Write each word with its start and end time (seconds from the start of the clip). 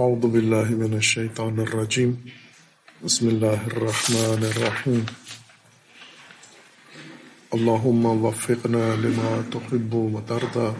اعوذ 0.00 0.24
باللہ 0.26 0.70
من 0.76 0.92
الشیطان 0.94 1.58
الرجیم 1.60 2.12
بسم 3.02 3.26
اللہ 3.28 3.66
الرحمن 3.66 4.44
الرحیم 4.44 5.00
اللہم 7.50 8.06
وفقنا 8.22 8.94
لما 9.00 9.34
تحب 9.50 9.94
و 9.94 10.20
ترضى 10.26 10.70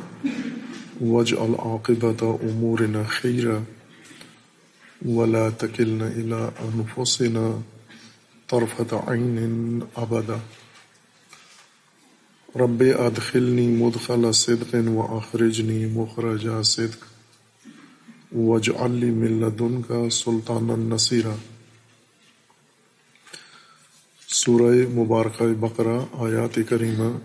واجعل 1.00 1.54
عاقبت 1.58 2.22
امورنا 2.22 3.02
خیرا 3.10 3.58
ولا 5.08 5.48
تکلنا 5.58 6.06
الى 6.06 6.48
انفسنا 6.70 7.46
طرفت 8.46 8.94
عین 9.06 9.80
ابدا 9.96 10.38
رب 12.56 12.82
ادخلنی 12.98 13.68
مدخل 13.76 14.32
صدق 14.32 14.74
و 14.88 15.16
اخرجنی 15.16 15.84
مخرج 15.86 16.48
صدق. 16.64 17.11
وجعل 18.36 18.90
لي 18.90 19.10
من 19.10 19.40
لدنك 19.40 20.12
سلطانا 20.12 20.76
نصيرا۔ 20.76 21.34
سورہ 24.28 24.94
مبارکہ 24.94 25.42
بقرہ، 25.60 26.00
آیات 26.12 26.58
کریمہ۔ 26.68 27.18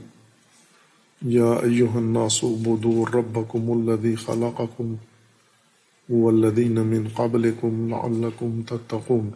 یا 1.22 1.46
ایہا 1.46 1.98
الناس 1.98 2.44
عبدوا 2.44 3.06
ربکم 3.14 3.72
الذی 3.72 4.16
خلقکم 4.16 4.96
والذین 6.10 6.74
من 6.74 7.08
قبلکم 7.16 7.90
لعلکم 7.90 8.62
تتقون۔ 8.62 9.30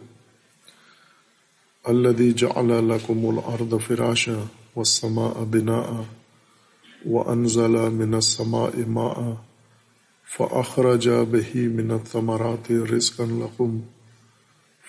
الذي 1.84 2.32
جعل 2.32 2.68
لكم 2.68 3.26
الأرض 3.26 3.74
فراشا 3.86 4.44
والسماء 4.76 5.44
بناء 5.44 6.02
وأنزل 7.04 7.90
من 7.92 8.14
السماء 8.14 8.88
ماء۔ 8.88 9.51
فأخرج 10.36 11.08
به 11.08 11.68
من 11.68 11.90
الثمرات 11.90 12.72
رزقا 12.72 13.24
لكم 13.24 13.80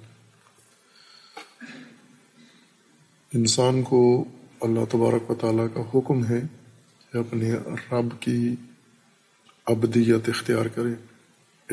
انسان 3.35 3.83
کو 3.83 4.25
اللہ 4.61 4.81
تبارک 4.91 5.31
و 5.31 5.35
تعالیٰ 5.35 5.67
کا 5.75 5.81
حکم 5.95 6.25
ہے 6.25 6.41
کہ 7.13 7.19
اپنے 7.19 7.55
رب 7.93 8.21
کی 8.21 8.57
ابدیت 9.67 10.29
اختیار 10.29 10.67
کرے، 10.67 10.93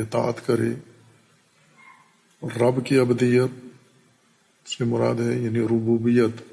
اطاعت 0.01 0.47
کرے۔ 0.47 0.69
رب 2.43 2.85
کی 2.85 2.97
ابدیت 2.97 3.65
سے 4.67 4.85
مراد 4.85 5.15
ہے 5.15 5.35
یعنی 5.35 5.59
ربوبیت۔ 5.59 6.46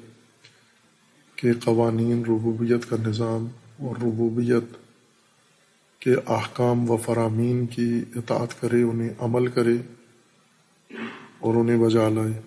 کے 1.45 1.53
قوانین، 1.53 2.23
ربوبیت 2.25 2.89
کا 2.89 2.95
نظام 3.07 3.47
اور 3.79 3.95
ربوبیت 3.95 4.63
کے 5.99 6.15
احکام 6.27 6.91
و 6.91 6.97
فرامین 6.97 7.65
کی 7.65 8.03
اطاعت 8.15 8.61
کرے، 8.61 8.81
انہیں 8.81 9.09
عمل 9.19 9.47
کرے 9.47 9.75
اور 11.39 11.55
انہیں 11.55 11.77
بجا 11.77 12.09
لائے۔ 12.09 12.41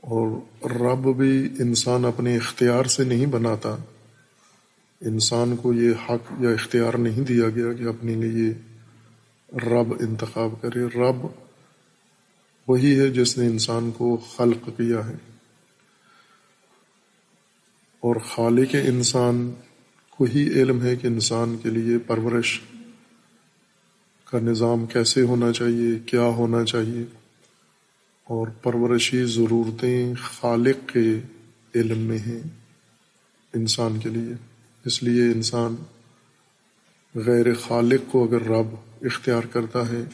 اور 0.00 0.40
رب 0.64 1.16
بھی 1.16 1.48
انسان 1.58 2.04
اپنے 2.04 2.36
اختیار 2.36 2.84
سے 2.84 3.04
نہیں 3.04 3.26
بناتا۔ 3.26 3.76
انسان 5.00 5.56
کو 5.56 5.72
یہ 5.72 5.90
حق 6.08 6.32
یا 6.40 6.50
اختیار 6.50 6.94
نہیں 6.94 7.20
دیا 7.20 7.48
گیا 7.48 7.72
کہ 7.72 7.84
اپنے 7.84 8.14
لیے 8.14 8.54
رب 9.52 9.92
انتخاب 10.00 10.62
کرے۔ 10.62 10.84
رب 10.84 11.26
وہی 12.68 13.00
ہے 13.00 13.10
جس 13.10 13.38
نے 13.38 13.46
انسان 13.46 13.90
کو 13.90 14.16
خلق 14.36 14.68
کیا 14.76 15.08
ہے۔ 15.08 15.29
اور 18.00 18.16
خالق 18.16 18.74
انسان 18.84 19.54
کو 20.10 20.24
ہی 20.24 20.48
علم 20.48 20.82
ہے 20.82 20.96
کہ 20.96 21.06
انسان 21.06 21.56
کے 21.62 21.70
لیے 21.70 21.98
پرورش 21.98 22.60
کا 24.24 24.38
نظام 24.38 24.86
کیسے 24.86 25.22
ہونا 25.22 25.52
چاہیے، 25.52 25.98
کیا 26.06 26.22
ہونا 26.22 26.64
چاہیے۔ 26.64 27.04
اور 28.24 28.46
پرورشی 28.62 29.24
ضرورتیں 29.24 30.14
خالق 30.22 30.88
کے 30.88 31.20
علم 31.74 31.98
میں 31.98 32.18
ہیں 32.18 32.40
انسان 33.54 33.98
کے 33.98 34.08
لیے۔ 34.08 34.34
اس 34.84 35.02
لیے 35.02 35.22
انسان 35.22 35.76
غیر 37.14 37.54
خالق 37.54 38.12
کو 38.12 38.24
اگر 38.24 38.42
رب 38.42 38.66
اختیار 39.02 39.42
کرتا 39.42 39.88
ہے 39.88 40.04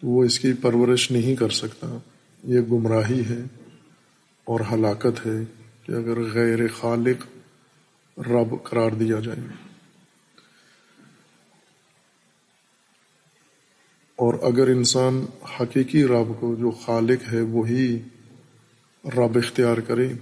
تو 0.00 0.06
وہ 0.06 0.24
اس 0.24 0.40
کی 0.40 0.52
پرورش 0.52 1.10
نہیں 1.10 1.36
کر 1.36 1.48
سکتا۔ 1.48 1.98
یہ 2.44 2.60
گمراہی 2.60 3.20
ہے 3.20 3.44
اور 4.44 4.60
ہلاکت 4.72 5.26
ہے۔ 5.26 5.59
کہ 5.90 5.94
اگر 5.94 6.20
غیر 6.20 6.58
خالق 6.80 7.26
رب 8.18 8.64
قرار 8.64 8.90
دیا 8.90 9.20
جائے۔ 9.20 9.46
اور 14.16 14.34
اگر 14.42 14.68
انسان 14.68 15.26
حقیقی 15.60 16.04
رب 16.04 16.40
کو 16.40 16.54
جو 16.54 16.70
خالق 16.70 17.32
ہے 17.32 17.40
وہی 17.40 18.02
رب 19.04 19.38
اختیار 19.38 19.78
کرے، 19.78 20.12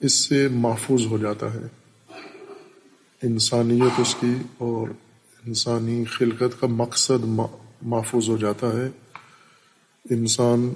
اس 0.00 0.12
سے 0.12 0.48
محفوظ 0.48 1.06
ہو 1.06 1.18
جاتا 1.18 1.54
ہے۔ 1.54 1.66
انسانیت 3.22 4.00
اس 4.00 4.16
کی 4.20 4.34
اور 4.58 4.88
انسانی 5.46 6.04
خلقت 6.04 6.60
کا 6.60 6.66
مقصد 6.66 7.24
محفوظ 7.82 8.28
ہو 8.28 8.36
جاتا 8.36 8.66
ہے۔ 8.66 8.88
انسان 10.10 10.72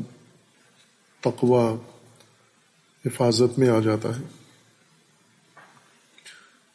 تقوا 1.20 1.76
حفاظت 3.06 3.58
میں 3.58 3.68
آ 3.68 3.80
جاتا 3.80 4.18
ہے۔ 4.18 4.24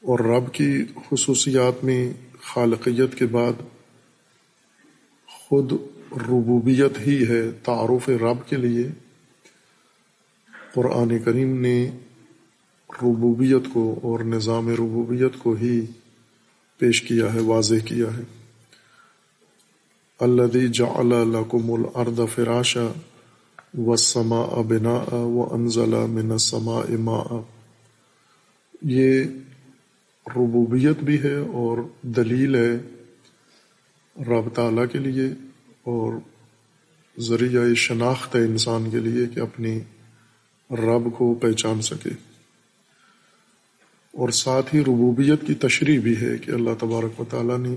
اور 0.01 0.19
رب 0.19 0.53
کی 0.53 0.85
خصوصیات 1.09 1.83
میں 1.83 2.13
خالقیت 2.41 3.15
کے 3.15 3.25
بعد 3.25 3.53
خود 5.27 5.71
ربوبیت 6.11 6.99
ہی 7.07 7.27
ہے 7.29 7.51
تعارف 7.51 8.09
رب 8.09 8.49
کے 8.49 8.55
لیے۔ 8.55 8.87
قرآن 10.73 11.19
کریم 11.19 11.61
نے 11.61 11.91
ربوبیت 12.89 13.73
کو 13.73 13.99
اور 14.03 14.19
نظام 14.19 14.69
ربوبیت 14.69 15.39
کو 15.39 15.53
ہی 15.53 15.81
پیش 16.77 17.01
کیا 17.01 17.33
ہے، 17.33 17.39
واضح 17.39 17.75
کیا 17.85 18.17
ہے۔ 18.17 18.23
الدی 20.19 20.67
جعل 20.67 21.07
لکم 21.07 21.71
الارض 21.71 22.19
فراشا 22.35 22.93
وسما 23.77 24.61
بنا 24.61 25.15
و 25.15 26.07
من 26.07 26.37
سما 26.37 26.79
اما 26.79 27.41
یہ 28.81 29.23
ربوبیت 30.27 31.03
بھی 31.03 31.23
ہے 31.23 31.35
اور 31.35 31.77
دلیل 32.01 32.55
ہے 32.55 32.77
رب 34.23 34.49
تعالیٰ 34.53 34.85
کے 34.91 34.99
لیے 34.99 35.25
اور 35.83 36.13
ذریعہ 37.19 37.73
شناخت 37.73 38.35
ہے 38.35 38.41
انسان 38.41 38.89
کے 38.89 38.99
لیے 38.99 39.25
کہ 39.35 39.39
اپنی 39.39 39.79
رب 40.71 41.13
کو 41.17 41.33
پہچان 41.33 41.81
سکے۔ 41.81 42.09
اور 44.11 44.29
ساتھ 44.29 44.75
ہی 44.75 44.81
ربوبیت 44.81 45.47
کی 45.47 45.53
تشریح 45.53 45.99
بھی 45.99 46.21
ہے 46.21 46.37
کہ 46.37 46.51
اللہ 46.51 46.69
تبارک 46.79 47.19
و 47.19 47.25
تعالیٰ 47.29 47.57
نے 47.57 47.75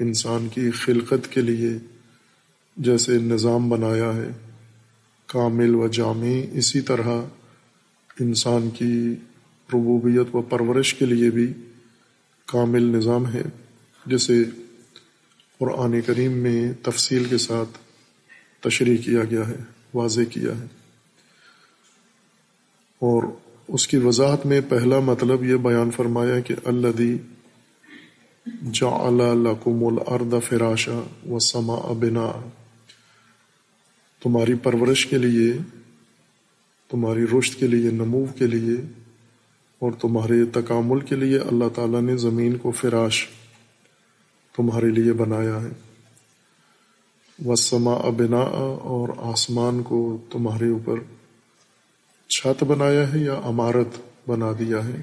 انسان 0.00 0.48
کی 0.48 0.70
خلقت 0.70 1.32
کے 1.32 1.40
لیے 1.40 1.70
جیسے 2.76 3.18
نظام 3.18 3.68
بنایا 3.68 4.16
ہے۔ 4.16 4.28
کامل 5.26 5.74
و 5.74 5.88
جامع 5.88 6.40
اسی 6.52 6.80
طرح 6.80 7.08
انسان 8.20 8.70
کی 8.70 9.14
ربوبیت 9.74 10.34
و 10.34 10.42
پرورش 10.42 10.94
کے 10.94 11.06
لیے 11.06 11.30
بھی 11.30 11.52
کامل 12.46 12.82
نظام 12.82 13.32
ہے، 13.32 13.42
جسے 14.06 14.44
قرآن 15.58 16.00
کریم 16.00 16.32
میں 16.32 16.72
تفصیل 16.82 17.24
کے 17.24 17.38
ساتھ 17.38 17.78
تشریح 18.62 18.96
کیا 18.96 19.24
گیا 19.24 19.48
ہے، 19.48 19.56
واضح 19.94 20.20
کیا 20.30 20.58
ہے۔ 20.60 20.66
اور 22.98 23.22
اس 23.68 23.88
کی 23.88 23.96
وضاحت 23.96 24.46
میں 24.46 24.60
پہلا 24.68 25.00
مطلب 25.00 25.44
یہ 25.44 25.56
بیان 25.56 25.90
فرمایا 25.90 26.40
کہ 26.40 26.54
اللہ 26.64 26.88
دی 26.98 27.18
جا 28.72 29.10
لکم 29.34 29.84
الارض 29.84 30.34
فراشا 30.48 31.00
و 31.30 31.38
سما 31.38 31.92
بنا 31.92 32.48
تمہاری 34.24 34.54
پرورش 34.54 35.06
کے 35.06 35.18
لیے، 35.18 35.52
تمہاری 36.90 37.24
رشت 37.38 37.60
کے 37.60 37.66
لیے، 37.66 37.90
نمو 37.90 38.24
کے 38.38 38.46
لیے 38.46 38.76
اور 39.78 39.92
تمہارے 40.00 40.44
تکامل 40.44 41.00
کے 41.00 41.16
لیے 41.16 41.38
اللہ 41.38 41.64
تعالیٰ 41.74 42.02
نے 42.02 42.16
زمین 42.16 42.56
کو 42.56 42.70
فراش 42.70 43.28
تمہارے 44.56 44.88
لیے 44.88 45.12
بنایا 45.12 45.62
ہے۔ 45.62 45.68
وسما 47.46 47.92
ابنا 47.92 48.40
اور 48.82 49.08
آسمان 49.16 49.82
کو 49.82 50.18
تمہارے 50.30 50.68
اوپر 50.68 50.94
چھت 52.28 52.64
بنایا 52.64 53.12
ہے 53.12 53.18
یا 53.18 53.40
عمارت 53.44 54.00
بنا 54.30 54.52
دیا 54.58 54.88
ہے۔ 54.88 55.00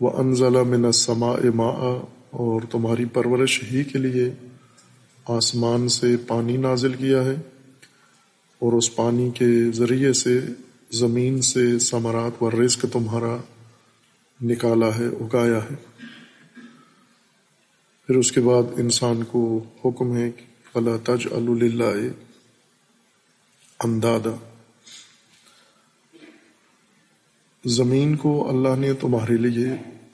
وہ 0.00 0.10
انزلہ 0.10 0.62
من 0.62 0.92
سما 0.92 1.30
اما 1.30 1.68
اور 2.30 2.62
تمہاری 2.70 3.04
پرورش 3.04 3.64
ہی 3.72 3.84
کے 3.84 3.98
لیے 3.98 4.47
آسمان 5.28 5.88
سے 5.88 6.16
پانی 6.16 6.56
نازل 6.56 6.94
کیا 6.94 7.24
ہے 7.24 7.34
اور 8.58 8.72
اس 8.72 8.96
پانی 8.96 9.30
کے 9.30 9.72
ذریعے 9.72 10.12
سے 10.12 10.40
زمین 10.90 11.42
سے 11.42 11.78
ثمرات 11.78 12.42
و 12.42 12.50
رزق 12.50 12.86
تمہارا 12.92 13.36
نکالا 14.42 14.98
ہے، 14.98 15.06
اگایا 15.06 15.58
ہے۔ 15.58 15.74
پھر 18.06 18.16
اس 18.16 18.32
کے 18.32 18.40
بعد 18.40 18.62
انسان 18.78 19.22
کو 19.22 19.64
حکم 19.84 20.16
ہے 20.16 20.30
کہ 20.30 20.44
فلا 20.72 20.96
تج 21.04 21.26
اللہ 21.30 21.94
اندادا۔ 23.84 24.48
زمین 27.64 28.16
کو 28.16 28.48
اللہ 28.48 28.76
نے 28.78 28.92
تمہارے 28.92 29.36
لیے 29.36 29.68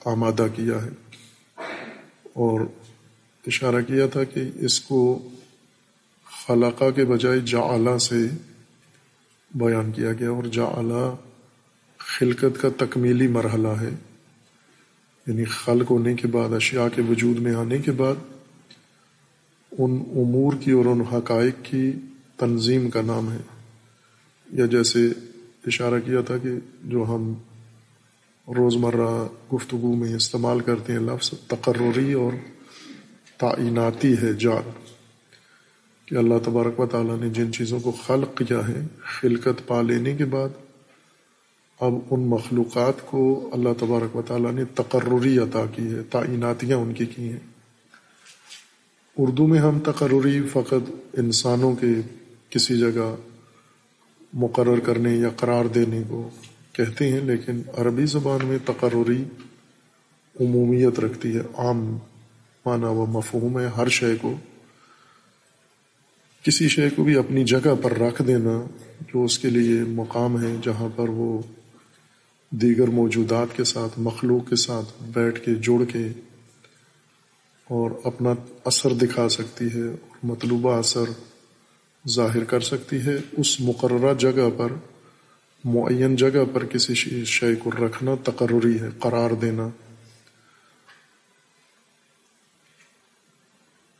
آمادہ 0.05 0.47
کیا 0.55 0.85
ہے 0.85 0.89
اور 2.33 2.61
اشارہ 3.47 3.81
کیا 3.81 4.07
تھا 4.07 4.23
کہ 4.23 4.41
اس 4.55 4.81
کو 4.81 5.29
خلاقہ 6.47 6.91
کے 6.91 7.05
بجائے 7.05 7.39
جا 7.39 7.99
سے 7.99 8.27
بیان 9.55 9.91
کیا 9.91 10.13
گیا 10.13 10.29
اور 10.29 10.43
جا 10.43 10.81
خلقت 11.97 12.61
کا 12.61 12.69
تکمیلی 12.77 13.27
مرحلہ 13.27 13.67
ہے۔ 13.67 13.89
یعنی 15.27 15.45
خلق 15.45 15.91
ہونے 15.91 16.13
کے 16.13 16.27
بعد، 16.27 16.53
اشیاء 16.53 16.87
کے 16.95 17.01
وجود 17.01 17.39
میں 17.39 17.55
آنے 17.55 17.77
کے 17.77 17.91
بعد، 17.91 18.15
ان 19.71 20.03
امور 20.15 20.53
کی 20.59 20.71
اور 20.71 20.85
ان 20.85 21.01
حقائق 21.01 21.55
کی 21.63 21.91
تنظیم 22.37 22.89
کا 22.89 23.01
نام 23.01 23.31
ہے۔ 23.31 23.37
یا 24.53 24.65
جیسے 24.65 25.07
اشارہ 25.67 25.99
کیا 26.05 26.21
تھا 26.21 26.37
کہ 26.37 26.49
جو 26.83 27.03
ہم 27.03 27.33
روزمرہ 28.47 29.27
گفتگو 29.53 29.95
میں 29.95 30.15
استعمال 30.15 30.59
کرتے 30.59 30.93
ہیں 30.93 30.99
لفظ 30.99 31.29
تقرری 31.47 32.13
اور 32.13 32.31
تعیناتی 33.37 34.13
ہے 34.21 34.33
جال 34.33 34.69
کہ 36.07 36.15
اللہ 36.15 36.39
تبارک 36.45 36.79
و 36.79 36.85
تعالیٰ 36.85 37.17
نے 37.19 37.29
جن 37.29 37.51
چیزوں 37.53 37.79
کو 37.79 37.91
خلق 38.05 38.37
کیا 38.37 38.67
ہے، 38.67 38.81
خلقت 39.19 39.67
پا 39.67 39.81
لینے 39.81 40.15
کے 40.15 40.25
بعد 40.25 40.49
اب 41.79 41.93
ان 42.09 42.27
مخلوقات 42.27 43.05
کو 43.05 43.49
اللہ 43.53 43.69
تبارک 43.79 44.15
و 44.15 44.21
تعالیٰ 44.21 44.51
نے 44.51 44.63
تقرری 44.75 45.37
عطا 45.39 45.65
کی 45.65 45.87
ہے، 45.93 46.01
تعیناتیاں 46.03 46.77
ان 46.77 46.93
کی 46.93 47.05
کی 47.05 47.29
ہیں۔ 47.29 47.39
اردو 49.17 49.47
میں 49.47 49.59
ہم 49.59 49.79
تقرری 49.79 50.41
فقط 50.53 50.89
انسانوں 51.13 51.75
کے 51.75 51.93
کسی 52.49 52.77
جگہ 52.79 53.15
مقرر 54.33 54.79
کرنے 54.79 55.15
یا 55.15 55.29
قرار 55.35 55.65
دینے 55.65 56.01
کو 56.07 56.29
کہتے 56.73 57.11
ہیں، 57.11 57.19
لیکن 57.19 57.61
عربی 57.77 58.05
زبان 58.05 58.45
میں 58.45 58.57
تقرری 58.65 59.23
عمومیت 60.35 60.99
رکھتی 60.99 61.35
ہے، 61.35 61.41
عام 61.53 61.97
معنی 62.65 62.85
و 62.85 63.05
مفہوم 63.05 63.59
ہے 63.59 63.67
ہر 63.77 63.87
شے 63.87 64.15
کو۔ 64.21 64.35
کسی 66.43 66.67
شے 66.67 66.89
کو 66.89 67.03
بھی 67.03 67.17
اپنی 67.17 67.43
جگہ 67.43 67.75
پر 67.81 67.97
رکھ 67.97 68.21
دینا 68.27 68.65
جو 69.01 69.23
اس 69.23 69.39
کے 69.39 69.49
لیے 69.49 69.81
مقام 69.81 70.41
ہے، 70.43 70.55
جہاں 70.63 70.89
پر 70.95 71.09
وہ 71.09 71.41
دیگر 72.49 72.87
موجودات 72.87 73.57
کے 73.57 73.63
ساتھ، 73.63 73.99
مخلوق 73.99 74.49
کے 74.49 74.55
ساتھ 74.55 75.03
بیٹھ 75.03 75.45
کے، 75.45 75.55
جڑ 75.55 75.85
کے 75.85 76.07
اور 77.69 77.91
اپنا 78.03 78.33
اثر 78.65 78.93
دکھا 78.93 79.29
سکتی 79.29 79.65
ہے 79.65 79.81
اور 79.81 80.17
مطلوبہ 80.23 80.77
اثر 80.77 81.03
ظاہر 82.07 82.43
کر 82.43 82.59
سکتی 82.59 82.97
ہے۔ 83.05 83.15
اس 83.31 83.61
مقررہ 83.61 84.13
جگہ 84.13 84.49
پر، 84.57 84.71
معین 85.63 86.15
جگہ 86.15 86.45
پر 86.53 86.65
کسی 86.65 87.25
شے 87.25 87.55
کو 87.55 87.71
رکھنا 87.71 88.15
تقرری 88.23 88.79
ہے، 88.79 88.89
قرار 88.99 89.31
دینا۔ 89.31 89.69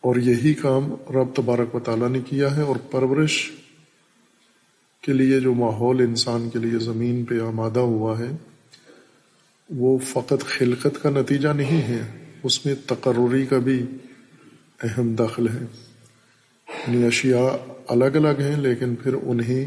اور 0.05 0.15
یہی 0.15 0.53
کام 0.53 0.93
رب 0.93 1.35
تبارک 1.35 1.75
و 1.75 1.79
تعالیٰ 1.79 2.09
نے 2.09 2.19
کیا 2.19 2.57
ہے 2.57 2.61
اور 2.61 2.75
پرورش 2.91 3.51
کے 5.01 5.13
لیے 5.13 5.39
جو 5.39 5.53
ماحول 5.53 6.01
انسان 6.01 6.49
کے 6.49 6.59
لیے 6.59 6.79
زمین 6.79 7.25
پہ 7.25 7.39
آمادہ 7.39 7.79
ہوا 7.79 8.19
ہے، 8.19 8.29
وہ 9.69 9.97
فقط 9.97 10.43
خلقت 10.43 11.03
کا 11.03 11.09
نتیجہ 11.09 11.49
نہیں 11.49 11.81
ہے، 11.81 12.29
اس 12.43 12.65
میں 12.65 12.75
تقرری 12.87 13.45
کا 13.45 13.57
بھی 13.57 13.85
اہم 14.83 15.15
دخل 15.15 15.47
ہے۔ 15.47 15.65
یعنی 16.67 17.05
اشیاء 17.05 17.73
الگ 17.87 18.15
الگ 18.15 18.39
ہیں، 18.39 18.55
لیکن 18.55 18.95
پھر 18.95 19.13
انہیں 19.13 19.65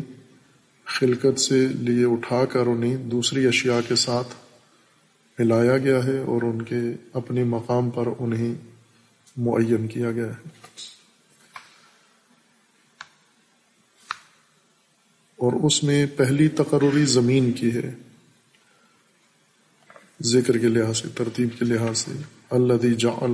خلقت 0.85 1.41
سے 1.41 1.67
لیے 1.67 2.05
اٹھا 2.05 2.45
کر 2.45 2.67
انہیں 2.67 2.97
دوسری 2.97 3.47
اشیاء 3.47 3.81
کے 3.89 3.95
ساتھ 3.95 4.29
ملایا 5.39 5.79
گیا 5.79 6.05
ہے 6.05 6.19
اور 6.19 6.43
ان 6.43 6.63
کے 6.63 6.81
اپنے 7.13 7.45
مقام 7.45 7.91
پر 7.91 8.09
انہیں 8.19 8.68
معین 9.39 9.89
کیا 9.89 10.13
گیا 10.13 10.27
ہے۔ 10.27 10.49
اور 15.37 15.53
اس 15.53 15.85
میں 15.85 16.07
پہلی 16.07 16.49
تقرری 16.49 17.05
زمین 17.05 17.53
کی 17.53 17.75
ہے۔ 17.75 17.95
ذکر 20.23 20.59
کے 20.59 20.69
لحاظ 20.69 21.03
سے، 21.03 21.09
ترتیب 21.09 21.49
کے 21.59 21.65
لحاظ 21.65 21.99
سے۔ 21.99 22.13
اللہ 22.51 22.75
جا 22.99 23.27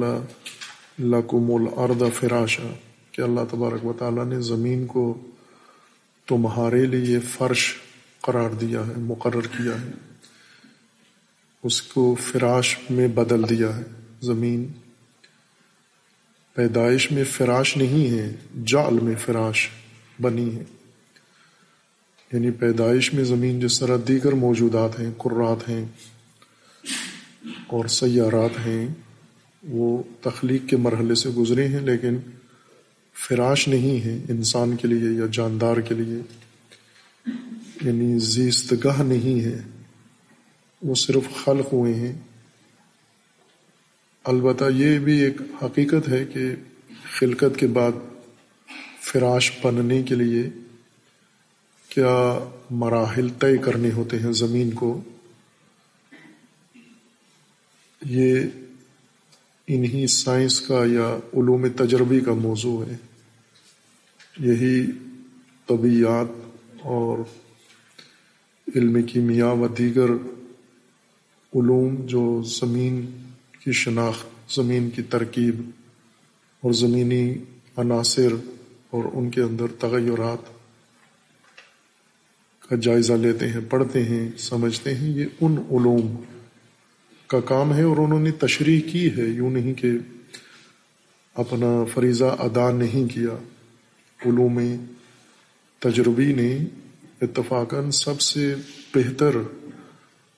لکم 0.99 1.55
الارض 1.55 2.03
فراشا۔ 2.15 2.75
کہ 3.13 3.23
اللہ 3.23 3.41
تبارک 3.51 3.87
و 3.87 3.93
تعالیٰ 3.93 4.27
نے 4.27 4.41
زمین 4.41 4.87
کو 4.87 5.27
تمہارے 6.27 6.87
لیے 6.87 7.21
فرش 7.21 7.75
قرار 8.21 8.51
دیا 8.51 8.81
ہے، 8.81 8.93
مقرر 8.97 9.41
کیا 9.41 9.81
ہے۔ 9.81 9.91
اس 11.63 11.83
کو 11.83 12.17
فراش 12.21 12.79
میں 12.91 13.09
بدل 13.09 13.49
دیا 13.49 13.77
ہے، 13.77 13.83
زمین۔ 14.21 14.73
پیدائش 16.55 17.13
میں 17.13 17.25
فراش 17.25 17.77
نہیں 17.77 18.19
ہے 18.19 18.33
جال 18.67 18.95
میں 18.95 19.15
فراش 19.25 19.69
بنی 20.21 20.57
ہے۔ 20.57 20.63
یعنی 22.33 22.51
پیدائش 22.51 23.15
میں 23.15 23.25
زمین 23.25 23.61
جس 23.61 23.81
طرح 23.81 23.97
دیگر 24.09 24.33
موجودات 24.33 25.01
ہیں، 25.01 25.11
قرات 25.19 25.69
ہیں 25.69 25.85
اور 27.67 27.85
سیارات 27.85 28.67
ہیں، 28.67 28.89
وہ 29.63 30.03
تخلیق 30.21 30.69
کے 30.69 30.77
مرحلے 30.77 31.15
سے 31.15 31.29
گزرے 31.29 31.69
ہیں، 31.69 31.81
لیکن 31.81 32.17
فراش 33.29 33.69
نہیں 33.69 34.05
ہے 34.05 34.19
انسان 34.29 34.77
کے 34.77 34.89
لیے 34.89 35.11
یا 35.11 35.27
جاندار 35.33 35.77
کے 35.77 35.95
لیے۔ 35.95 36.19
یعنی 37.83 38.19
زیست 38.19 38.75
گاہ 38.85 39.03
نہیں 39.03 39.45
ہے، 39.45 39.63
وہ 40.83 40.95
صرف 40.95 41.45
خلق 41.45 41.73
ہوئے 41.73 41.95
ہیں۔ 41.95 42.13
البتہ 44.25 44.65
یہ 44.77 44.99
بھی 44.99 45.21
ایک 45.21 45.41
حقیقت 45.63 46.09
ہے 46.09 46.25
کہ 46.25 46.55
خلقت 47.19 47.59
کے 47.59 47.67
بعد 47.67 47.93
فراش 49.01 49.53
بننے 49.63 50.03
کے 50.03 50.15
لیے 50.15 50.51
کیا 51.89 52.49
مراحل 52.71 53.29
طے 53.29 53.57
کرنے 53.59 53.91
ہوتے 53.91 54.19
ہیں 54.19 54.33
زمین 54.33 54.71
کو؟ 54.71 55.03
یہ 58.07 58.41
انہی 59.67 60.07
سائنس 60.07 60.61
کا 60.61 60.75
یا 60.75 61.17
علوم 61.17 61.69
تجربی 61.69 62.21
کا 62.21 62.33
موضوع 62.33 62.85
ہے۔ 62.85 62.97
یہی 64.39 64.87
طبیعت 65.67 66.27
اور 66.81 67.19
علم 68.77 69.03
کیمیا 69.03 69.49
و 69.49 69.69
دیگر 69.69 70.11
علوم 71.55 72.07
جو 72.07 72.43
زمین 72.43 73.24
کی 73.65 73.73
شناخت، 73.73 74.53
زمین 74.55 74.91
کی 74.91 75.03
ترکیب 75.03 75.71
اور 76.61 76.73
زمینی 76.73 77.35
عناصر 77.77 78.33
اور 78.91 79.05
ان 79.13 79.31
کے 79.31 79.41
اندر 79.41 79.67
تغیرات 79.79 80.55
کا 82.69 82.77
جائزہ 82.77 83.13
لیتے 83.13 83.49
ہیں، 83.49 83.61
پڑھتے 83.71 84.05
ہیں، 84.05 84.29
سمجھتے 84.39 84.95
ہیں، 84.95 85.09
یہ 85.09 85.25
ان 85.41 85.53
علوم 85.71 86.17
کا 87.27 87.41
کام 87.41 87.75
ہے 87.75 87.83
اور 87.83 87.97
انہوں 87.97 88.21
نے 88.21 88.31
تشریح 88.31 88.81
کی 88.93 89.17
ہے۔ 89.17 89.23
یوں 89.23 89.51
نہیں 89.51 89.75
کہ 89.75 89.91
اپنا 91.35 91.85
فریضہ 91.95 92.25
ادا 92.25 92.71
نہیں 92.71 93.15
کیا۔ 93.15 93.43
علوم 94.27 94.61
تجربی 95.79 96.33
نے 96.33 96.59
اتفاقاً 97.23 97.91
سب 97.91 98.21
سے 98.21 98.55
بہتر 98.95 99.37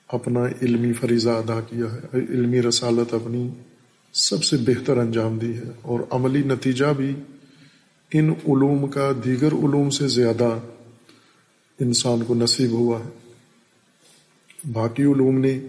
اپنا 0.07 0.39
علمی 0.61 0.93
فریضہ 0.93 1.29
ادا 1.29 1.59
کیا 1.61 1.85
ہے، 1.93 2.17
علمی 2.17 2.61
رسالت 2.61 3.13
اپنی 3.13 3.49
سب 4.13 4.43
سے 4.43 4.57
بہتر 4.57 4.97
انجام 4.97 5.37
دی 5.37 5.53
ہے، 5.57 5.71
اور 5.81 5.99
عملی 6.09 6.41
نتیجہ 6.41 6.85
بھی 6.97 7.15
ان 8.13 8.29
علوم 8.29 8.87
کا، 8.87 9.11
دیگر 9.25 9.53
علوم 9.53 9.89
سے 9.89 10.07
زیادہ 10.07 10.57
انسان 11.79 12.23
کو 12.23 12.35
نصیب 12.35 12.71
ہوا 12.71 12.99
ہے۔ 12.99 13.09
باقی 14.71 15.03
علوم 15.03 15.39
نے 15.39 15.59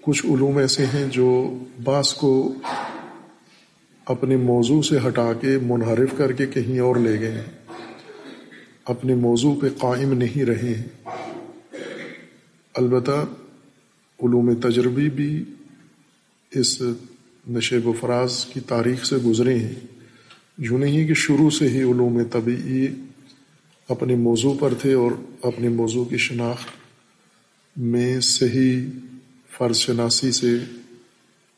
کچھ 0.00 0.26
علوم 0.26 0.56
ایسے 0.56 0.86
ہیں 0.86 1.06
جو 1.06 1.58
بعض 1.84 2.12
کو 2.14 2.54
اپنے 4.04 4.36
موضوع 4.36 4.82
سے 4.82 4.98
ہٹا 5.08 5.32
کے، 5.40 5.58
منحرف 5.62 6.08
کر 6.16 6.32
کے 6.32 6.46
کہیں 6.46 6.80
اور 6.80 6.96
لے 6.96 7.20
گئے 7.20 7.30
ہیں۔ 7.30 7.74
اپنے 8.84 9.14
موضوع 9.14 9.54
پہ 9.60 9.66
قائم 9.78 10.12
نہیں 10.12 10.44
رہے 10.44 10.74
ہیں۔ 10.74 11.10
البتہ 12.74 13.26
علوم 14.22 14.54
تجربی 14.54 15.10
بھی 15.10 15.44
اس 16.50 16.82
نشیب 17.50 17.86
و 17.86 17.92
فراز 17.92 18.44
کی 18.44 18.60
تاریخ 18.60 19.04
سے 19.04 19.16
گزرے 19.16 19.58
ہیں۔ 19.58 19.74
یوں 20.58 20.78
نہیں 20.78 21.06
کہ 21.06 21.14
شروع 21.14 21.50
سے 21.50 21.68
ہی 21.68 21.82
علوم 21.82 22.22
طبعی 22.32 22.86
اپنے 23.88 24.14
موضوع 24.14 24.54
پر 24.60 24.74
تھے 24.74 24.92
اور 24.92 25.12
اپنے 25.42 25.68
موضوع 25.68 26.04
کی 26.04 26.16
شناخت 26.16 26.68
میں 27.76 28.20
صحیح 28.20 28.86
فرض 29.56 29.76
شناسی 29.76 30.32
سے 30.32 30.58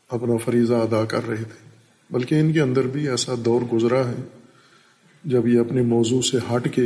اپنا 0.08 0.36
فریضہ 0.36 0.74
ادا 0.74 1.04
کر 1.04 1.28
رہے 1.28 1.44
تھے۔ 1.44 1.70
بلکہ 2.10 2.34
ان 2.34 2.52
کے 2.52 2.60
اندر 2.60 2.86
بھی 2.86 3.08
ایسا 3.08 3.32
دور 3.44 3.60
گزرا 3.62 4.08
ہے 4.08 4.16
جب 5.24 5.48
یہ 5.48 5.60
اپنے 5.60 5.82
موضوع 5.82 6.22
سے 6.22 6.36
ہٹ 6.36 6.74
کے 6.74 6.84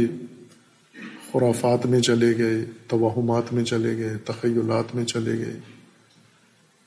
خرافات 1.35 1.87
میں 1.87 2.01
چلے 2.01 2.39
گئے، 2.39 2.65
توہمات 2.89 3.53
میں 3.53 3.65
چلے 3.65 3.97
گئے، 3.97 4.19
تخیلات 4.19 4.95
میں 4.95 5.05
چلے 5.05 5.39
گئے۔ 5.39 5.61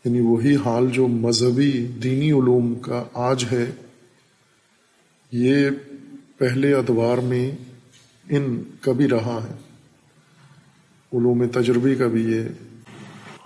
یعنی 0.05 0.19
وہی 0.19 0.55
حال 0.55 0.87
جو 0.91 1.07
مذہبی 1.07 1.87
دینی 1.87 2.31
علوم 2.31 2.75
کا 2.75 3.03
آج 3.13 3.45
ہے، 3.51 3.71
یہ 5.31 5.69
پہلے 6.37 6.73
ادوار 6.73 7.17
میں 7.17 7.51
ان 8.29 8.63
کبھی 8.81 9.07
رہا 9.07 9.39
ہے۔ 9.43 9.53
علوم 11.13 11.47
تجربی 11.47 11.95
کا 11.95 12.07
بھی 12.07 12.23
یہ 12.23 12.41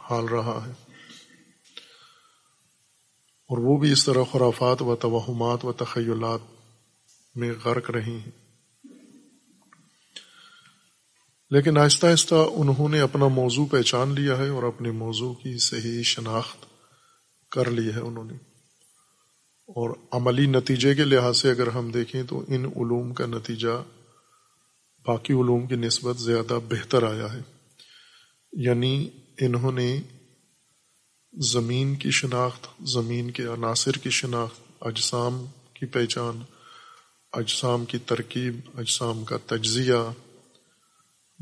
حال 0.10 0.26
رہا 0.26 0.66
ہے۔ 0.68 0.72
اور 3.50 3.58
وہ 3.58 3.78
بھی 3.78 3.92
اس 3.92 4.06
طرح 4.06 4.24
خرافات 4.32 4.82
و 4.82 4.96
توہمات 4.96 5.66
و 5.66 5.72
تخیلات 5.72 6.40
میں 7.36 7.54
غرق 7.66 7.92
رہی 7.92 8.12
ہیں۔ 8.12 8.41
لیکن 11.52 11.78
آہستہ 11.78 12.08
آہستہ 12.08 12.36
انہوں 12.36 12.90
نے 12.90 13.00
اپنا 13.00 13.28
موضوع 13.28 13.66
پہچان 13.66 14.10
لیا 14.10 14.38
ہے 14.38 14.50
اور 14.50 14.64
اپنے 14.64 14.92
موضوع 14.92 15.34
کی 15.34 15.58
صحیح 15.58 16.04
شناخت 16.04 16.66
کر 17.52 17.72
لی 17.72 17.92
ہے 17.96 18.00
انہوں 18.00 18.24
نے۔ 18.24 18.34
اور 19.68 19.96
عملی 20.12 20.46
نتیجے 20.46 20.96
کے 20.96 21.04
لحاظ 21.04 21.38
سے 21.38 21.52
اگر 21.52 21.68
ہم 21.68 21.92
دیکھیں 21.92 22.24
تو 22.24 22.40
ان 22.48 22.66
علوم 22.66 23.14
کا 23.14 23.26
نتیجہ 23.26 23.84
باقی 25.08 25.34
علوم 25.34 25.68
کی 25.68 25.76
نسبت 25.76 26.18
زیادہ 26.18 26.60
بہتر 26.70 27.04
آیا 27.04 27.34
ہے۔ 27.34 27.42
یعنی 28.54 29.10
انہوں 29.38 29.72
نے 29.72 30.02
زمین 31.34 31.96
کی 31.96 32.12
شناخت، 32.12 32.68
زمین 32.82 33.32
کے 33.32 33.44
عناصر 33.44 33.92
کی 33.92 34.10
شناخت، 34.10 34.72
اجسام 34.82 35.46
کی 35.74 35.86
پہچان، 35.86 36.40
اجسام 37.34 37.86
کی 37.86 37.98
ترکیب، 37.98 38.60
اجسام 38.76 39.24
کا 39.24 39.38
تجزیہ 39.38 40.12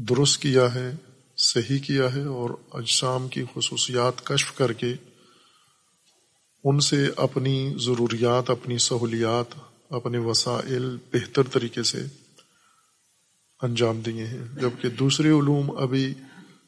درست 0.01 0.41
کیا 0.41 0.74
ہے، 0.74 0.91
صحیح 1.38 1.79
کیا 1.79 2.15
ہے 2.15 2.24
اور 2.24 2.50
اجسام 2.74 3.27
کی 3.27 3.44
خصوصیات 3.53 4.25
کشف 4.25 4.58
کر 4.58 4.74
کے 4.74 4.94
ان 6.63 6.79
سے 6.79 7.08
اپنی 7.15 7.74
ضروریات، 7.77 8.50
اپنی 8.50 8.77
سہولیات، 8.77 9.60
اپنے 9.89 10.18
وسائل 10.18 10.98
بہتر 11.13 11.44
طریقے 11.44 11.84
سے 11.84 12.03
انجام 13.62 14.00
دیے 14.00 14.27
ہیں۔ 14.27 14.60
جبکہ 14.62 14.89
دوسرے 14.89 15.27
علوم 15.27 15.77
ابھی 15.77 16.13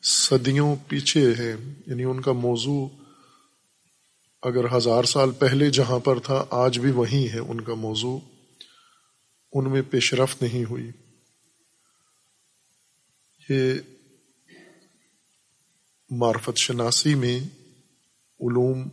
صدیوں 0.04 0.76
پیچھے 0.88 1.32
ہیں 1.32 1.74
یعنی 1.88 2.04
ان 2.04 2.22
کا 2.22 2.32
موضوع 2.32 2.88
اگر 4.42 4.78
ہزار 4.78 5.04
سال 5.04 5.32
پہلے 5.32 5.70
جہاں 5.70 6.00
پر 6.00 6.20
تھا، 6.20 6.46
آج 6.50 6.80
بھی 6.80 6.92
وہی 6.92 7.30
ہے۔ 7.34 7.40
ان 7.40 7.62
کا 7.62 7.74
موضوع 7.74 8.20
ان 9.54 9.72
میں 9.72 9.82
پیش 9.82 10.14
رفت 10.14 10.42
نہیں 10.42 10.66
ہوئی۔ 10.70 10.92
یہ 13.52 13.74
معرفت 16.10 16.58
شناسی 16.58 17.16
میں 17.16 17.40
علوم 18.40 18.90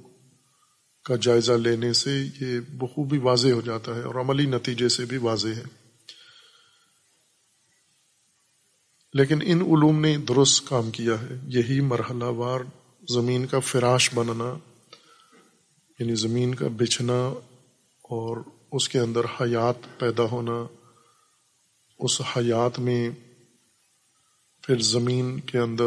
کا 1.04 1.16
جائزہ 1.16 1.52
لینے 1.52 1.92
سے 1.92 2.26
یہ 2.40 2.60
بخوبی 2.60 3.18
واضح 3.18 3.48
ہو 3.48 3.60
جاتا 3.60 3.94
ہے 3.94 4.02
اور 4.02 4.14
عملی 4.14 4.46
نتیجے 4.46 4.88
سے 4.88 5.04
بھی 5.04 5.16
واضح 5.16 5.48
ہے۔ 5.48 5.62
لیکن 9.14 9.38
ان 9.42 9.60
علوم 9.60 10.00
نے 10.00 10.18
درست 10.18 10.68
کام 10.68 10.90
کیا 10.90 11.22
ہے۔ 11.22 11.38
یہی 11.46 11.80
مرحلہ 11.80 12.24
وار 12.24 12.60
زمین 13.10 13.46
کا 13.46 13.58
فراش 13.58 14.14
بننا 14.14 14.58
یعنی 15.98 16.14
زمین 16.14 16.54
کا 16.54 16.68
بچھنا 16.76 17.28
اور 18.02 18.36
اس 18.72 18.88
کے 18.88 18.98
اندر 18.98 19.24
حیات 19.40 19.98
پیدا 19.98 20.22
ہونا، 20.22 20.66
اس 21.98 22.20
حیات 22.20 22.78
میں 22.78 23.10
پھر 24.68 24.78
زمین 24.78 25.40
کے 25.40 25.58
اندر 25.58 25.84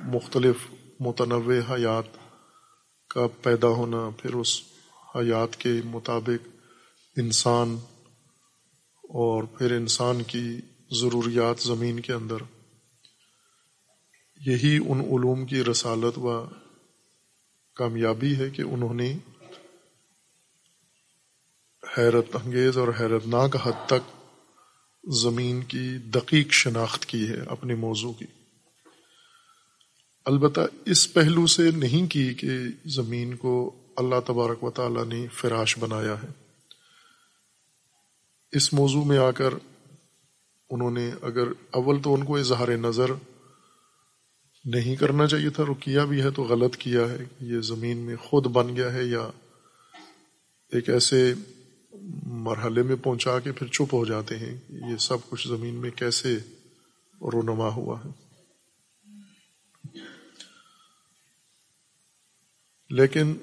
مختلف 0.00 0.56
متنوع 1.00 1.54
حیات 1.70 2.04
کا 3.08 3.26
پیدا 3.42 3.68
ہونا، 3.68 4.10
پھر 4.18 4.34
اس 4.34 4.60
حیات 5.16 5.56
کے 5.56 5.72
مطابق 5.84 6.48
انسان 7.16 7.78
اور 9.04 9.44
پھر 9.44 9.70
انسان 9.70 10.22
کی 10.22 10.60
ضروریات 10.90 11.60
زمین 11.60 12.00
کے 12.00 12.12
اندر۔ 12.12 12.36
یہی 14.40 14.78
ان 14.88 15.00
علوم 15.00 15.46
کی 15.46 15.64
رسالت 15.64 16.18
و 16.18 16.46
کامیابی 17.74 18.36
ہے 18.36 18.50
کہ 18.50 18.62
انہوں 18.62 18.94
نے 18.94 19.18
حیرت 21.98 22.36
انگیز 22.44 22.78
اور 22.78 22.88
حیرت 23.00 23.26
ناک 23.26 23.56
حد 23.56 23.86
تک 23.86 24.13
زمین 25.06 25.62
کی 25.62 25.98
دقیق 25.98 26.52
شناخت 26.52 27.06
کی 27.06 27.28
ہے 27.28 27.40
اپنے 27.46 27.74
موضوع 27.74 28.12
کی۔ 28.12 28.24
البتہ 30.24 30.60
اس 30.86 31.12
پہلو 31.12 31.46
سے 31.46 31.70
نہیں 31.70 32.06
کی 32.06 32.34
کہ 32.34 32.50
زمین 32.84 33.36
کو 33.36 33.74
اللہ 33.96 34.14
تبارک 34.26 34.64
و 34.64 34.70
تعالیٰ 34.70 35.04
نے 35.04 35.26
فراش 35.32 35.78
بنایا 35.78 36.22
ہے۔ 36.22 36.28
اس 38.52 38.72
موضوع 38.72 39.04
میں 39.04 39.18
آ 39.18 39.30
کر 39.30 39.54
انہوں 40.70 40.90
نے 40.90 41.10
اگر 41.22 41.48
اول 41.70 42.02
تو 42.02 42.14
ان 42.14 42.24
کو 42.24 42.36
اظہار 42.36 42.68
نظر 42.68 43.10
نہیں 44.64 44.96
کرنا 44.96 45.26
چاہیے 45.26 45.50
تھا 45.50 45.62
اور 45.62 45.74
کیا 45.80 46.04
بھی 46.04 46.22
ہے 46.22 46.30
تو 46.30 46.42
غلط 46.42 46.76
کیا 46.76 47.00
ہے 47.00 47.24
یہ 47.40 47.60
زمین 47.60 47.96
میں 47.96 48.16
خود 48.16 48.46
بن 48.46 48.76
گیا 48.76 48.92
ہے 48.94 49.04
یا 49.04 49.30
ایک 50.72 50.90
ایسے 50.90 51.34
مرحلے 52.26 52.82
میں 52.82 52.96
پہنچا 52.96 53.38
کے 53.38 53.52
پھر 53.52 53.66
چپ 53.66 53.94
ہو 53.94 54.04
جاتے 54.04 54.38
ہیں 54.38 54.58
یہ 54.68 54.96
سب 54.96 55.18
کچھ 55.30 55.48
زمین 55.48 55.74
میں 55.74 55.90
کیسے 55.90 56.36
رونما 57.32 57.68
ہوا 57.68 57.98
ہے۔ 58.04 58.08
لیکن 62.90 63.34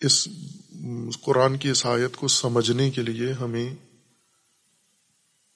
اس 0.00 0.28
قرآن 1.22 1.58
کی 1.58 1.68
اس 1.68 1.86
آیت 1.86 2.16
کو 2.16 2.28
سمجھنے 2.28 2.90
کے 2.90 3.02
لیے 3.02 3.32
ہمیں 3.32 3.74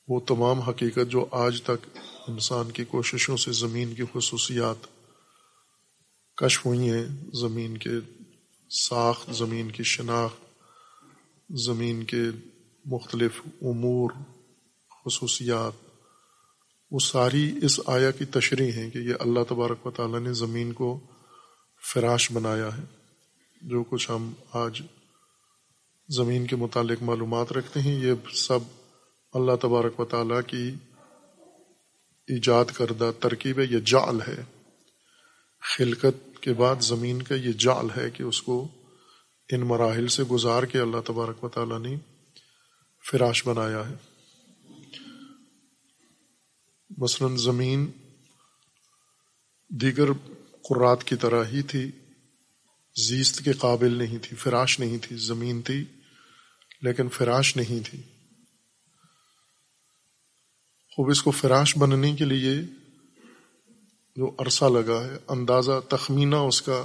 وہ 0.08 0.20
تمام 0.20 0.60
حقیقت 0.60 1.10
جو 1.10 1.26
آج 1.30 1.62
تک 1.62 1.98
انسان 2.28 2.70
کی 2.70 2.84
کوششوں 2.84 3.36
سے 3.36 3.52
زمین 3.52 3.94
کی 3.94 4.02
خصوصیات 4.12 4.86
کشف 6.36 6.66
ہوئی 6.66 6.90
ہیں، 6.90 7.04
زمین 7.34 7.78
کے 7.78 7.90
ساخت، 8.70 9.34
زمین 9.34 9.70
کی 9.70 9.82
شناخت 9.82 10.45
زمین 11.50 12.04
کے 12.04 12.22
مختلف 12.84 13.32
امور، 13.62 14.10
خصوصیات، 15.04 15.86
وہ 16.90 16.98
ساری 16.98 17.58
اس 17.62 17.80
آیا 17.86 18.10
کی 18.10 18.24
تشریح 18.24 18.72
ہیں 18.72 18.90
کہ 18.90 18.98
یہ 18.98 19.14
اللہ 19.20 19.40
تبارک 19.48 19.86
و 19.86 19.90
تعالیٰ 19.90 20.20
نے 20.20 20.32
زمین 20.32 20.72
کو 20.72 21.00
فراش 21.94 22.32
بنایا 22.32 22.78
ہے۔ 22.78 22.82
جو 23.62 23.82
کچھ 23.82 24.10
ہم 24.10 24.32
آج 24.52 24.82
زمین 26.08 26.46
کے 26.46 26.56
متعلق 26.56 27.02
معلومات 27.02 27.52
رکھتے 27.52 27.80
ہیں، 27.80 28.00
یہ 28.00 28.12
سب 28.34 28.58
اللہ 29.32 29.52
تبارک 29.62 30.00
و 30.00 30.04
تعالیٰ 30.04 30.40
کی 30.46 30.74
ایجاد 32.28 32.64
کردہ 32.64 33.10
ترکیب 33.20 33.58
ہے، 33.58 33.64
یہ 33.64 33.78
جعل 33.78 34.20
ہے۔ 34.20 34.44
خلقت 35.76 36.42
کے 36.42 36.52
بعد 36.52 36.76
زمین 36.80 37.22
کا 37.22 37.34
یہ 37.34 37.52
جعل 37.52 37.86
ہے 37.96 38.10
کہ 38.10 38.22
اس 38.22 38.42
کو 38.42 38.68
ان 39.50 39.60
مراحل 39.60 40.08
سے 40.08 40.22
گزار 40.22 40.62
کے 40.62 40.80
اللہ 40.80 41.00
تبارک 41.06 41.44
و 41.44 41.48
تعالیٰ 41.48 41.80
نے 41.80 41.96
فراش 43.10 43.46
بنایا 43.46 43.88
ہے۔ 43.88 43.94
مثلا 46.98 47.28
زمین 47.36 47.90
دیگر 49.68 50.12
قرات 50.68 51.04
کی 51.04 51.16
طرح 51.16 51.44
ہی 51.44 51.62
تھی، 51.62 51.90
زیست 52.96 53.44
کے 53.44 53.52
قابل 53.52 53.92
نہیں 53.92 54.18
تھی، 54.18 54.36
فراش 54.36 54.80
نہیں 54.80 54.98
تھی، 54.98 55.16
زمین 55.16 55.62
تھی، 55.62 55.84
لیکن 56.82 57.08
فراش 57.08 57.56
نہیں 57.56 57.86
تھی۔ 57.90 58.02
خوب، 60.90 61.10
اس 61.10 61.22
کو 61.22 61.30
فراش 61.30 61.78
بننے 61.78 62.12
کے 62.12 62.24
لیے 62.24 62.54
جو 64.16 64.36
عرصہ 64.38 64.64
لگا 64.64 65.04
ہے، 65.04 65.16
اندازہ 65.28 65.80
تخمینہ 65.88 66.36
اس 66.36 66.62
کا 66.62 66.84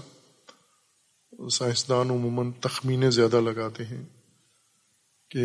سائنسدان 1.50 2.10
عموماً 2.10 2.52
تخمینے 2.52 3.12
زیادہ 3.12 3.42
لگاتے 3.42 3.86
ہیں 3.86 4.06
کہ 5.30 5.44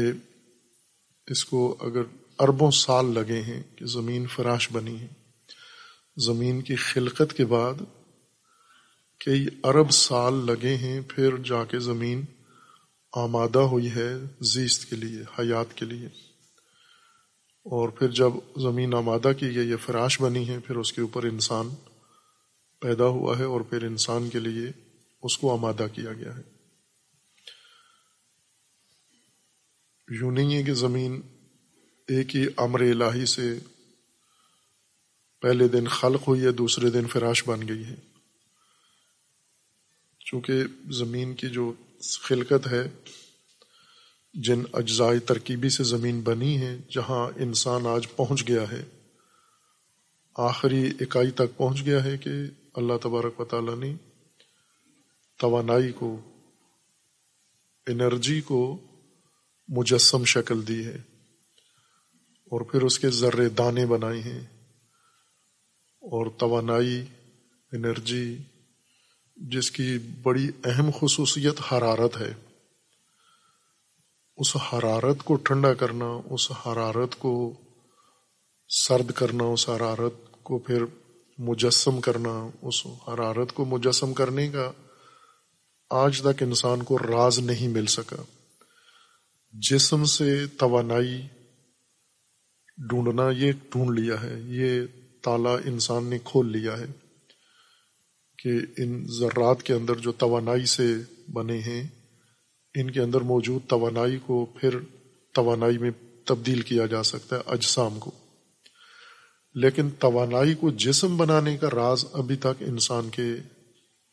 اس 1.27 1.45
کو 1.45 1.77
اگر 1.81 2.03
اربوں 2.39 2.71
سال 2.71 3.15
لگے 3.15 3.43
ہیں 3.43 3.63
کہ 3.77 3.87
زمین 3.87 4.27
فراش 4.27 4.73
بنی 4.73 5.01
ہے۔ 5.01 5.09
زمین 6.17 6.63
کی 6.63 6.77
خلقت 6.77 7.37
کے 7.37 7.45
بعد 7.45 7.75
کئی 9.21 9.47
ارب 9.65 9.91
سال 9.91 10.35
لگے 10.35 10.77
ہیں، 10.77 11.01
پھر 11.09 11.37
جا 11.37 11.65
کے 11.65 11.79
زمین 11.79 12.23
آمادہ 13.13 13.59
ہوئی 13.59 13.91
ہے 13.91 14.15
زیست 14.41 14.85
کے 14.85 14.97
لیے، 14.97 15.21
حیات 15.39 15.75
کے 15.75 15.85
لیے۔ 15.85 16.07
اور 17.65 17.89
پھر 17.89 18.09
جب 18.09 18.31
زمین 18.57 18.95
آمادہ 18.95 19.33
کی 19.39 19.55
گئی 19.55 19.69
یہ 19.69 19.77
فراش 19.77 20.21
بنی 20.21 20.49
ہے، 20.49 20.59
پھر 20.59 20.77
اس 20.77 20.93
کے 20.93 21.01
اوپر 21.01 21.23
انسان 21.23 21.69
پیدا 22.81 23.07
ہوا 23.07 23.39
ہے 23.39 23.45
اور 23.45 23.61
پھر 23.61 23.83
انسان 23.83 24.29
کے 24.29 24.39
لیے 24.39 24.86
اس 25.27 25.39
کو 25.39 25.53
آمادہ 25.53 25.87
کیا 25.93 26.13
گیا 26.13 26.37
ہے۔ 26.37 26.43
یوں 30.09 30.33
نہیں 30.33 30.55
ہے 30.55 30.63
کہ 30.63 30.75
زمین 30.75 31.21
ایک 32.09 32.37
ہی 32.37 32.47
امر 32.57 32.81
الہی 32.81 33.27
سے 33.27 33.59
پہلے 35.41 35.69
دن 35.69 35.89
خلق 35.89 36.29
ہوئی 36.29 36.45
ہے، 36.45 36.53
دوسرے 36.53 36.91
دن 36.91 37.07
فراش 37.07 37.49
بن 37.49 37.69
گئی 37.69 37.85
ہے۔ 37.85 37.95
چونکہ 40.21 40.65
زمین 40.91 41.35
کی 41.35 41.49
جو 41.49 41.73
خلقت 42.23 42.67
ہے، 42.67 42.89
جن 44.35 44.63
اجزائے 44.73 45.19
ترکیبی 45.19 45.69
سے 45.69 45.85
زمین 45.85 46.21
بنی 46.21 46.61
ہے، 46.61 46.79
جہاں 46.91 47.39
انسان 47.41 47.87
آج 47.87 48.07
پہنچ 48.17 48.49
گیا 48.49 48.65
ہے، 48.73 48.85
آخری 50.37 50.91
اکائی 51.01 51.31
تک 51.31 51.57
پہنچ 51.57 51.85
گیا 51.85 52.05
ہے 52.05 52.19
کہ 52.19 52.31
اللہ 52.75 52.93
تبارک 53.03 53.41
و 53.41 53.45
تعالیٰ 53.45 53.77
نے 53.77 53.95
توانائی 55.39 55.93
کو، 55.93 56.21
انرجی 57.87 58.41
کو 58.41 58.79
مجسم 59.69 60.25
شکل 60.25 60.69
دی 60.69 60.87
ہے 60.87 60.97
اور 62.53 62.61
پھر 62.61 62.83
اس 62.83 62.99
کے 62.99 63.11
ذرے 63.11 63.49
دانے 63.49 63.87
بنائے 63.87 64.21
ہیں 64.21 64.41
اور 66.03 66.27
توانائی، 66.39 67.05
انرجی 67.73 68.37
جس 69.37 69.71
کی 69.71 69.99
بڑی 70.23 70.51
اہم 70.65 70.91
خصوصیت 71.01 71.73
حرارت 71.73 72.17
ہے۔ 72.17 72.35
اس 74.37 74.57
حرارت 74.57 75.25
کو 75.25 75.35
ٹھنڈا 75.35 75.75
کرنا، 75.75 76.07
اس 76.31 76.51
حرارت 76.51 77.19
کو 77.19 77.55
سرد 78.69 79.11
کرنا، 79.11 79.45
اس 79.45 79.69
حرارت 79.69 80.43
کو 80.43 80.59
پھر 80.59 80.85
مجسم 81.39 82.01
کرنا، 82.01 82.49
اس 82.63 82.87
حرارت 82.87 83.53
کو 83.55 83.65
مجسم 83.65 84.15
کرنے 84.15 84.49
کا 84.49 84.73
آج 85.91 86.23
تک 86.23 86.43
انسان 86.43 86.83
کو 86.83 86.99
راز 86.99 87.39
نہیں 87.39 87.69
مل 87.69 87.87
سکا۔ 87.87 88.17
جسم 89.53 90.05
سے 90.05 90.47
توانائی 90.47 91.23
ڈھونڈنا، 92.89 93.31
یہ 93.31 93.53
ڈھونڈ 93.53 93.99
لیا 93.99 94.23
ہے۔ 94.23 94.41
یہ 94.45 94.81
تالا 95.23 95.51
انسان 95.51 96.07
نے 96.07 96.19
کھول 96.25 96.53
لیا 96.53 96.79
ہے 96.79 96.87
کہ 98.39 98.51
ان 98.79 99.07
ذرات 99.21 99.63
کے 99.63 99.73
اندر 99.73 99.95
جو 99.95 100.13
توانائی 100.13 100.67
سے 100.67 100.95
بنے 101.33 101.59
ہیں، 101.59 101.87
ان 102.75 102.91
کے 102.91 103.01
اندر 103.01 103.21
موجود 103.21 103.63
توانائی 103.69 104.19
کو 104.27 104.47
پھر 104.47 104.79
توانائی 105.35 105.79
میں 105.79 105.91
تبدیل 106.25 106.63
کیا 106.63 106.87
جا 106.87 107.03
سکتا 107.03 107.37
ہے 107.37 107.43
اجسام 107.47 107.99
کو۔ 107.99 108.11
لیکن 109.55 109.91
توانائی 109.91 110.55
کو 110.55 110.71
جسم 110.71 111.17
بنانے 111.17 111.57
کا 111.57 111.69
راز 111.71 112.05
ابھی 112.13 112.37
تک 112.37 112.63
انسان 112.67 113.09
کے 113.09 113.35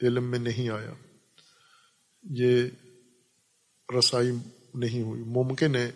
علم 0.02 0.24
میں 0.24 0.40
نہیں 0.40 0.70
آیا۔ 0.70 0.94
یہ 2.24 2.64
رسائی 4.00 4.32
نہیں 4.74 5.02
ہوئی۔ 5.02 5.24
ممکن 5.24 5.76
ہے 5.76 5.92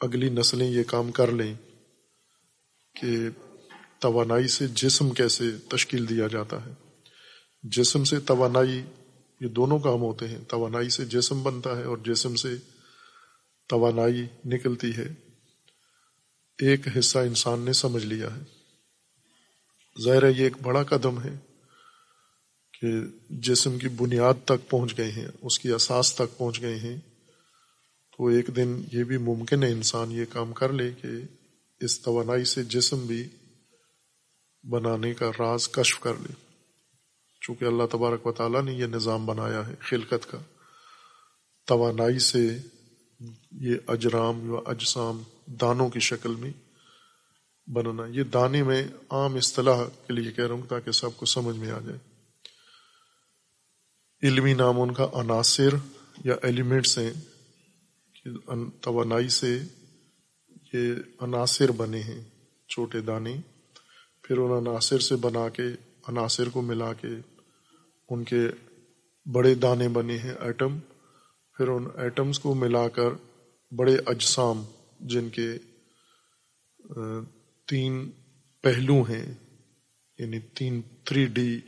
اگلی 0.00 0.28
نسلیں 0.28 0.70
یہ 0.70 0.82
کام 0.82 1.12
کر 1.12 1.32
لیں 1.32 1.54
کہ 3.00 3.16
توانائی 3.98 4.48
سے 4.48 4.66
جسم 4.66 5.10
کیسے 5.10 5.44
تشکیل 5.68 6.08
دیا 6.08 6.26
جاتا 6.26 6.66
ہے۔ 6.66 6.70
جسم 7.62 8.04
سے 8.04 8.20
توانائی، 8.20 8.82
یہ 9.40 9.48
دونوں 9.48 9.78
کام 9.78 10.00
ہوتے 10.00 10.28
ہیں۔ 10.28 10.38
توانائی 10.48 10.88
سے 10.88 11.04
جسم 11.04 11.42
بنتا 11.42 11.76
ہے 11.76 11.84
اور 11.84 11.98
جسم 11.98 12.34
سے 12.34 12.56
توانائی 13.68 14.26
نکلتی 14.44 14.96
ہے۔ 14.96 15.14
ایک 16.58 16.80
حصہ 16.98 17.18
انسان 17.18 17.60
نے 17.60 17.72
سمجھ 17.72 18.06
لیا 18.06 18.36
ہے۔ 18.36 18.40
ظاہر 20.02 20.22
ہے 20.22 20.30
یہ 20.30 20.44
ایک 20.44 20.56
بڑا 20.62 20.82
قدم 20.82 21.22
ہے۔ 21.22 21.51
کہ 22.82 22.88
جسم 23.30 23.78
کی 23.78 23.88
بنیاد 23.88 24.34
تک 24.44 24.70
پہنچ 24.70 24.98
گئے 24.98 25.10
ہیں، 25.10 25.28
اس 25.42 25.58
کی 25.58 25.68
اساس 25.68 26.14
تک 26.14 26.38
پہنچ 26.38 26.60
گئے 26.60 26.76
ہیں۔ 26.76 26.96
تو 28.16 28.26
ایک 28.26 28.50
دن 28.56 28.82
یہ 28.92 29.04
بھی 29.04 29.18
ممکن 29.18 29.62
ہے 29.62 29.72
انسان 29.72 30.12
یہ 30.12 30.24
کام 30.32 30.52
کر 30.52 30.72
لے 30.72 30.90
کہ 31.02 31.08
اس 31.80 32.00
توانائی 32.00 32.44
سے 32.44 32.64
جسم 32.64 32.98
بھی 32.98 33.28
بنانے 34.70 35.14
کا 35.14 35.30
راز 35.38 35.68
کشف 35.68 36.00
کر 36.00 36.14
لے۔ 36.14 36.32
چونکہ 37.40 37.64
اللہ 37.64 37.82
تبارک 37.92 38.26
و 38.26 38.32
تعالیٰ 38.32 38.62
نے 38.62 38.72
یہ 38.72 38.86
نظام 38.86 39.26
بنایا 39.26 39.66
ہے 39.66 39.74
خلقت 39.80 40.30
کا۔ 40.30 40.38
توانائی 41.66 42.18
سے 42.18 42.58
یہ 43.52 43.74
اجرام 43.86 44.50
یا 44.50 44.70
اجسام 44.70 45.22
دانوں 45.46 45.88
کی 45.88 46.00
شکل 46.00 46.34
میں 46.34 46.52
بننا، 47.66 48.02
یہ 48.06 48.22
دانے 48.22 48.62
میں 48.62 48.88
عام 49.10 49.34
اصطلاح 49.34 49.84
کے 50.06 50.12
لیے 50.12 50.32
کہہ 50.32 50.46
رہا 50.46 50.54
ہوں 50.54 50.66
تاکہ 50.68 50.92
سب 50.92 51.10
کو 51.16 51.26
سمجھ 51.26 51.56
میں 51.56 51.70
آ 51.70 51.78
جائے۔ 51.78 52.11
علمی 54.22 54.52
نام 54.54 54.80
ان 54.80 54.92
کا 54.94 55.06
عناصر 55.14 55.74
یا 56.24 56.34
ایلیمنٹس 56.42 56.98
ہیں 56.98 57.12
توانائی 58.80 59.28
سے 59.28 59.58
یہ 60.72 60.92
عناصر 61.20 61.70
بنے 61.70 62.00
ہیں، 62.02 62.20
چھوٹے 62.68 63.00
دانے۔ 63.00 63.34
پھر 64.22 64.38
ان 64.38 64.52
عناصر 64.58 64.98
سے 64.98 65.16
بنا 65.16 65.48
کے، 65.48 65.66
عناصر 66.08 66.48
کو 66.48 66.62
ملا 66.62 66.92
کے 66.92 67.08
ان 68.08 68.22
کے 68.24 68.40
بڑے 69.26 69.54
دانے 69.54 69.88
بنے 69.88 70.18
ہیں 70.18 70.34
ایٹم 70.40 70.78
پھر 71.56 71.68
ان 71.68 71.86
ایٹمز 71.94 72.38
کو 72.38 72.54
ملا 72.54 72.88
کر 72.88 73.10
بڑے 73.72 73.96
اجسام، 74.06 74.62
جن 75.00 75.28
کے 75.28 75.48
تین 77.68 78.10
پہلو 78.64 79.02
ہیں 79.02 79.34
یعنی 80.18 80.40
تین 80.54 80.80
تھری 81.04 81.26
ڈی 81.26 81.60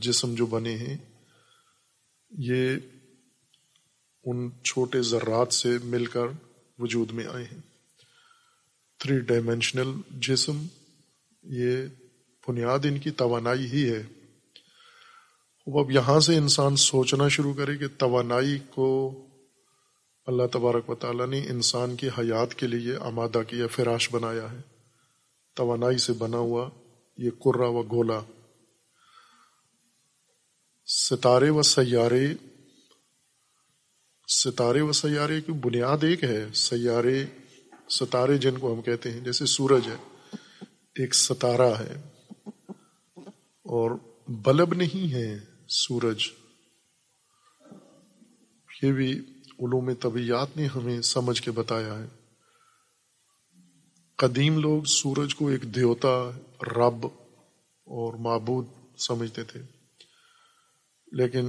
جسم 0.00 0.34
جو 0.34 0.46
بنے 0.46 0.76
ہیں۔ 0.76 0.96
یہ 2.30 2.76
ان 4.24 4.50
چھوٹے 4.64 5.02
ذرات 5.02 5.52
سے 5.52 5.78
مل 5.84 6.06
کر 6.06 6.26
وجود 6.78 7.10
میں 7.10 7.26
آئے 7.26 7.44
ہیں۔ 7.44 7.60
تھری 8.98 9.20
ڈائمینشنل 9.20 9.92
جسم، 10.10 10.66
یہ 11.42 11.86
بنیاد 12.48 12.78
ان 12.84 12.98
کی 12.98 13.10
توانائی 13.10 13.66
ہی 13.66 13.90
ہے۔ 13.90 14.02
اب 15.66 15.90
یہاں 15.90 16.20
سے 16.20 16.36
انسان 16.36 16.76
سوچنا 16.76 17.28
شروع 17.28 17.54
کرے 17.54 17.76
کہ 17.76 17.86
توانائی 17.98 18.58
کو 18.70 19.14
اللہ 20.26 20.42
تبارک 20.52 20.90
و 20.90 20.94
تعالیٰ 20.94 21.26
نے 21.26 21.46
انسان 21.48 21.96
کی 21.96 22.08
حیات 22.08 22.54
کے 22.54 22.66
لیے 22.66 22.96
آمادہ 22.96 23.42
کیا، 23.48 23.66
فراش 23.66 24.08
بنایا 24.12 24.52
ہے۔ 24.52 24.58
توانائی 25.54 25.98
سے 25.98 26.12
بنا 26.12 26.38
ہوا 26.38 26.70
یہ 27.16 27.30
کرا 27.30 27.66
و 27.68 27.82
گولا 27.82 28.20
ستارے 30.88 31.50
و 31.50 31.62
سیارے، 31.62 32.34
ستارے 34.28 34.80
و 34.80 34.92
سیارے 34.92 35.40
کی 35.40 35.52
بنیاد 35.52 36.04
ایک 36.04 36.24
ہے۔ 36.24 36.46
سیارے، 36.54 37.24
ستارے 37.90 38.38
جن 38.38 38.58
کو 38.58 38.74
ہم 38.74 38.82
کہتے 38.82 39.12
ہیں، 39.12 39.20
جیسے 39.20 39.46
سورج 39.46 39.86
ہے، 39.86 39.96
ایک 40.94 41.14
ستارہ 41.14 41.74
ہے۔ 41.78 42.02
اور 43.44 43.90
بلب 44.28 44.74
نہیں 44.74 45.14
ہے 45.14 45.38
سورج۔ 45.68 46.22
یہ 48.82 48.92
بھی 48.92 49.12
علوم 49.48 49.94
طبیعت 49.94 50.56
نے 50.56 50.66
ہمیں 50.66 51.00
سمجھ 51.00 51.42
کے 51.42 51.50
بتایا 51.50 51.98
ہے۔ 51.98 52.06
قدیم 54.16 54.58
لوگ 54.58 54.82
سورج 54.82 55.34
کو 55.34 55.48
ایک 55.48 55.62
دیوتا، 55.62 56.30
رب 56.76 57.06
اور 57.86 58.14
معبود 58.14 58.66
سمجھتے 58.98 59.44
تھے۔ 59.44 59.77
لیکن 61.12 61.48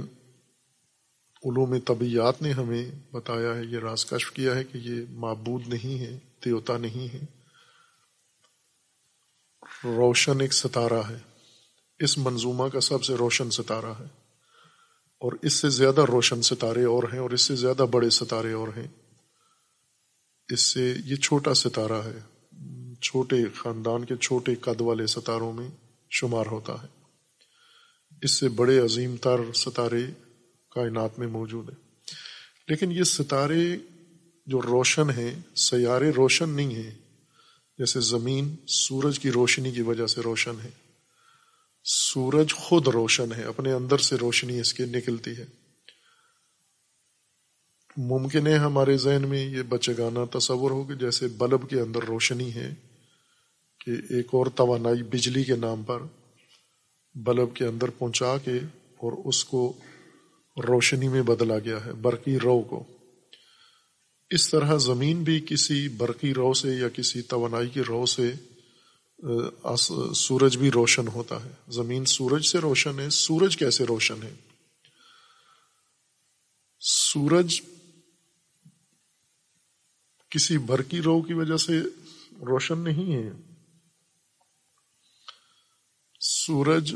علوم 1.44 1.78
طبیعت 1.78 2.42
نے 2.42 2.52
ہمیں 2.52 2.90
بتایا 3.12 3.54
ہے، 3.54 3.64
یہ 3.64 3.78
راز 3.78 4.06
کشف 4.06 4.30
کیا 4.30 4.54
ہے 4.54 4.64
کہ 4.64 4.78
یہ 4.78 5.04
معبود 5.10 5.68
نہیں 5.68 6.00
ہے، 6.00 6.18
دیوتا 6.44 6.76
نہیں 6.76 7.14
ہے۔ 7.14 7.20
روشن 9.84 10.40
ایک 10.40 10.52
ستارہ 10.52 11.02
ہے۔ 11.08 11.18
اس 11.98 12.18
منظومہ 12.18 12.68
کا 12.68 12.80
سب 12.80 13.04
سے 13.04 13.14
روشن 13.14 13.50
ستارہ 13.50 13.92
ہے۔ 13.98 14.20
اور 15.18 15.32
اس 15.42 15.52
سے 15.52 15.68
زیادہ 15.68 16.00
روشن 16.00 16.42
ستارے 16.42 16.84
اور 16.84 17.02
ہیں 17.12 17.18
اور 17.18 17.30
اس 17.30 17.40
سے 17.40 17.56
زیادہ 17.56 17.86
بڑے 17.90 18.10
ستارے 18.10 18.52
اور 18.52 18.68
ہیں۔ 18.68 18.88
اس 20.48 20.60
سے 20.60 20.94
یہ 21.04 21.16
چھوٹا 21.16 21.54
ستارہ 21.54 22.02
ہے۔ 22.04 22.18
چھوٹے 23.00 23.36
خاندان 23.54 24.04
کے 24.04 24.16
چھوٹے 24.16 24.54
قد 24.54 24.80
والے 24.80 25.06
ستاروں 25.06 25.52
میں 25.52 25.68
شمار 26.10 26.46
ہوتا 26.46 26.82
ہے۔ 26.82 26.99
اس 28.22 28.30
سے 28.30 28.48
بڑے 28.48 28.78
عظیم 28.78 29.16
تر 29.16 29.52
ستارے 29.54 30.06
کائنات 30.70 31.18
میں 31.18 31.26
موجود 31.26 31.68
ہیں۔ 31.68 31.76
لیکن 32.68 32.92
یہ 32.92 33.02
ستارے 33.02 33.76
جو 34.46 34.62
روشن 34.62 35.10
ہیں، 35.10 35.40
سیارے 35.56 36.10
روشن 36.10 36.48
نہیں 36.48 36.74
ہیں، 36.74 36.90
جیسے 37.78 38.00
زمین 38.00 38.56
سورج 38.66 39.18
کی 39.18 39.30
روشنی 39.30 39.72
کی 39.72 39.82
وجہ 39.82 40.06
سے 40.06 40.20
روشن 40.20 40.54
ہے۔ 40.64 40.70
سورج 41.84 42.54
خود 42.54 42.88
روشن 42.88 43.32
ہے، 43.32 43.42
اپنے 43.42 43.72
اندر 43.72 43.98
سے 43.98 44.16
روشنی 44.16 44.60
اس 44.60 44.74
کی 44.74 44.84
نکلتی 44.84 45.30
ہے۔ 45.30 45.44
ممکن 47.96 48.46
ہے 48.46 48.56
ہمارے 48.56 48.96
ذہن 48.96 49.28
میں 49.28 49.46
یہ 49.46 49.62
بچے 49.62 49.92
گانا 49.98 50.38
تصور 50.38 50.70
ہو 50.70 50.84
کہ 50.84 50.94
جیسے 50.94 51.28
بلب 51.28 51.70
کے 51.70 51.80
اندر 51.80 52.00
روشنی 52.02 52.54
ہے 52.54 52.74
کہ 53.80 53.90
ایک 53.90 54.26
اور 54.32 54.46
توانائی 54.46 55.02
بجلی 55.02 55.44
کے 55.44 55.56
نام 55.56 55.82
پر 55.82 56.02
بلب 57.14 57.54
کے 57.56 57.64
اندر 57.66 57.90
پہنچا 57.90 58.38
کے 58.38 58.56
اور 58.96 59.12
اس 59.24 59.44
کو 59.44 59.72
روشنی 60.68 61.08
میں 61.08 61.22
بدلا 61.22 61.58
گیا 61.58 61.84
ہے، 61.84 61.92
برقی 61.92 62.38
رو 62.38 62.62
کو۔ 62.62 62.84
اس 64.30 64.48
طرح 64.50 64.76
زمین 64.76 65.22
بھی 65.22 65.40
کسی 65.46 65.88
برقی 65.88 66.34
رو 66.34 66.54
سے 66.54 66.74
یا 66.74 66.88
کسی 66.88 67.22
توانائی 67.22 67.68
کی 67.68 67.82
رو 67.82 68.06
سے 68.06 68.32
سورج 70.14 70.56
بھی 70.56 70.70
روشن 70.70 71.08
ہوتا 71.08 71.44
ہے۔ 71.44 71.50
زمین 71.68 72.04
سورج 72.04 72.46
سے 72.46 72.58
روشن 72.58 73.00
ہے، 73.00 73.10
سورج 73.10 73.56
کیسے 73.56 73.84
روشن 73.84 74.22
ہے؟ 74.22 74.34
سورج 76.80 77.60
کسی 80.30 80.58
برقی 80.58 81.02
رو 81.02 81.22
کی 81.22 81.32
وجہ 81.32 81.56
سے 81.56 81.80
روشن 82.32 82.78
نہیں 82.78 83.14
ہے۔ 83.14 83.49
سورج 86.50 86.94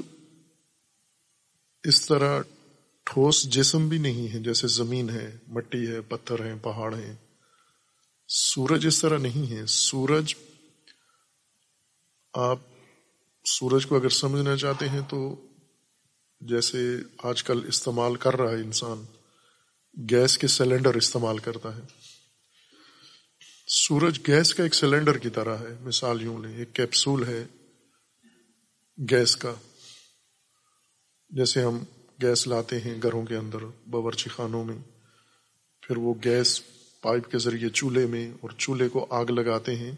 اس 1.83 2.07
طرح 2.07 2.43
ٹھوس 3.05 3.43
جسم 3.43 3.89
بھی 3.89 3.99
نہیں 3.99 4.35
ہے 4.35 4.39
جیسے 4.39 4.67
زمین 4.69 5.11
ہے، 5.11 5.39
مٹی 5.49 5.87
ہے، 5.87 6.01
پتھر 6.01 6.47
ہیں، 6.47 6.55
پہاڑ 6.63 6.95
ہیں۔ 6.95 7.17
سورج 8.29 8.87
اس 8.87 9.01
طرح 9.01 9.19
نہیں 9.19 9.51
ہے۔ 9.51 9.67
سورج، 9.67 10.35
آپ 12.35 12.59
سورج 13.45 13.87
کو 13.87 13.97
اگر 13.97 14.09
سمجھنا 14.09 14.57
چاہتے 14.57 14.89
ہیں 14.89 15.01
تو 15.09 15.47
جیسے 16.41 16.97
آج 17.19 17.43
کل 17.43 17.61
استعمال 17.69 18.17
کر 18.17 18.35
رہا 18.35 18.51
ہے 18.51 18.57
انسان، 18.57 19.05
گیس 20.11 20.39
کے 20.39 20.47
سلنڈر 20.47 20.95
استعمال 20.95 21.39
کرتا 21.39 21.77
ہے۔ 21.77 21.83
سورج 23.69 24.21
گیس 24.27 24.55
کا 24.55 24.63
ایک 24.63 24.75
سلنڈر 24.75 25.19
کی 25.19 25.31
طرح 25.31 25.57
ہے۔ 25.57 25.77
مثال 25.81 26.23
یوں 26.23 26.43
لیں، 26.43 26.57
ایک 26.57 26.73
کیپسول 26.73 27.25
ہے۔ 27.25 27.45
گیس 29.11 29.37
کا۔ 29.37 29.55
جیسے 31.29 31.63
ہم 31.63 31.79
گیس 32.23 32.47
لاتے 32.47 32.81
ہیں 32.81 33.03
گھروں 33.03 33.25
کے 33.25 33.37
اندر 33.37 33.59
باورچی 33.91 34.31
خانوں 34.31 34.65
میں، 34.65 34.79
پھر 35.83 35.97
وہ 35.97 36.15
گیس 36.25 36.63
پائپ 37.01 37.31
کے 37.31 37.39
ذریعے 37.39 37.69
چولہے 37.69 38.07
میں 38.07 38.33
اور 38.41 38.51
چولہے 38.59 38.89
کو 38.89 39.07
آگ 39.11 39.27
لگاتے 39.27 39.77
ہیں، 39.77 39.93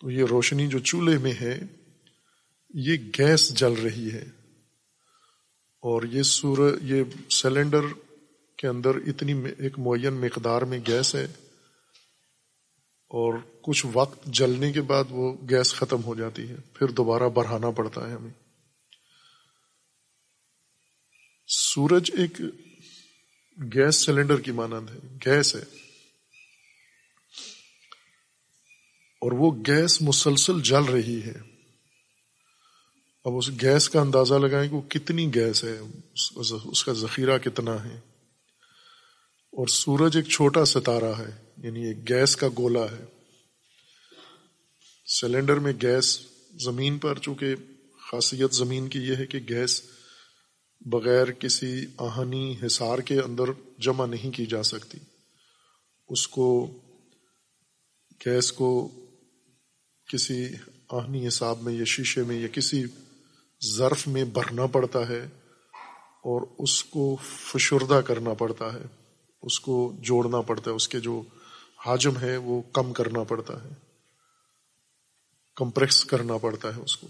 تو 0.00 0.10
یہ 0.10 0.24
روشنی 0.30 0.66
جو 0.66 0.78
چولہے 0.78 1.18
میں 1.18 1.32
ہے، 1.40 1.60
یہ 2.74 2.96
گیس 3.18 3.54
جل 3.54 3.72
رہی 3.72 4.12
ہے۔ 4.12 4.24
اور 5.76 6.02
یہ 6.02 6.22
سور 6.22 6.78
یہ 6.82 7.04
سلنڈر 7.30 7.80
کے 8.58 8.66
اندر 8.68 8.94
اتنی 8.94 9.32
ایک 9.58 9.78
معین 9.78 10.14
مقدار 10.14 10.62
میں 10.62 10.78
گیس 10.86 11.14
ہے۔ 11.14 11.26
اور 13.08 13.34
کچھ 13.62 13.86
وقت 13.92 14.26
جلنے 14.26 14.72
کے 14.72 14.82
بعد 14.82 15.04
وہ 15.10 15.36
گیس 15.50 15.74
ختم 15.74 16.04
ہو 16.04 16.14
جاتی 16.14 16.48
ہے، 16.48 16.56
پھر 16.74 16.86
دوبارہ 16.88 17.28
بڑھانا 17.28 17.70
پڑتا 17.70 18.08
ہے 18.08 18.14
ہمیں۔ 18.14 18.32
سورج 21.48 22.10
ایک 22.18 22.40
گیس 23.74 23.96
سلنڈر 23.96 24.40
کی 24.40 24.50
مانند 24.50 24.90
ہے، 24.90 25.16
گیس 25.26 25.56
ہے۔ 25.56 25.60
اور 29.20 29.32
وہ 29.32 29.50
گیس 29.66 30.02
مسلسل 30.02 30.62
جل 30.62 30.84
رہی 30.84 31.22
ہے۔ 31.22 31.34
اب 33.24 33.32
اس 33.36 33.50
گیس 33.50 33.88
کا 33.88 34.00
اندازہ 34.00 34.34
لگائیں 34.34 34.70
کہ 34.70 34.76
وہ 34.76 34.82
کتنی 34.82 35.34
گیس 35.34 35.64
ہے، 35.64 35.78
اس 36.64 36.84
کا 36.84 36.92
ذخیرہ 36.92 37.38
کتنا 37.38 37.84
ہے۔ 37.84 38.00
اور 39.56 39.66
سورج 39.66 40.16
ایک 40.16 40.28
چھوٹا 40.28 40.64
ستارہ 40.64 41.12
ہے 41.18 41.44
یعنی 41.56 41.86
ایک 41.86 42.08
گیس 42.08 42.36
کا 42.36 42.48
گولا 42.48 42.84
ہے۔ 42.84 43.04
سلنڈر 45.20 45.54
میں 45.54 45.72
گیس 45.82 46.20
زمین 46.64 46.98
پر، 46.98 47.18
چونکہ 47.18 47.54
خاصیت 48.10 48.54
زمین 48.54 48.88
کی 48.88 48.98
یہ 48.98 49.16
ہے 49.16 49.26
کہ 49.26 49.38
گیس 49.48 49.82
بغیر 50.80 51.32
کسی 51.32 51.86
آہنی 51.98 52.54
حصار 52.66 52.98
کے 52.98 53.20
اندر 53.20 53.44
جمع 53.78 54.06
نہیں 54.06 54.30
کی 54.30 54.46
جا 54.46 54.62
سکتی۔ 54.62 54.98
اس 56.08 56.28
کو، 56.28 56.78
گیس 58.26 58.52
کو 58.52 58.88
کسی 60.12 60.46
آہنی 60.90 61.28
حساب 61.28 61.62
میں 61.62 61.72
یا 61.72 61.84
شیشے 61.84 62.22
میں 62.22 62.40
یا 62.40 62.48
کسی 62.48 62.84
ظرف 63.76 64.08
میں 64.08 64.24
بھرنا 64.24 64.66
پڑتا 64.66 65.08
ہے 65.08 65.28
اور 66.00 66.46
اس 66.58 66.84
کو 66.84 67.16
فشردہ 67.26 68.00
کرنا 68.06 68.34
پڑتا 68.34 68.72
ہے۔ 68.72 68.95
اس 69.46 69.60
کو 69.60 69.96
جوڑنا 70.00 70.40
پڑتا 70.40 70.70
ہے، 70.70 70.76
اس 70.76 70.88
کے 70.88 71.00
جو 71.00 71.22
حاجم 71.86 72.18
ہے 72.18 72.36
وہ 72.36 72.62
کم 72.72 72.92
کرنا 72.92 73.22
پڑتا 73.22 73.64
ہے، 73.64 73.68
کمپریس 75.56 76.04
کرنا 76.04 76.36
پڑتا 76.38 76.76
ہے 76.76 76.80
اس 76.80 76.96
کو۔ 76.96 77.06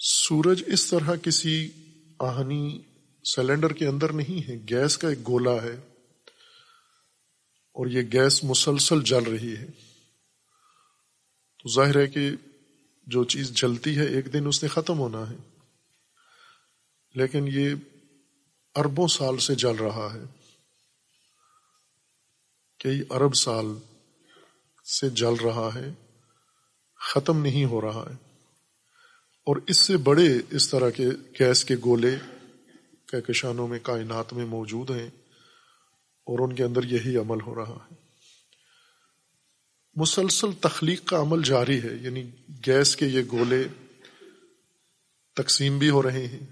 سورج 0.00 0.62
اس 0.66 0.86
طرح 0.86 1.16
کسی 1.16 1.70
آہنی 2.18 2.82
سلنڈر 3.24 3.72
کے 3.72 3.86
اندر 3.86 4.12
نہیں 4.12 4.48
ہے، 4.48 4.56
گیس 4.70 4.98
کا 4.98 5.08
ایک 5.08 5.26
گولا 5.26 5.62
ہے 5.62 5.74
اور 7.76 7.86
یہ 7.86 8.02
گیس 8.12 8.44
مسلسل 8.44 9.02
جل 9.02 9.22
رہی 9.22 9.56
ہے۔ 9.56 9.66
تو 11.58 11.74
ظاہر 11.74 11.96
ہے 11.96 12.06
کہ 12.06 12.30
جو 13.06 13.24
چیز 13.24 13.50
جلتی 13.50 13.96
ہے، 13.98 14.04
ایک 14.04 14.32
دن 14.32 14.46
اس 14.46 14.62
نے 14.62 14.68
ختم 14.68 14.98
ہونا 14.98 15.30
ہے، 15.30 15.36
لیکن 17.14 17.48
یہ 17.52 17.74
اربوں 18.74 19.08
سال 19.08 19.38
سے 19.38 19.54
جل 19.54 19.76
رہا 19.76 20.08
ہے۔ 20.14 20.43
کئی 22.84 23.02
ارب 23.10 23.34
سال 23.34 23.66
سے 24.84 25.10
جل 25.10 25.34
رہا 25.44 25.70
ہے، 25.74 25.92
ختم 26.96 27.42
نہیں 27.42 27.64
ہو 27.64 27.80
رہا 27.80 28.06
ہے۔ 28.10 28.14
اور 29.46 29.56
اس 29.66 29.78
سے 29.78 29.96
بڑے 29.96 30.26
اس 30.50 30.68
طرح 30.68 30.90
کے 30.90 31.08
گیس 31.40 31.64
کے 31.64 31.76
گولے 31.84 32.16
کہکشانوں 33.06 33.68
میں، 33.68 33.78
کائنات 33.82 34.32
میں 34.32 34.46
موجود 34.46 34.90
ہیں 34.90 35.06
اور 36.26 36.48
ان 36.48 36.54
کے 36.54 36.64
اندر 36.64 36.84
یہی 36.84 37.16
عمل 37.16 37.40
ہو 37.40 37.54
رہا 37.54 37.78
ہے۔ 37.84 37.94
مسلسل 39.94 40.52
تخلیق 40.52 41.04
کا 41.04 41.20
عمل 41.20 41.42
جاری 41.42 41.82
ہے 41.82 41.94
یعنی 42.00 42.30
گیس 42.66 42.96
کے 42.96 43.06
یہ 43.06 43.22
گولے 43.32 43.64
تقسیم 45.36 45.78
بھی 45.78 45.90
ہو 45.90 46.02
رہے 46.02 46.26
ہیں، 46.26 46.46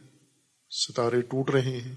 ستارے 0.71 1.21
ٹوٹ 1.21 1.51
رہے 1.51 1.81
ہیں۔ 1.81 1.95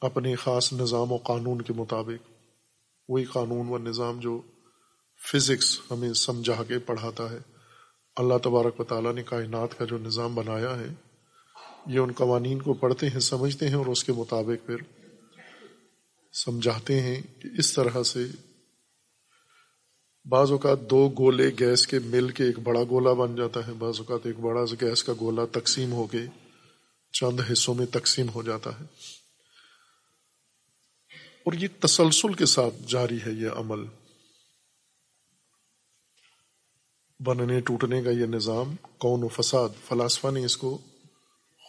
اپنے 0.00 0.34
خاص 0.34 0.72
نظام 0.72 1.12
و 1.12 1.16
قانون 1.16 1.62
کے 1.62 1.72
مطابق 1.72 2.31
وہی 3.12 3.24
قانون 3.24 3.68
و 3.68 3.78
نظام 3.78 4.20
جو 4.20 4.40
فزکس 5.20 5.80
ہمیں 5.90 6.12
سمجھا 6.12 6.62
کے 6.68 6.78
پڑھاتا 6.78 7.30
ہے۔ 7.30 7.38
اللہ 8.16 8.38
تبارک 8.42 8.80
و 8.80 8.84
تعالیٰ 8.84 9.14
نے 9.14 9.22
کائنات 9.22 9.78
کا 9.78 9.84
جو 9.84 9.98
نظام 9.98 10.34
بنایا 10.34 10.78
ہے، 10.78 10.88
یہ 11.86 11.98
ان 11.98 12.12
قوانین 12.12 12.62
کو 12.62 12.74
پڑھتے 12.74 13.08
ہیں، 13.08 13.20
سمجھتے 13.20 13.68
ہیں 13.68 13.74
اور 13.74 13.86
اس 13.86 14.04
کے 14.04 14.12
مطابق 14.12 14.66
پھر 14.66 14.76
سمجھاتے 16.32 17.00
ہیں 17.00 17.20
کہ 17.38 17.48
اس 17.58 17.72
طرح 17.72 18.02
سے 18.02 18.26
بعض 20.24 20.50
اوقات 20.50 20.80
دو 20.90 21.08
گولے 21.08 21.50
گیس 21.60 21.86
کے 21.86 21.98
مل 21.98 22.28
کے 22.28 22.44
ایک 22.44 22.58
بڑا 22.58 22.82
گولا 22.90 23.12
بن 23.12 23.34
جاتا 23.36 23.66
ہے، 23.66 23.72
بعض 23.72 23.98
اوقات 23.98 24.26
ایک 24.26 24.38
بڑا 24.38 24.64
گیس 24.80 25.04
کا 25.04 25.12
گولا 25.20 25.44
تقسیم 25.52 25.92
ہو 25.92 26.06
کے 26.06 26.18
چند 27.12 27.40
حصوں 27.52 27.74
میں 27.74 27.86
تقسیم 27.86 28.28
ہو 28.28 28.42
جاتا 28.42 28.70
ہے۔ 28.80 28.84
اور 31.44 31.52
یہ 31.52 31.68
تسلسل 31.80 32.34
کے 32.34 32.46
ساتھ 32.46 32.74
جاری 32.88 33.18
ہے 33.26 33.30
یہ 33.30 33.48
عمل۔ 33.48 33.86
بننے، 37.20 37.60
ٹوٹنے 37.60 38.02
کا 38.02 38.10
یہ 38.10 38.26
نظام، 38.26 38.76
کون 38.98 39.22
و 39.22 39.28
فساد، 39.28 39.68
فلاسفہ 39.88 40.28
نے 40.28 40.44
اس 40.44 40.56
کو 40.56 40.78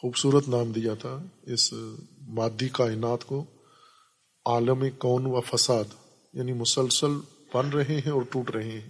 خوبصورت 0.01 0.47
نام 0.47 0.71
دیا 0.71 0.93
تھا، 0.93 1.23
اس 1.43 1.73
مادی 2.21 2.69
کائنات 2.69 3.25
کو 3.25 3.45
عالم 4.45 4.89
کون 4.97 5.25
و 5.25 5.41
فساد 5.41 5.83
یعنی 6.33 6.53
مسلسل 6.53 7.11
بن 7.53 7.69
رہے 7.69 8.01
ہیں 8.05 8.11
اور 8.11 8.21
ٹوٹ 8.21 8.51
رہے 8.51 8.71
ہیں۔ 8.71 8.89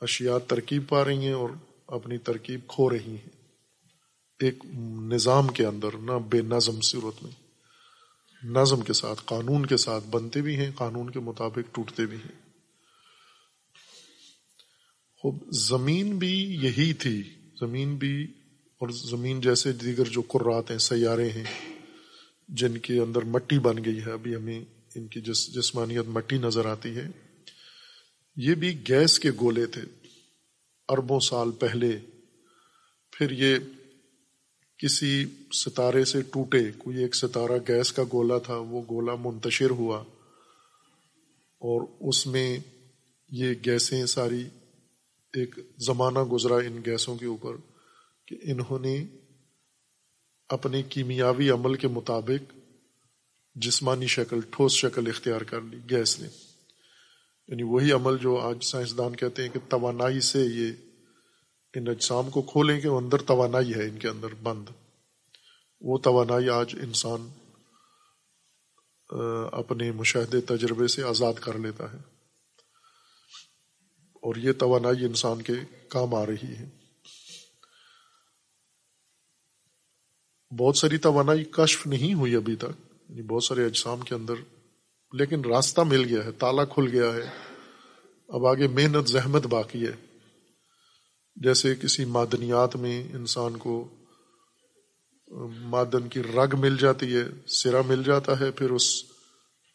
اشیاء 0.00 0.38
ترکیب 0.38 0.88
پا 0.88 1.04
رہی 1.04 1.26
ہیں 1.26 1.32
اور 1.32 1.48
اپنی 1.86 2.18
ترکیب 2.18 2.60
کھو 2.68 2.90
رہی 2.90 3.10
ہیں۔ 3.10 3.28
ایک 4.38 4.64
نظام 5.08 5.48
کے 5.48 5.66
اندر، 5.66 5.96
نہ 5.96 6.12
بے 6.12 6.40
نظم 6.40 6.80
صورت 6.80 7.22
میں۔ 7.22 7.41
نظم 8.44 8.80
کے 8.80 8.92
ساتھ، 8.92 9.22
قانون 9.24 9.66
کے 9.66 9.76
ساتھ 9.76 10.04
بنتے 10.08 10.42
بھی 10.42 10.56
ہیں، 10.56 10.70
قانون 10.76 11.10
کے 11.10 11.20
مطابق 11.20 11.74
ٹوٹتے 11.74 12.06
بھی 12.06 12.16
ہیں۔ 12.16 12.50
خوب، 15.16 15.52
زمین 15.52 16.18
بھی 16.18 16.58
یہی 16.62 16.92
تھی۔ 16.92 17.22
زمین 17.60 17.96
بھی، 17.96 18.24
اور 18.80 18.88
زمین 18.88 19.40
جیسے 19.40 19.72
دیگر 19.72 20.04
جو 20.04 20.22
قرات 20.22 20.70
ہیں، 20.70 20.78
سیارے 20.78 21.30
ہیں، 21.30 21.44
جن 22.48 22.78
کے 22.78 22.98
اندر 22.98 23.22
مٹی 23.22 23.58
بن 23.58 23.84
گئی 23.84 23.98
ہے، 23.98 24.12
ابھی 24.12 24.36
ہمیں 24.36 24.64
ان 24.94 25.06
کی 25.06 25.20
جس، 25.20 25.54
جسمانیت 25.54 26.08
مٹی 26.08 26.38
نظر 26.38 26.66
آتی 26.66 26.96
ہے۔ 26.96 27.08
یہ 28.36 28.54
بھی 28.54 28.88
گیس 28.88 29.18
کے 29.18 29.30
گولے 29.40 29.66
تھے، 29.66 29.82
اربوں 30.88 31.20
سال 31.20 31.50
پہلے۔ 31.52 32.00
پھر 33.12 33.30
یہ 33.30 33.58
کسی 34.82 35.24
ستارے 35.52 36.04
سے 36.04 36.22
ٹوٹے، 36.22 36.72
کوئی 36.78 36.96
ایک 36.96 37.14
ستارہ 37.14 37.58
گیس 37.68 37.92
کا 37.92 38.02
گولا 38.12 38.38
تھا، 38.38 38.56
وہ 38.56 38.82
گولا 38.90 39.14
منتشر 39.14 39.70
ہوا 39.70 39.98
اور 41.62 41.86
اس 42.00 42.26
میں 42.26 42.58
یہ 43.28 43.54
گیسیں 43.66 44.06
ساری 44.06 44.48
ایک 45.32 45.58
زمانہ 45.78 46.18
گزرا 46.18 46.56
ان 46.56 46.80
گیسوں 46.86 47.16
کے 47.16 47.26
اوپر 47.26 47.56
کہ 48.26 48.36
انہوں 48.42 48.78
نے 48.78 49.04
اپنے 50.48 50.82
کیمیاوی 50.82 51.50
عمل 51.50 51.74
کے 51.74 51.88
مطابق 51.88 52.52
جسمانی 53.54 54.06
شکل، 54.06 54.40
ٹھوس 54.50 54.72
شکل 54.72 55.06
اختیار 55.06 55.40
کر 55.40 55.60
لی، 55.60 55.78
گیس 55.90 56.20
نے۔ 56.20 56.28
یعنی 57.48 57.62
وہی 57.62 57.92
عمل 57.92 58.16
جو 58.18 58.36
آج 58.36 58.64
سائنسدان 58.64 59.16
کہتے 59.16 59.42
ہیں 59.42 59.48
کہ 59.48 59.60
توانائی 59.68 60.20
سے 60.20 60.42
یہ 60.42 60.72
ان 61.74 61.88
اجسام 61.88 62.30
کو 62.30 62.42
کھولیں 62.42 62.80
کہ 62.80 62.86
اندر 62.86 63.22
توانائی 63.22 63.74
ہے 63.74 63.88
ان 63.88 63.98
کے 63.98 64.08
اندر، 64.08 64.34
بند۔ 64.42 64.68
وہ 65.80 65.98
توانائی 65.98 66.48
آج 66.50 66.76
انسان 66.82 67.28
اپنے 69.52 69.92
مشاہدے، 69.92 70.40
تجربے 70.40 70.86
سے 70.86 71.02
آزاد 71.02 71.34
کر 71.34 71.58
لیتا 71.58 71.92
ہے۔ 71.92 71.98
اور 74.14 74.36
یہ 74.36 74.52
توانائی 74.52 75.04
انسان 75.04 75.42
کے 75.42 75.52
کام 75.88 76.14
آ 76.14 76.26
رہی 76.26 76.56
ہے۔ 76.58 76.68
بہت 80.58 80.76
ساری 80.76 80.98
توانائی 80.98 81.44
کشف 81.44 81.86
نہیں 81.86 82.14
ہوئی 82.14 82.36
ابھی 82.36 82.56
تک 82.56 82.92
یعنی 83.08 83.22
بہت 83.22 83.44
سارے 83.44 83.64
اجسام 83.64 84.00
کے 84.00 84.14
اندر، 84.14 84.34
لیکن 85.12 85.44
راستہ 85.44 85.80
مل 85.80 86.04
گیا 86.04 86.24
ہے، 86.24 86.32
تالا 86.32 86.64
کھل 86.64 86.88
گیا 86.92 87.14
ہے۔ 87.14 87.54
اب 88.28 88.46
آگے 88.46 88.68
محنت، 88.68 89.08
زحمت 89.08 89.46
باقی 89.46 89.86
ہے۔ 89.86 90.11
جیسے 91.36 91.74
کسی 91.74 92.04
معدنیات 92.04 92.76
میں 92.76 93.08
انسان 93.12 93.56
کو 93.56 93.88
معدن 95.58 96.08
کی 96.08 96.22
رگ 96.22 96.54
مل 96.58 96.76
جاتی 96.76 97.16
ہے 97.16 97.22
سرا 97.46 97.82
مل 97.86 98.02
جاتا 98.02 98.40
ہے، 98.40 98.50
پھر 98.50 98.70
اس 98.70 99.04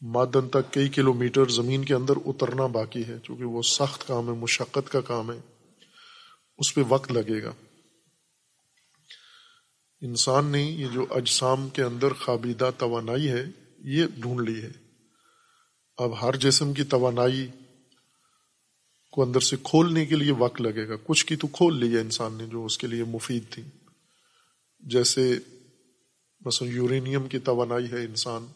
معدن 0.00 0.48
تک 0.48 0.72
کئی 0.72 0.88
کلو 0.88 1.12
میٹر 1.12 1.44
زمین 1.44 1.84
کے 1.84 1.94
اندر 1.94 2.14
اترنا 2.26 2.66
باقی 2.66 3.04
ہے، 3.04 3.18
چونکہ 3.22 3.44
وہ 3.44 3.62
سخت 3.62 4.08
کام 4.08 4.28
ہے، 4.28 4.34
مشقت 4.34 4.92
کا 4.92 5.00
کام 5.00 5.32
ہے۔ 5.32 5.40
اس 6.58 6.74
پہ 6.74 6.80
وقت 6.88 7.12
لگے 7.12 7.42
گا۔ 7.42 7.52
انسان 10.00 10.46
نے 10.46 10.62
یہ 10.62 10.86
جو 10.92 11.06
اجسام 11.10 11.68
کے 11.68 11.82
اندر 11.82 12.12
خابیدہ 12.12 12.70
توانائی 12.78 13.28
ہے، 13.28 13.44
یہ 13.78 14.06
ڈھونڈ 14.16 14.48
لی 14.48 14.62
ہے۔ 14.62 14.70
اب 15.96 16.22
ہر 16.22 16.36
جسم 16.36 16.72
کی 16.72 16.84
توانائی 16.84 17.48
کو 19.10 19.22
اندر 19.22 19.40
سے 19.40 19.56
کھولنے 19.64 20.06
کے 20.06 20.16
لیے 20.16 20.32
وقت 20.32 20.60
لگے 20.60 20.88
گا۔ 20.88 20.94
کچھ 21.04 21.26
کی 21.26 21.36
تو 21.36 21.46
کھول 21.46 21.80
لی 21.80 21.96
ہے 21.96 22.00
انسان 22.00 22.34
نے 22.34 22.46
جو 22.46 22.64
اس 22.64 22.78
کے 22.78 22.86
لیے 22.86 23.04
مفید 23.04 23.42
تھی۔ 23.50 23.62
جیسے 24.80 25.38
مثلا 26.40 26.68
یورینیم 26.68 27.28
کی 27.28 27.38
توانائی 27.38 27.90
ہے، 27.90 28.04
انسان 28.04 28.46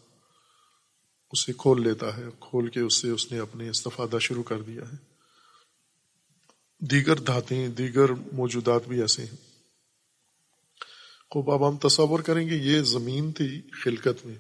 اسے 1.31 1.53
کھول 1.59 1.83
لیتا 1.83 2.17
ہے، 2.17 2.23
کھول 2.41 2.69
کے 2.69 2.81
اس 2.81 2.95
سے 2.95 3.11
اس 3.11 3.33
نے 3.33 3.39
اپنے 3.39 3.69
استفادہ 3.69 4.19
شروع 4.21 4.43
کر 4.43 4.63
دیا 4.63 4.83
ہے۔ 4.83 5.13
دیگر 6.81 7.17
دھاتیں، 7.17 7.69
دیگر 7.69 8.11
موجودات 8.33 8.89
بھی 8.89 9.01
ایسے 9.01 9.23
ہیں۔ 9.23 9.37
خوب، 11.31 11.51
اب 11.51 11.69
ہم 11.69 11.77
تصور 11.77 12.21
کریں 12.21 12.49
گے 12.49 12.55
یہ 12.55 12.83
زمین 12.83 13.33
تھی 13.33 13.63
خلقت 13.85 14.27
میں، 14.27 14.35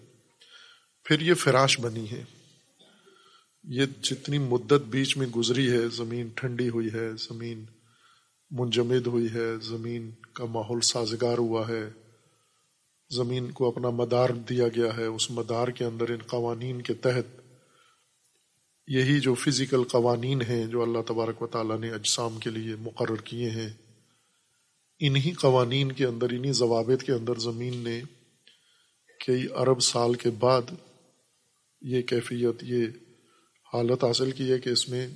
پھر 1.04 1.20
یہ 1.20 1.34
فراش 1.34 1.80
بنی 1.80 2.10
ہے۔ 2.10 2.24
یہ 3.64 3.86
جتنی 4.02 4.38
مدت 4.38 4.86
بیچ 4.88 5.16
میں 5.16 5.26
گزری 5.26 5.70
ہے، 5.70 5.88
زمین 5.88 6.28
ٹھنڈی 6.28 6.68
ہوئی 6.68 6.88
ہے، 6.92 7.08
زمین 7.18 7.64
منجمد 8.50 9.06
ہوئی 9.06 9.26
ہے، 9.34 9.50
زمین 9.62 10.10
کا 10.32 10.44
ماحول 10.44 10.80
سازگار 10.80 11.38
ہوا 11.38 11.68
ہے، 11.68 11.82
زمین 13.10 13.50
کو 13.50 13.68
اپنا 13.68 13.90
مدار 13.90 14.30
دیا 14.48 14.68
گیا 14.68 14.96
ہے، 14.96 15.04
اس 15.04 15.30
مدار 15.30 15.68
کے 15.68 15.84
اندر 15.84 16.08
ان 16.08 16.22
قوانین 16.26 16.82
کے 16.82 16.94
تحت 16.94 17.40
یہی 18.88 19.20
جو 19.20 19.34
فزیکل 19.34 19.84
قوانین 19.84 20.42
ہیں 20.42 20.64
جو 20.66 20.82
اللہ 20.82 21.02
تبارک 21.06 21.42
و 21.42 21.46
تعالیٰ 21.46 21.78
نے 21.78 21.90
اجسام 21.90 22.38
کے 22.38 22.50
لیے 22.50 22.76
مقرر 22.80 23.20
کیے 23.24 23.50
ہیں، 23.50 23.68
انہی 25.00 25.32
قوانین 25.32 25.92
کے 25.92 26.06
اندر، 26.06 26.30
انہی 26.30 26.52
ضوابط 26.52 27.02
کے 27.02 27.12
اندر 27.12 27.38
زمین 27.38 27.78
نے 27.78 28.00
کئی 29.20 29.46
ارب 29.56 29.80
سال 29.82 30.14
کے 30.14 30.30
بعد 30.30 30.74
یہ 31.82 32.02
کیفیت، 32.02 32.64
یہ 32.64 32.86
حالت 33.72 34.04
حاصل 34.04 34.30
کی 34.30 34.52
ہے 34.52 34.58
کہ 34.58 34.68
اس 34.68 34.88
میں 34.88 35.08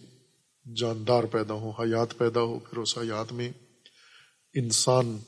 جاندار 0.77 1.25
پیدا 1.25 1.55
ہو 1.55 1.71
حیات 1.71 2.19
پیدا 2.19 2.41
ہو، 2.41 2.59
پھر 2.59 2.79
اس 2.79 2.99
حیات 2.99 3.33
میں 3.33 3.53
انسان 4.55 5.19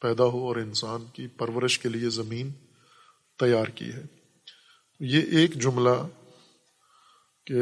پیدا 0.00 0.24
ہو 0.24 0.48
اور 0.48 0.56
انسان 0.56 1.04
کی 1.12 1.26
پرورش 1.26 1.78
کے 1.78 1.88
لیے 1.88 2.08
زمین 2.08 2.50
تیار 3.38 3.64
کی 3.64 3.92
ہے۔ 3.92 4.02
یہ 5.00 5.20
ایک 5.20 5.54
جملہ 5.54 6.06
کہ 7.46 7.54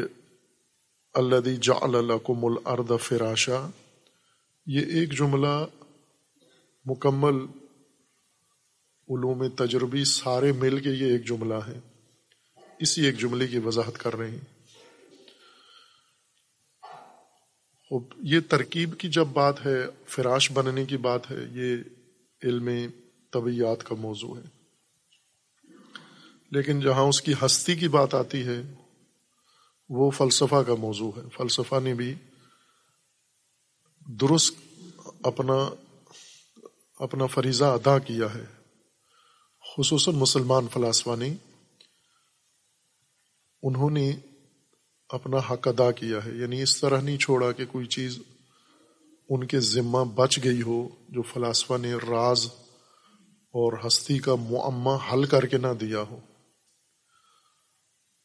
اللہ 1.14 1.36
جا 1.62 2.16
کو 2.16 2.34
مل 2.34 2.58
ارد 2.64 3.02
فراشا، 3.02 3.70
یہ 4.66 4.80
ایک 4.80 5.18
جملہ 5.18 5.66
مکمل 6.84 7.34
علوم 9.08 9.48
تجربی 9.48 10.04
سارے 10.04 10.52
مل 10.52 10.78
کے 10.78 10.90
یہ 10.90 11.12
ایک 11.12 11.24
جملہ 11.24 11.54
ہے۔ 11.54 11.80
اسی 12.78 13.04
ایک 13.06 13.18
جملے 13.18 13.46
کی 13.46 13.58
وضاحت 13.58 13.98
کر 13.98 14.16
رہے 14.16 14.30
ہیں۔ 14.30 14.53
یہ 18.18 18.40
ترکیب 18.40 18.98
کی 18.98 19.08
جب 19.08 19.26
بات 19.26 19.66
ہے، 19.66 19.86
فراش 20.06 20.52
بننے 20.52 20.84
کی 20.84 20.96
بات 20.96 21.30
ہے، 21.30 21.36
یہ 21.52 21.76
علم 22.42 22.68
طبیعت 23.32 23.84
کا 23.84 23.94
موضوع 23.94 24.36
ہے۔ 24.36 24.64
لیکن 26.50 26.80
جہاں 26.80 27.02
اس 27.02 27.22
کی 27.22 27.32
ہستی 27.44 27.76
کی 27.76 27.88
بات 27.88 28.14
آتی 28.14 28.46
ہے، 28.46 28.74
وہ 29.88 30.10
فلسفہ 30.10 30.62
کا 30.66 30.74
موضوع 30.74 31.10
ہے۔ 31.16 31.22
فلسفہ 31.36 31.80
نے 31.82 31.94
بھی 31.94 32.14
درست 34.06 34.54
اپنا 35.22 35.68
اپنا 36.98 37.26
فریضہ 37.26 37.64
ادا 37.64 37.98
کیا 37.98 38.34
ہے۔ 38.34 38.44
خصوصاً 39.76 40.14
مسلمان 40.14 40.68
فلاسفہ 40.72 41.16
نے، 41.18 41.34
انہوں 43.62 43.90
نے 43.90 44.12
اپنا 45.14 45.36
حق 45.36 45.68
ادا 45.68 45.90
کیا 45.90 46.24
ہے۔ 46.24 46.30
یعنی 46.34 46.62
اس 46.62 46.80
طرح 46.80 47.00
نہیں 47.00 47.18
چھوڑا 47.18 47.52
کہ 47.52 47.64
کوئی 47.66 47.86
چیز 47.86 48.18
ان 49.28 49.46
کے 49.46 49.60
ذمہ 49.60 50.04
بچ 50.14 50.38
گئی 50.44 50.62
ہو 50.62 50.88
جو 51.08 51.22
فلاسفہ 51.22 51.74
نے 51.80 51.94
راز 51.94 52.46
اور 53.30 53.86
ہستی 53.86 54.18
کا 54.18 54.34
معمہ 54.34 55.12
حل 55.12 55.24
کر 55.24 55.46
کے 55.46 55.58
نہ 55.58 55.66
دیا 55.80 56.00
ہو۔ 56.00 56.20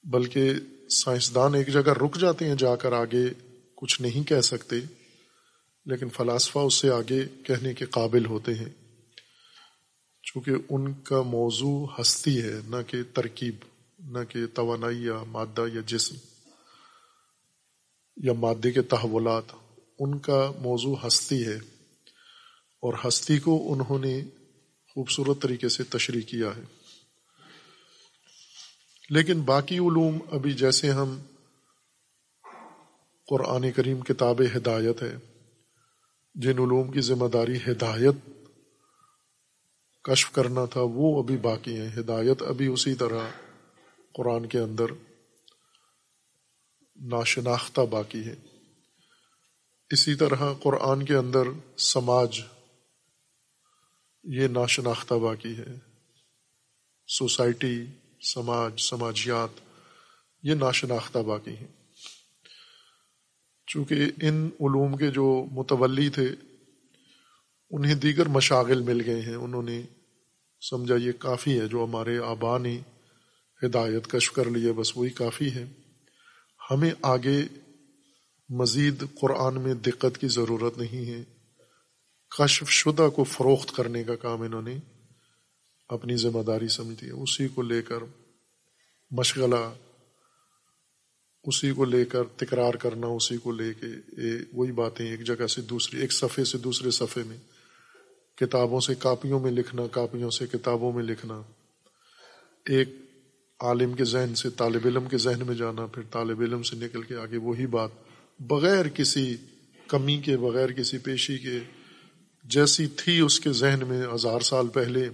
بلکہ 0.04 0.54
سائنسدان 0.89 1.54
ایک 1.56 1.67
جگہ 1.67 1.93
رک 2.04 2.19
جاتے 2.19 2.47
ہیں 2.47 2.56
جا 2.56 2.75
کر 2.75 2.93
آگے 2.93 3.25
کچھ 3.75 4.02
نہیں 4.02 4.23
کہہ 4.23 4.41
سکتے، 4.41 4.75
لیکن 5.86 6.10
فلاسفہ 6.10 6.60
اس 6.60 6.73
سے 6.73 6.89
آگے 6.89 7.28
کہنے 7.43 7.73
کے 7.73 7.86
قابل 7.86 8.25
ہوتے 8.25 8.54
ہیں۔ 8.54 8.69
چونکہ 10.23 10.52
ان 10.69 10.93
کا 10.93 11.21
موضوع 11.21 11.88
ہستی 12.02 12.41
ہے، 12.41 12.60
نہ 12.67 12.75
کہ 12.88 13.04
ترکیب، 13.13 13.56
نہ 13.99 14.19
کہ 14.30 14.39
توانائی 14.54 15.06
یا 15.06 15.23
مادہ 15.28 15.65
یا 15.73 15.82
جسم۔ 15.88 16.15
یا 18.19 18.34
مادے 18.34 18.71
کے 18.71 18.82
تحولات، 18.82 19.43
ان 19.99 20.19
کا 20.19 20.51
موضوع 20.60 20.95
ہستی 21.08 21.47
ہے 21.47 21.55
اور 22.82 22.93
ہستی 23.08 23.39
کو 23.39 23.73
انہوں 23.73 23.99
نے 23.99 24.21
خوبصورت 24.88 25.41
طریقے 25.41 25.69
سے 25.69 25.84
تشریح 25.84 26.21
کیا 26.21 26.47
ہے۔ 26.58 26.62
لیکن 29.10 29.41
باقی 29.41 29.75
علوم 29.75 30.19
ابھی 30.32 30.53
جیسے 30.53 30.91
ہم 30.91 31.19
قرآن 33.27 33.71
کریم 33.71 34.01
کتاب 34.01 34.41
ہدایت 34.55 35.03
ہے، 35.03 35.17
جن 36.36 36.60
علوم 36.60 36.91
کی 36.91 37.01
ذمہ 37.01 37.27
داری 37.27 37.58
ہدایت 37.71 38.15
کشف 40.03 40.32
کرنا 40.32 40.65
تھا، 40.65 40.82
وہ 40.84 41.23
ابھی 41.23 41.38
باقی 41.38 41.77
ہیں۔ 41.77 41.89
ہدایت 41.99 42.41
ابھی 42.41 42.67
اسی 42.67 42.95
طرح 42.95 43.19
قرآن 44.13 44.45
کے 44.45 44.60
اندر 44.60 44.86
ناشناختہ 46.99 47.81
باقی 47.81 48.23
ہے۔ 48.25 48.35
اسی 49.89 50.15
طرح 50.15 50.53
قرآن 50.53 51.05
کے 51.05 51.15
اندر 51.15 51.41
سماج، 51.77 52.41
یہ 54.23 54.47
ناشناختہ 54.47 55.13
باقی 55.13 55.57
ہے۔ 55.57 55.79
سوسائٹی، 57.07 57.85
سماج، 58.21 58.81
سماجیات، 58.81 59.49
یہ 60.43 60.53
ناشناختہ 60.53 61.19
باقی 61.19 61.57
ہیں۔ 61.57 61.67
چونکہ 63.67 63.95
ان 64.21 64.49
علوم 64.59 64.97
کے 64.97 65.12
جو 65.12 65.45
متولی 65.51 66.09
تھے، 66.09 66.35
انہیں 67.71 67.95
دیگر 67.95 68.25
مشاغل 68.25 68.81
مل 68.81 69.01
گئے 69.05 69.21
ہیں۔ 69.21 69.35
انہوں 69.35 69.63
نے 69.63 69.81
سمجھا 70.69 70.95
یہ 70.95 71.12
کافی 71.12 71.59
ہے، 71.59 71.67
جو 71.67 71.83
ہمارے 71.83 72.17
آبا 72.17 72.57
نے 72.57 72.79
ہدایت 73.63 74.07
کشف 74.07 74.33
کر 74.33 74.49
لی 74.49 74.67
ہے 74.67 74.73
بس 74.73 74.97
وہی 74.97 75.09
کافی 75.09 75.53
ہے۔ 75.53 75.65
ہمیں 76.71 76.91
آگے 77.01 77.41
مزید 78.49 79.03
قرآن 79.21 79.62
میں 79.62 79.73
دقت 79.73 80.17
کی 80.17 80.27
ضرورت 80.27 80.77
نہیں 80.77 81.05
ہے۔ 81.05 81.23
کشف 82.38 82.69
شدہ 82.69 83.10
کو 83.15 83.23
فروخت 83.23 83.75
کرنے 83.75 84.03
کا 84.03 84.15
کام 84.15 84.41
انہوں 84.41 84.62
نے 84.62 84.77
اپنی 85.89 86.15
ذمہ 86.15 86.43
داری 86.43 86.67
سمجھ 86.67 87.03
ہے۔ 87.03 87.12
اسی 87.12 87.47
کو 87.47 87.62
لے 87.62 87.82
کر 87.82 87.99
مشغلہ، 89.12 89.73
اسی 91.43 91.71
کو 91.71 91.86
لے 91.86 92.05
کر 92.05 92.23
تکرار 92.23 92.73
کرنا، 92.73 93.08
اسی 93.08 93.38
کو 93.38 93.51
لے 93.51 93.73
کے 93.73 93.88
وہی 94.53 94.71
باتیں 94.71 95.12
ایک 95.12 95.19
جگہ 95.19 95.47
سے 95.47 95.62
دوسری، 95.62 96.01
ایک 96.01 96.13
صفحے 96.13 96.43
سے 96.43 96.58
دوسرے 96.58 96.91
صفحے 96.91 97.23
میں۔ 97.23 97.38
کتابوں 98.38 98.79
سے 98.79 98.95
کاپیوں 98.95 99.39
میں 99.39 99.51
لکھنا، 99.51 99.88
کاپیوں 99.88 100.29
سے 100.29 100.47
کتابوں 100.47 100.91
میں 100.91 101.03
لکھنا۔ 101.03 101.41
ایک 102.65 102.89
عالم 103.59 103.93
کے 103.93 104.03
ذہن 104.03 104.35
سے، 104.35 104.49
طالب 104.49 104.81
علم 104.85 105.07
کے 105.07 105.17
ذہن 105.17 105.47
میں 105.47 105.55
جانا، 105.55 105.85
پھر 105.85 106.03
طالب 106.11 106.41
علم 106.41 106.63
سے 106.63 106.75
نکل 106.75 107.03
کے 107.03 107.15
آگے 107.15 107.37
وہی 107.37 107.65
بات، 107.65 107.89
بغیر 108.39 108.87
کسی 108.87 109.37
کمی 109.87 110.17
کے، 110.17 110.37
بغیر 110.37 110.71
کسی 110.71 110.97
پیشی 110.97 111.37
کے، 111.37 111.59
جیسی 112.43 112.87
تھی 112.87 113.19
اس 113.19 113.39
کے 113.39 113.51
ذہن 113.51 113.79
میں 113.87 114.07
ہزار 114.13 114.39
سال 114.39 114.67
پہلے، 114.67 115.09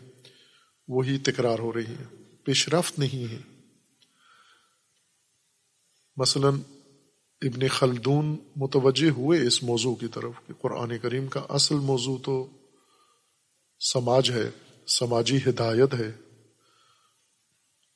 وہی 0.88 1.17
تکرار 1.17 1.60
ہو 1.60 1.73
رہی 1.73 1.86
ہے، 1.86 2.05
پیش 2.43 2.69
رفت 2.69 2.99
نہیں 2.99 3.31
ہے۔ 3.31 3.41
مثلا 6.17 6.49
ابن 7.41 7.67
خلدون 7.67 8.38
متوجہ 8.55 9.10
ہوئے 9.10 9.47
اس 9.47 9.63
موضوع 9.63 9.95
کی 9.95 10.08
طرف 10.08 10.31
کہ 10.47 10.53
قرآن 10.53 10.97
کریم 10.97 11.27
کا 11.27 11.41
اصل 11.49 11.75
موضوع 11.75 12.17
تو 12.23 12.49
سماج 13.79 14.31
ہے، 14.31 14.49
سماجی 14.88 15.38
ہدایت 15.47 15.93
ہے۔ 15.93 16.12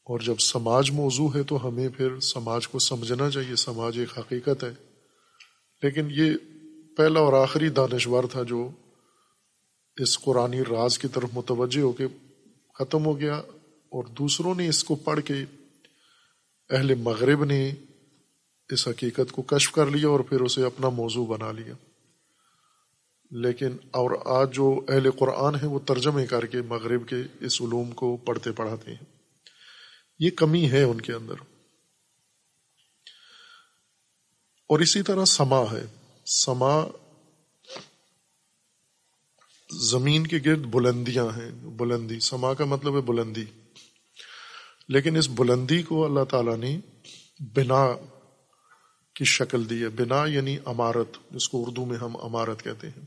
اور 0.10 0.20
جب 0.20 0.40
سماج 0.40 0.92
موضوع 0.92 1.30
ہے 1.36 1.44
تو 1.44 1.68
ہمیں 1.68 1.90
پھر 1.90 2.20
سماج 2.20 2.68
کو 2.68 2.80
سمجھنا 2.80 3.30
چاہیے، 3.30 3.56
سماج 3.56 4.00
ایک 4.00 4.20
حقیقت 4.20 4.64
ہے۔ 4.64 4.72
لیکن 5.84 6.08
یہ 6.12 6.32
پہلا 6.98 7.20
اور 7.20 7.34
آخری 7.34 7.70
دانشور 7.70 8.24
تھا 8.32 8.44
جو 8.44 8.70
اس 9.98 10.20
قرآن 10.20 10.54
راز 10.54 11.00
کی 11.00 11.08
طرف 11.08 11.30
متوجہ 11.34 11.82
ہو 11.82 11.92
کے 11.92 12.08
ختم 12.80 13.06
ہو 13.06 13.20
گیا 13.20 13.36
اور 13.90 14.04
دوسروں 14.04 14.56
نے 14.56 14.68
اس 14.68 14.84
کو 14.84 14.96
پڑھ 14.96 15.20
کے 15.22 15.34
اہل 16.70 16.96
مغرب 16.96 17.44
نے 17.44 17.72
اس 18.70 18.88
حقیقت 18.88 19.32
کو 19.32 19.42
کشف 19.42 19.72
کر 19.72 19.86
لیا 19.86 20.08
اور 20.08 20.20
پھر 20.20 20.42
اسے 20.42 20.64
اپنا 20.64 20.90
موضوع 20.90 21.26
بنا 21.26 21.52
لیا۔ 21.52 21.74
لیکن 23.32 23.70
اور 23.92 24.12
آج 24.26 24.54
جو 24.54 24.82
اہل 24.88 25.12
قرآن 25.12 25.56
ہیں 25.56 25.68
وہ 25.68 25.80
ترجمے 25.86 26.28
کر 26.28 26.46
کے 26.46 26.62
مغرب 26.62 27.08
کے 27.08 27.16
اس 27.40 27.62
علوم 27.62 27.92
کو 27.92 28.18
پڑھتے 28.18 28.52
پڑھاتے 28.52 28.92
ہیں۔ 28.92 29.19
یہ 30.20 30.30
کمی 30.30 30.72
ہے 30.72 30.84
ان 30.84 31.02
کے 31.02 31.14
اندر۔ 31.14 31.34
اور 34.70 34.80
اسی 34.80 35.04
طرح 35.04 35.26
سما 35.26 35.62
ہے۔ 35.62 35.86
سما 36.26 36.88
زمین 39.80 40.28
کے 40.28 40.40
گرد 40.46 40.60
بلندیاں 40.60 41.26
ہیں، 41.26 41.52
بلندی۔ 41.52 42.20
سما 42.20 42.54
کا 42.54 42.66
مطلب 42.66 42.96
ہے 42.96 43.02
بلندی۔ 43.02 43.46
لیکن 44.88 45.16
اس 45.16 45.30
بلندی 45.36 45.84
کو 45.84 46.06
اللہ 46.06 46.24
تعالیٰ 46.24 46.58
نے 46.58 46.80
بنا 47.40 47.88
کی 49.16 49.26
شکل 49.26 49.70
دی 49.70 49.84
ہے۔ 49.84 49.90
بنا 49.90 50.26
یعنی 50.26 50.58
عمارت 50.66 51.32
جس 51.32 51.50
کو 51.50 51.64
اردو 51.64 51.86
میں 51.86 51.98
ہم 51.98 52.18
عمارت 52.18 52.64
کہتے 52.64 52.90
ہیں۔ 52.90 53.06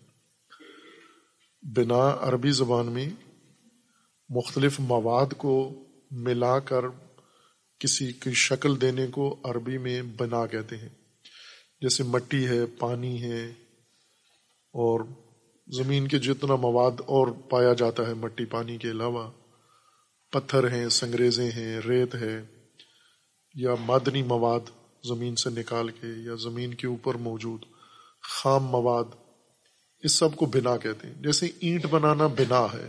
بنا 1.63 2.17
عربی 2.21 2.51
زبان 2.51 2.87
میں 2.87 3.09
مختلف 4.29 4.81
مواد 4.81 5.27
کو 5.39 5.85
ملا 6.13 6.59
کر 6.59 6.85
کسی 7.79 8.13
کی 8.13 8.33
شکل 8.33 8.81
دینے 8.81 9.07
کو 9.07 9.41
عربی 9.45 9.79
میں 9.79 10.03
بنا 10.03 10.47
کہتے 10.47 10.77
ہیں۔ 10.77 10.89
جیسے 11.81 12.03
مٹی 12.03 12.47
ہے، 12.47 12.67
پانی 12.67 13.23
ہے، 13.23 13.47
اور 14.75 15.01
زمین 15.69 16.09
کے 16.09 16.19
جتنا 16.19 16.57
مواد 16.57 17.01
اور 17.01 17.27
پایا 17.27 17.73
جاتا 17.73 18.07
ہے 18.07 18.15
مٹی، 18.15 18.45
پانی 18.45 18.79
کے 18.79 18.91
علاوہ، 18.91 19.31
پتھر 20.33 20.71
ہیں، 20.71 20.89
سنگریزیں 20.89 21.51
ہیں، 21.51 21.81
ریت 21.81 22.15
ہے، 22.15 22.43
یا 23.55 23.75
مادنی 23.81 24.23
مواد 24.23 24.61
زمین 25.09 25.37
سے 25.37 25.51
نکال 25.51 25.89
کے 25.89 26.07
یا 26.07 26.35
زمین 26.35 26.75
کے 26.75 26.87
اوپر 26.87 27.15
موجود 27.15 27.65
خام 28.23 28.65
مواد، 28.65 29.05
اس 30.01 30.13
سب 30.13 30.37
کو 30.37 30.47
بنا 30.47 30.77
کہتے 30.77 31.07
ہیں۔ 31.07 31.23
جیسے 31.23 31.47
اینٹ 31.47 31.87
بنانا 31.87 32.27
بنا 32.27 32.67
ہے۔ 32.73 32.89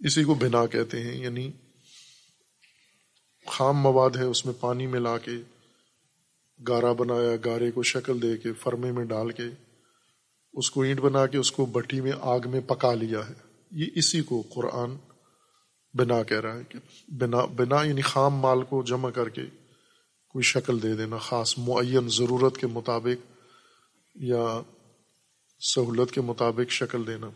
اسی 0.00 0.24
کو 0.24 0.34
بنا 0.34 0.66
کہتے 0.66 1.02
ہیں 1.02 1.14
یعنی 1.14 1.50
خام 3.46 3.76
مواد 3.76 4.10
ہے، 4.16 4.22
اس 4.22 4.46
میں 4.46 4.54
پانی 4.60 4.86
ملا 4.86 5.18
کے، 5.18 5.30
گارا 6.68 6.92
بنایا، 6.92 7.36
گارے 7.44 7.70
کو 7.70 7.82
شکل 7.82 8.22
دے 8.22 8.36
کے، 8.36 8.52
فرمے 8.52 8.92
میں 8.92 9.04
ڈال 9.04 9.30
کے، 9.30 9.42
اس 10.52 10.70
کو 10.70 10.82
اینٹ 10.82 11.00
بنا 11.00 11.26
کے، 11.26 11.38
اس 11.38 11.52
کو 11.52 11.66
بٹی 11.66 12.00
میں، 12.00 12.12
آگ 12.20 12.40
میں 12.46 12.60
پکا 12.60 12.94
لیا 12.94 13.28
ہے۔ 13.28 13.34
یہ 13.70 13.86
اسی 13.94 14.22
کو 14.22 14.42
قرآن 14.54 14.96
بنا 15.94 16.22
کہہ 16.22 16.40
رہا 16.40 16.56
ہے 16.56 16.62
کہ 16.68 16.78
بنا 17.08 17.44
بنا 17.44 17.82
یعنی 17.82 18.00
خام 18.00 18.34
مال 18.34 18.62
کو 18.62 18.82
جمع 18.82 19.10
کر 19.10 19.28
کے 19.28 19.42
کوئی 20.28 20.42
شکل 20.42 20.82
دے 20.82 20.94
دینا، 20.94 21.18
خاص 21.18 21.58
معین 21.58 22.08
ضرورت 22.08 22.58
کے 22.58 22.66
مطابق 22.66 23.26
یا 24.14 24.60
سہولت 25.60 26.10
کے 26.12 26.20
مطابق 26.20 26.70
شکل 26.70 27.06
دینا۔ 27.06 27.30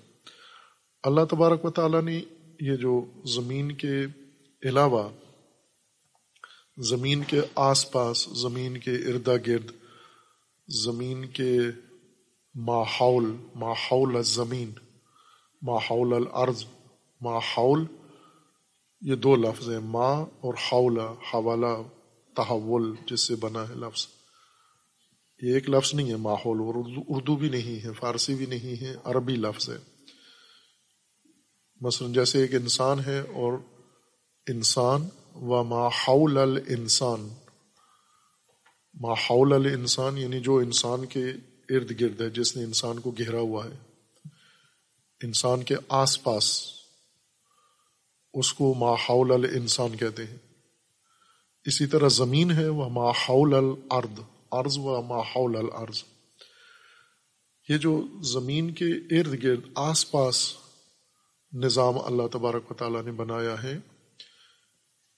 اللہ 1.02 1.24
تبارک 1.30 1.64
و 1.64 1.70
تعالیٰ 1.70 2.02
نے 2.02 2.20
یہ 2.64 2.76
جو 2.76 3.04
زمین 3.24 3.72
کے 3.72 4.06
علاوہ 4.68 5.08
زمین 6.78 7.22
کے 7.26 7.40
آس 7.54 7.92
پاس، 7.92 8.28
زمین 8.32 8.78
کے 8.78 8.94
اردا 8.94 9.32
گرد، 9.36 9.70
زمین 10.68 11.24
کے 11.28 11.58
ماحول 12.54 13.36
ماحول 13.54 14.22
زمین 14.22 14.70
ماحول 15.62 16.12
الارض 16.12 16.64
ماحول 17.20 17.84
یہ 19.00 19.14
دو 19.14 19.36
لفظ 19.36 19.70
ہیں 19.70 19.78
ماں 19.78 20.16
اور 20.40 20.54
حولہ 20.54 21.14
حوالہ، 21.34 21.82
تحول، 22.36 22.94
جس 23.10 23.20
سے 23.20 23.34
بنا 23.36 23.68
ہے 23.68 23.74
لفظ۔ 23.74 24.06
یہ 25.42 25.54
ایک 25.54 25.70
لفظ 25.70 25.94
نہیں 25.94 26.10
ہے 26.10 26.16
ماحول 26.16 26.58
اور 26.58 27.02
اردو 27.08 27.36
بھی 27.36 27.48
نہیں 27.48 27.86
ہے، 27.86 27.92
فارسی 27.92 28.34
بھی 28.34 28.46
نہیں 28.46 28.80
ہے، 28.80 28.94
عربی 29.04 29.36
لفظ 29.36 29.70
ہے۔ 29.70 29.91
مثلا 31.82 32.08
جیسے 32.12 32.40
ایک 32.40 32.54
انسان 32.54 33.00
ہے 33.06 33.20
اور 33.20 33.58
انسان 34.46 35.08
و 35.34 35.64
ماحول 35.64 36.38
الانسان 36.38 37.28
ماحول 39.00 39.52
الانسان 39.52 40.18
یعنی 40.18 40.40
جو 40.40 40.56
انسان 40.56 41.06
کے 41.06 41.24
ارد 41.68 42.00
گرد 42.00 42.20
ہے، 42.20 42.30
جس 42.30 42.56
نے 42.56 42.64
انسان 42.64 42.98
کو 42.98 43.10
گھیرا 43.10 43.38
ہوا 43.38 43.64
ہے، 43.64 43.74
انسان 45.22 45.62
کے 45.62 45.74
آس 45.88 46.22
پاس، 46.22 46.72
اس 48.34 48.52
کو 48.52 48.74
ماحول 48.74 49.32
الانسان 49.32 49.96
کہتے 49.96 50.24
ہیں۔ 50.24 50.36
اسی 51.64 51.86
طرح 51.86 52.08
زمین 52.08 52.50
ہے، 52.50 52.68
وہ 52.68 52.88
ماحول 52.88 53.54
الارض، 53.54 54.20
ارض 54.52 54.78
و 54.78 55.02
ماحول 55.02 55.56
الارض۔ 55.56 56.02
یہ 57.68 57.78
جو 57.78 58.06
زمین 58.22 58.70
کے 58.70 59.20
ارد 59.20 59.42
گرد، 59.42 59.60
آس 59.74 60.10
پاس 60.10 60.54
نظام 61.52 61.98
اللہ 61.98 62.22
تبارک 62.32 62.70
و 62.70 62.74
تعالیٰ 62.74 63.02
نے 63.04 63.12
بنایا 63.12 63.62
ہے، 63.62 63.78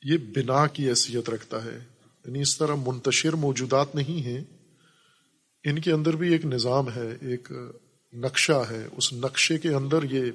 یہ 0.02 0.18
بنا 0.18 0.66
کی 0.66 0.88
حیثیت 0.88 1.30
رکھتا 1.30 1.64
ہے۔ 1.64 1.84
یعنی 2.24 2.40
اس 2.40 2.58
طرح 2.58 2.74
منتشر 2.74 3.32
موجودات 3.32 3.94
نہیں 3.94 4.26
ہیں۔ 4.26 4.44
ان 5.64 5.78
کے 5.78 5.92
اندر 5.92 6.16
بھی 6.16 6.32
ایک 6.32 6.44
نظام 6.44 6.90
ہے، 6.90 7.16
ایک 7.20 7.52
نقشہ 8.12 8.64
ہے۔ 8.70 8.88
اس 8.92 9.12
نقشے 9.12 9.58
کے 9.58 9.68
اندر 9.68 10.02
یہ 10.02 10.32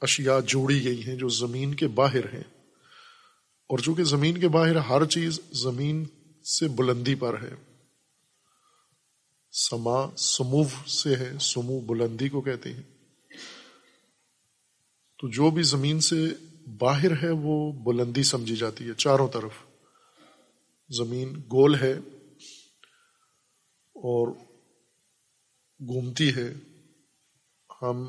اشیاء 0.00 0.38
جوڑی 0.46 0.84
گئی 0.84 1.06
ہیں 1.06 1.16
جو 1.16 1.28
زمین 1.28 1.74
کے 1.74 1.88
باہر 1.88 2.34
ہیں۔ 2.34 2.64
اور 3.68 3.78
چونکہ 3.78 4.04
زمین 4.04 4.38
کے 4.38 4.48
باہر 4.48 4.76
ہر 4.76 5.04
چیز 5.04 5.40
زمین 5.52 6.04
سے 6.44 6.68
بلندی 6.68 7.14
پر 7.14 7.42
ہے، 7.42 7.54
سما 9.52 10.16
سمو 10.16 10.86
سے 10.86 11.16
ہے 11.16 11.32
سمو 11.40 11.80
بلندی 11.80 12.28
کو 12.28 12.40
کہتے 12.40 12.72
ہیں۔ 12.72 12.93
تو 15.24 15.28
جو 15.28 15.50
بھی 15.50 15.62
زمین 15.62 16.00
سے 16.00 16.16
باہر 16.78 17.24
ہے 17.24 17.30
وہ 17.30 17.72
بلندی 17.72 18.22
سمجھی 18.22 18.56
جاتی 18.56 18.88
ہے، 18.88 18.94
چاروں 18.94 19.28
طرف۔ 19.28 19.52
زمین 20.90 21.34
گول 21.34 21.74
ہے 21.74 21.92
اور 23.94 24.28
گھومتی 25.80 26.34
ہے۔ 26.36 26.54
ہم 27.82 28.08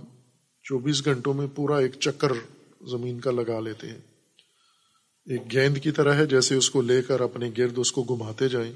چوبیس 0.63 1.05
گھنٹوں 1.05 1.33
میں 1.33 1.47
پورا 1.55 1.77
ایک 1.77 1.91
چکر 1.99 2.31
زمین 2.87 3.19
کا 3.19 3.31
لگا 3.31 3.59
لیتے 3.59 3.87
ہیں۔ 3.87 3.99
ایک 5.25 5.51
گیند 5.51 5.77
کی 5.77 5.91
طرح 5.91 6.13
ہے، 6.13 6.25
جیسے 6.25 6.55
اس 6.55 6.69
کو 6.69 6.81
لے 6.81 7.01
کر 7.01 7.19
اپنے 7.19 7.51
گرد 7.57 7.73
اس 7.77 7.91
کو 7.91 8.03
گھماتے 8.03 8.49
جائیں۔ 8.49 8.73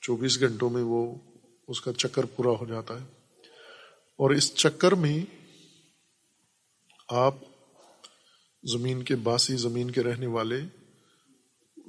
چوبیس 0.00 0.40
گھنٹوں 0.40 0.70
میں 0.70 0.82
وہ 0.82 1.14
اس 1.68 1.80
کا 1.80 1.92
چکر 1.92 2.24
پورا 2.24 2.50
ہو 2.50 2.66
جاتا 2.66 2.94
ہے۔ 3.00 3.06
اور 4.18 4.30
اس 4.30 4.54
چکر 4.54 4.92
میں 4.92 5.46
آپ 7.08 7.34
زمین 8.72 9.02
کے 9.02 9.16
باسی 9.16 9.56
زمین 9.56 9.90
کے 9.90 10.02
رہنے 10.02 10.26
والے، 10.26 10.60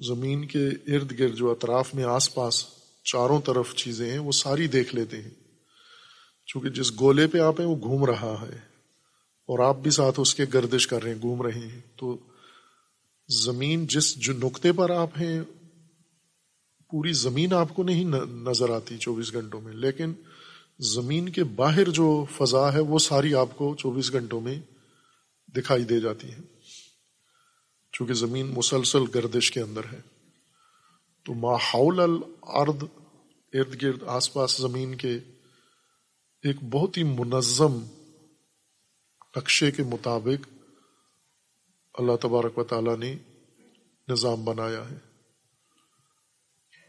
زمین 0.07 0.47
کے 0.47 0.67
ارد 0.67 1.19
گرد 1.19 1.35
جو 1.35 1.51
اطراف 1.51 1.95
میں 1.95 2.03
آس 2.03 2.35
پاس 2.35 2.65
چاروں 3.03 3.41
طرف 3.41 3.75
چیزیں 3.75 4.11
ہیں، 4.11 4.19
وہ 4.19 4.31
ساری 4.31 4.67
دیکھ 4.67 4.95
لیتے 4.95 5.21
ہیں۔ 5.21 5.29
چونکہ 6.45 6.69
جس 6.69 6.99
گولے 6.99 7.27
پہ 7.27 7.37
آپ 7.37 7.59
ہیں، 7.59 7.67
وہ 7.67 7.75
گھوم 7.75 8.05
رہا 8.05 8.45
ہے۔ 8.47 8.57
اور 9.45 9.59
آپ 9.59 9.77
بھی 9.77 9.91
ساتھ 9.91 10.19
اس 10.19 10.35
کے 10.35 10.45
گردش 10.53 10.87
کر 10.87 11.03
رہے 11.03 11.13
ہیں، 11.13 11.21
گھوم 11.21 11.41
رہے 11.41 11.59
ہیں۔ 11.59 11.81
تو 11.95 12.17
زمین 13.27 13.87
جس 13.87 14.15
جو 14.15 14.33
نقطے 14.33 14.71
پر 14.71 14.89
آپ 14.89 15.09
ہیں، 15.19 15.41
پوری 16.89 17.13
زمین 17.13 17.53
آپ 17.53 17.75
کو 17.75 17.83
نہیں 17.83 18.03
نظر 18.49 18.69
آتی 18.69 18.97
چوبیس 18.97 19.33
گھنٹوں 19.33 19.61
میں۔ 19.61 19.73
لیکن 19.73 20.13
زمین 20.79 21.29
کے 21.29 21.43
باہر 21.43 21.89
جو 21.89 22.25
فضا 22.37 22.73
ہے، 22.73 22.79
وہ 22.79 22.99
ساری 22.99 23.33
آپ 23.33 23.57
کو 23.57 23.75
چوبیس 23.79 24.11
گھنٹوں 24.11 24.41
میں 24.41 24.59
دکھائی 25.47 25.83
دے 25.83 25.99
جاتی 25.99 26.31
ہے۔ 26.31 26.56
چونکہ 27.97 28.13
زمین 28.13 28.47
مسلسل 28.47 29.03
گردش 29.15 29.51
کے 29.51 29.61
اندر 29.61 29.81
ہے۔ 29.91 29.99
تو 31.25 31.33
ماحول 31.33 31.99
الارض، 31.99 32.83
ارد 33.53 33.81
گرد 33.81 34.03
آس 34.07 34.33
پاس 34.33 34.57
زمین 34.57 34.95
کے 34.95 35.13
ایک 36.43 36.55
بہت 36.71 36.97
ہی 36.97 37.03
منظم 37.03 37.83
نقشے 39.37 39.71
کے 39.71 39.83
مطابق 39.83 40.47
اللہ 41.93 42.15
تبارک 42.21 42.57
و 42.57 42.63
تعالیٰ 42.63 42.97
نے 42.97 43.15
نظام 44.07 44.45
بنایا 44.45 44.89
ہے۔ 44.91 44.97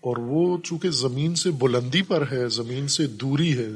اور 0.02 0.16
وہ 0.16 0.58
چونکہ 0.64 0.90
زمین 0.90 1.34
سے 1.34 1.50
بلندی 1.50 2.02
پر 2.02 2.32
ہے، 2.32 2.48
زمین 2.48 2.88
سے 2.88 3.06
دوری 3.06 3.58
ہے، 3.58 3.68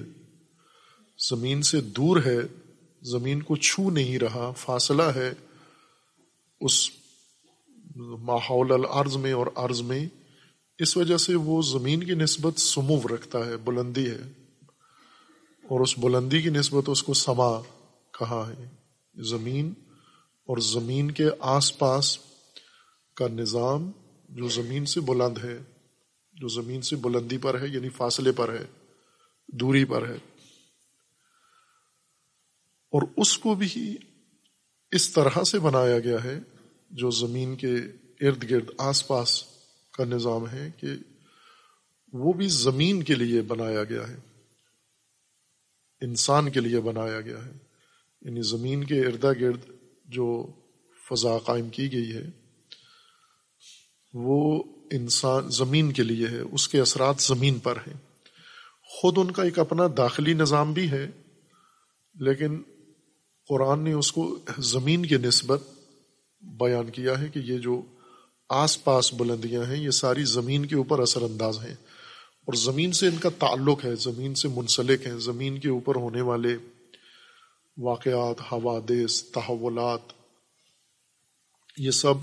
زمین 1.31 1.63
سے 1.63 1.81
دور 1.81 2.17
ہے، 2.27 2.39
زمین 3.03 3.43
کو 3.43 3.57
چھو 3.57 3.91
نہیں 3.91 4.19
رہا، 4.19 4.53
فاصلہ 4.53 5.03
ہے، 5.03 5.33
اس 6.61 7.02
ماحول 7.97 8.73
الارض 8.73 9.17
میں 9.17 9.33
اور 9.33 9.47
عرض 9.55 9.81
میں، 9.81 10.09
اس 10.79 10.97
وجہ 10.97 11.17
سے 11.17 11.35
وہ 11.35 11.63
زمین 11.63 12.05
کی 12.05 12.15
نسبت 12.15 12.59
سمو 12.59 13.01
رکھتا 13.15 13.47
ہے، 13.47 13.57
بلندی 13.57 14.11
ہے۔ 14.11 14.33
اور 15.63 15.81
اس 15.81 15.99
بلندی 15.99 16.43
کی 16.43 16.49
نسبت 16.49 16.85
اس 16.87 17.03
کو 17.03 17.15
سما 17.15 17.61
کہا 18.19 18.53
ہے۔ 18.59 18.69
زمین 19.23 19.73
اور 20.47 20.57
زمین 20.57 21.11
کے 21.11 21.25
آس 21.39 21.79
پاس 21.79 22.19
کا 23.15 23.29
نظام 23.29 23.91
جو 24.29 24.49
زمین 24.49 24.87
سے 24.87 25.01
بلند 25.01 25.39
ہے، 25.45 25.59
جو 26.33 26.49
زمین 26.49 26.83
سے 26.83 26.97
بلندی 26.97 27.39
پر 27.39 27.61
ہے 27.61 27.67
یعنی 27.69 27.89
فاصلے 27.89 28.33
پر 28.33 28.53
ہے، 28.53 28.65
دوری 29.49 29.85
پر 29.85 30.09
ہے۔ 30.09 30.17
اور 32.91 33.03
اس 33.17 33.39
کو 33.39 33.55
بھی 33.55 33.97
اس 34.91 35.13
طرح 35.13 35.45
سے 35.45 35.59
بنایا 35.59 35.99
گیا 35.99 36.25
ہے 36.25 36.41
جو 36.93 37.11
زمین 37.11 37.57
کے 37.57 37.75
ارد 38.21 38.51
گرد 38.51 38.71
آس 38.79 39.07
پاس 39.07 39.45
کا 39.93 40.05
نظام 40.05 40.51
ہے 40.51 40.71
کہ 40.77 40.89
وہ 42.13 42.33
بھی 42.33 42.49
زمین 42.49 43.03
کے 43.03 43.15
لیے 43.15 43.43
بنایا 43.43 43.85
گیا 43.85 44.09
ہے، 44.09 44.17
انسان 46.01 46.51
کے 46.51 46.61
لیے 46.61 46.81
بنایا 46.81 47.21
گیا 47.21 47.47
ہے۔ 47.47 47.53
یعنی 48.23 48.43
زمین 48.43 48.85
کے 48.85 49.01
اردا 49.01 49.33
گرد 49.33 49.61
جو 50.05 50.47
فضا 51.11 51.39
قائم 51.39 51.69
کی 51.69 51.93
گئی 51.93 52.17
ہے، 52.17 52.27
وہ 54.15 54.65
انسان 54.91 55.51
زمین 55.51 55.93
کے 55.93 56.03
لیے 56.03 56.27
ہے، 56.29 56.41
اس 56.41 56.69
کے 56.69 56.81
اثرات 56.81 57.17
زمین 57.19 57.59
پر 57.59 57.77
ہیں۔ 57.77 57.97
خود 58.83 59.19
ان 59.19 59.31
کا 59.31 59.43
ایک 59.43 59.59
اپنا 59.59 59.83
داخلی 59.97 60.33
نظام 60.33 60.73
بھی 60.73 60.91
ہے، 60.91 61.11
لیکن 62.15 62.63
قرآن 63.49 63.85
نے 63.85 63.93
اس 63.93 64.13
کو 64.13 64.39
زمین 64.59 65.07
کے 65.07 65.19
نسبت 65.19 65.63
بیان 66.43 66.91
کیا 66.91 67.21
ہے 67.21 67.29
کہ 67.29 67.39
یہ 67.39 67.59
جو 67.59 67.83
آس 68.49 68.85
پاس 68.85 69.15
بلندیاں 69.15 69.65
ہیں، 69.65 69.77
یہ 69.77 69.91
ساری 69.91 70.25
زمین 70.25 70.67
کے 70.67 70.75
اوپر 70.77 70.99
اثر 70.99 71.23
انداز 71.23 71.59
ہیں۔ 71.59 71.75
اور 72.45 72.55
زمین 72.55 72.93
سے 72.93 73.07
ان 73.07 73.17
کا 73.17 73.29
تعلق 73.39 73.85
ہے، 73.85 73.97
زمین 73.97 74.35
سے 74.35 74.49
منسلک 74.49 75.07
ہیں۔ 75.07 75.19
زمین 75.19 75.59
کے 75.59 75.69
اوپر 75.69 75.97
ہونے 75.97 76.21
والے 76.21 76.57
واقعات، 77.77 78.41
حوادث، 78.53 79.25
تحولات، 79.25 80.01
یہ 81.77 81.91
سب 81.91 82.15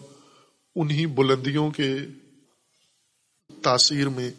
انہی 0.76 1.06
بلندیوں 1.06 1.72
کے 1.72 1.96
تاثیر 3.62 4.10
میں 4.10 4.32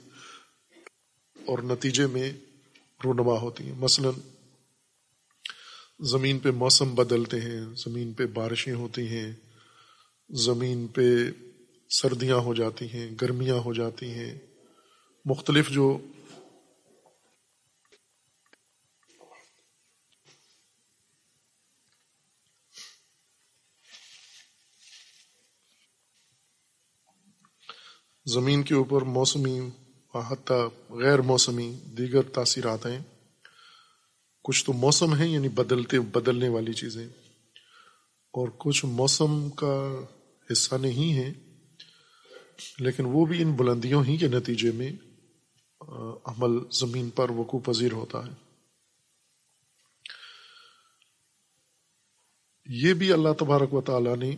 اور 1.47 1.59
نتیجے 1.59 2.07
میں 2.07 2.33
رونما 3.05 3.33
ہوتی 3.33 3.65
ہیں۔ 3.65 3.75
مثلا، 3.79 4.11
زمین 6.01 6.39
پہ 6.39 6.51
موسم 6.51 6.95
بدلتے 6.95 7.41
ہیں، 7.41 7.61
زمین 7.77 8.13
پہ 8.13 8.27
بارشیں 8.27 8.75
ہوتی 8.75 9.09
ہیں۔ 9.09 9.33
زمین 10.31 10.87
پہ 10.87 11.03
سردیاں 11.91 12.37
ہو 12.37 12.55
جاتی 12.55 12.89
ہیں، 12.93 13.11
گرمیاں 13.21 13.57
ہو 13.57 13.75
جاتی 13.75 14.11
ہیں۔ 14.11 14.39
مختلف 15.25 15.71
جو 15.71 15.99
زمین 28.25 28.63
کے 28.63 28.75
اوپر 28.75 29.03
موسمی 29.03 29.61
حتیٰ 30.15 30.69
غیر 30.91 31.19
موسمی 31.19 31.81
دیگر 31.99 32.23
تاثیرات 32.23 32.87
ہیں۔ 32.87 32.99
کچھ 34.45 34.65
تو 34.65 34.73
موسم 34.73 35.15
ہیں 35.15 35.29
یعنی 35.29 35.49
بدلتے، 35.49 36.01
بدلنے 36.01 36.49
والی 36.49 36.73
چیزیں۔ 36.73 37.09
اور 38.33 38.49
کچھ 38.59 38.85
موسم 38.85 39.51
کا 39.51 40.01
حصہ 40.53 40.75
نہیں 40.75 41.19
ہے 41.19 41.33
لیکن 42.79 43.05
وہ 43.07 43.27
بھی 43.27 43.43
ان 43.43 43.53
بلندیوں 43.53 44.05
ہی 44.05 44.17
کے 44.17 44.29
نتیجے 44.29 44.71
میں 44.73 44.93
عمل 46.25 46.71
زمین 46.73 47.11
پر 47.11 47.31
وقوع 47.31 47.61
پذیر 47.61 47.93
ہوتا 47.93 48.27
ہے۔ 48.27 48.33
یہ 52.67 52.95
بھی 52.95 53.13
اللہ 53.13 53.33
تبارک 53.39 53.75
و 53.75 53.81
تعالی 53.81 54.17
نے 54.17 54.37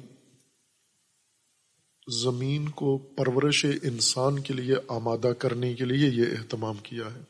زمین 2.08 2.68
کو 2.68 2.98
پرورش 2.98 3.66
انسان 3.82 4.42
کے 4.42 4.54
لیے 4.54 4.74
آمادہ 4.88 5.32
کرنے 5.38 5.74
کے 5.74 5.84
لیے 5.84 6.08
یہ 6.08 6.36
اہتمام 6.38 6.78
کیا 6.78 7.14
ہے۔ 7.14 7.20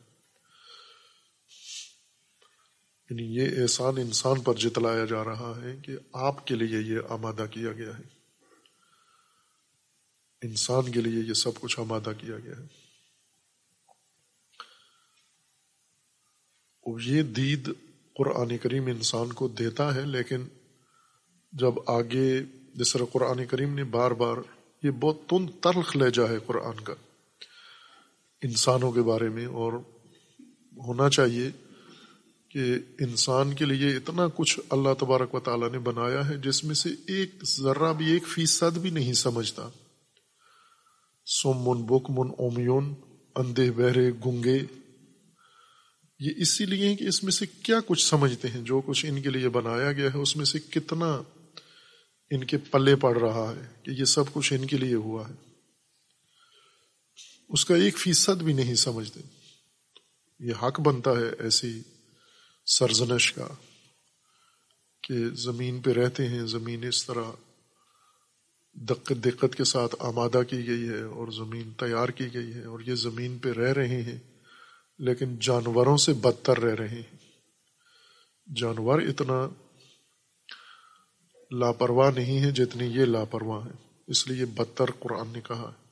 یعنی 3.11 3.37
یہ 3.37 3.63
احسان 3.63 3.97
انسان 3.97 4.41
پر 4.41 4.55
جتلایا 4.55 5.05
جا 5.05 5.25
رہا 5.25 5.61
ہے 5.63 5.77
کہ 5.77 5.93
آپ 6.13 6.47
کے 6.47 6.55
لیے 6.55 6.95
یہ 6.95 6.99
آمادہ 7.09 7.47
کیا 7.51 7.73
گیا 7.73 7.99
ہے۔ 7.99 8.22
انسان 10.43 10.93
کے 10.93 11.01
لیے 11.01 11.23
یہ 11.23 11.35
سب 11.35 11.61
کچھ 11.61 11.81
آمادہ 11.81 12.13
کیا 12.19 12.39
گیا 12.39 12.59
ہے۔ 12.59 12.67
یہ 17.05 17.23
دید 17.23 17.69
قرآن 18.17 18.57
کریم 18.59 18.87
انسان 18.87 19.33
کو 19.33 19.49
دیتا 19.49 19.95
ہے، 19.95 20.05
لیکن 20.07 20.47
جب 21.53 21.75
آگے 21.87 22.43
جس 22.75 22.93
طرح 22.93 23.05
قرآن 23.13 23.45
کریم 23.47 23.75
نے 23.75 23.85
بار 23.85 24.11
بار 24.11 24.37
یہ 24.83 24.91
بہت 24.91 25.19
تند 25.31 25.51
تلخ 25.63 25.97
لہجہ 25.97 26.23
ہے 26.23 26.39
قرآن 26.47 26.85
کا 26.85 26.95
انسانوں 28.43 28.93
کے 28.93 29.03
بارے 29.03 29.29
میں، 29.29 29.47
اور 29.47 29.73
ہونا 30.87 31.09
چاہیے 31.11 31.51
کہ 32.49 32.75
انسان 33.01 33.55
کے 33.55 33.65
لیے 33.65 33.97
اتنا 33.97 34.27
کچھ 34.37 34.59
اللہ 34.71 34.95
تبارک 34.99 35.35
و 35.35 35.41
تعالیٰ 35.41 35.71
نے 35.71 35.79
بنایا 35.79 36.29
ہے 36.29 36.37
جس 36.37 36.65
میں 36.65 36.75
سے 36.75 36.89
ایک 37.07 37.45
ذرہ 37.45 37.93
بھی، 37.93 38.13
ایک 38.13 38.27
فیصد 38.27 38.79
بھی 38.79 38.91
نہیں 38.91 39.13
سمجھتا۔ 39.13 39.69
سوم 41.35 41.59
من 41.59 41.87
بک 41.87 42.11
من 42.11 42.31
اومیون، 42.39 42.95
اندھے، 43.35 43.73
بہرے، 43.73 44.11
گنگے۔ 44.27 44.59
یہ 46.19 46.31
اسی 46.37 46.67
لیے 46.67 46.97
کہ 46.97 47.05
اس 47.05 47.25
میں 47.25 47.33
سے 47.33 47.47
کیا 47.47 47.77
کچھ 47.87 48.07
سمجھتے 48.07 48.49
ہیں؟ 48.49 48.63
جو 48.63 48.81
کچھ 48.81 49.07
ان 49.07 49.23
کے 49.23 49.31
لیے 49.31 49.49
بنایا 49.49 49.93
گیا 49.93 50.09
ہے، 50.15 50.19
اس 50.19 50.37
میں 50.37 50.45
سے 50.45 50.59
کتنا 50.59 51.23
ان 52.31 52.45
کے 52.45 52.59
پلے 52.59 52.97
پڑ 52.97 53.21
رہا 53.21 53.53
ہے 53.57 53.73
کہ 53.83 53.91
یہ 53.91 54.05
سب 54.05 54.33
کچھ 54.33 54.53
ان 54.53 54.67
کے 54.67 54.77
لیے 54.77 54.95
ہوا 54.95 55.29
ہے۔ 55.29 55.35
اس 57.49 57.65
کا 57.65 57.77
ایک 57.77 57.99
فیصد 57.99 58.43
بھی 58.43 58.53
نہیں 58.53 58.75
سمجھتے۔ 58.75 59.21
یہ 60.41 60.53
حق 60.63 60.81
بنتا 60.81 61.11
ہے 61.11 61.43
ایسی 61.43 61.83
سرزنش 62.67 63.33
کا 63.33 63.49
کہ 65.03 65.31
زمین 65.31 65.81
پہ 65.81 65.91
رہتے 65.91 66.29
ہیں، 66.29 66.47
زمین 66.47 66.85
اس 66.85 67.07
طرح 67.07 67.25
دقت 68.75 69.13
دقت 69.25 69.55
کے 69.55 69.65
ساتھ 69.65 69.95
آمادہ 69.99 70.43
کی 70.49 70.67
گئی 70.67 70.89
ہے 70.89 71.03
اور 71.03 71.29
زمین 71.29 71.73
تیار 71.73 72.09
کی 72.09 72.35
گئی 72.35 72.55
ہے 72.55 72.65
اور 72.65 72.81
یہ 72.81 72.95
زمین 72.95 73.39
پہ 73.39 73.53
رہ 73.53 73.73
رہے 73.73 74.03
ہیں، 74.03 74.19
لیکن 74.99 75.37
جانوروں 75.41 75.97
سے 75.97 76.13
بدتر 76.13 76.59
رہ 76.59 76.75
رہے 76.75 76.89
ہیں۔ 76.89 77.17
جانور 78.57 79.03
اتنا 79.03 79.49
لاپرواہ 81.51 82.11
نہیں 82.11 82.41
ہے 82.41 82.51
جتنی 82.51 82.85
یہ 82.85 83.05
لاپرواہ 83.05 83.67
ہے۔ 83.67 83.73
اس 84.07 84.29
لیے 84.29 84.45
بدتر 84.45 84.91
قرآن 84.99 85.29
نے 85.29 85.41
کہا 85.41 85.73
ہے۔ 85.77 85.83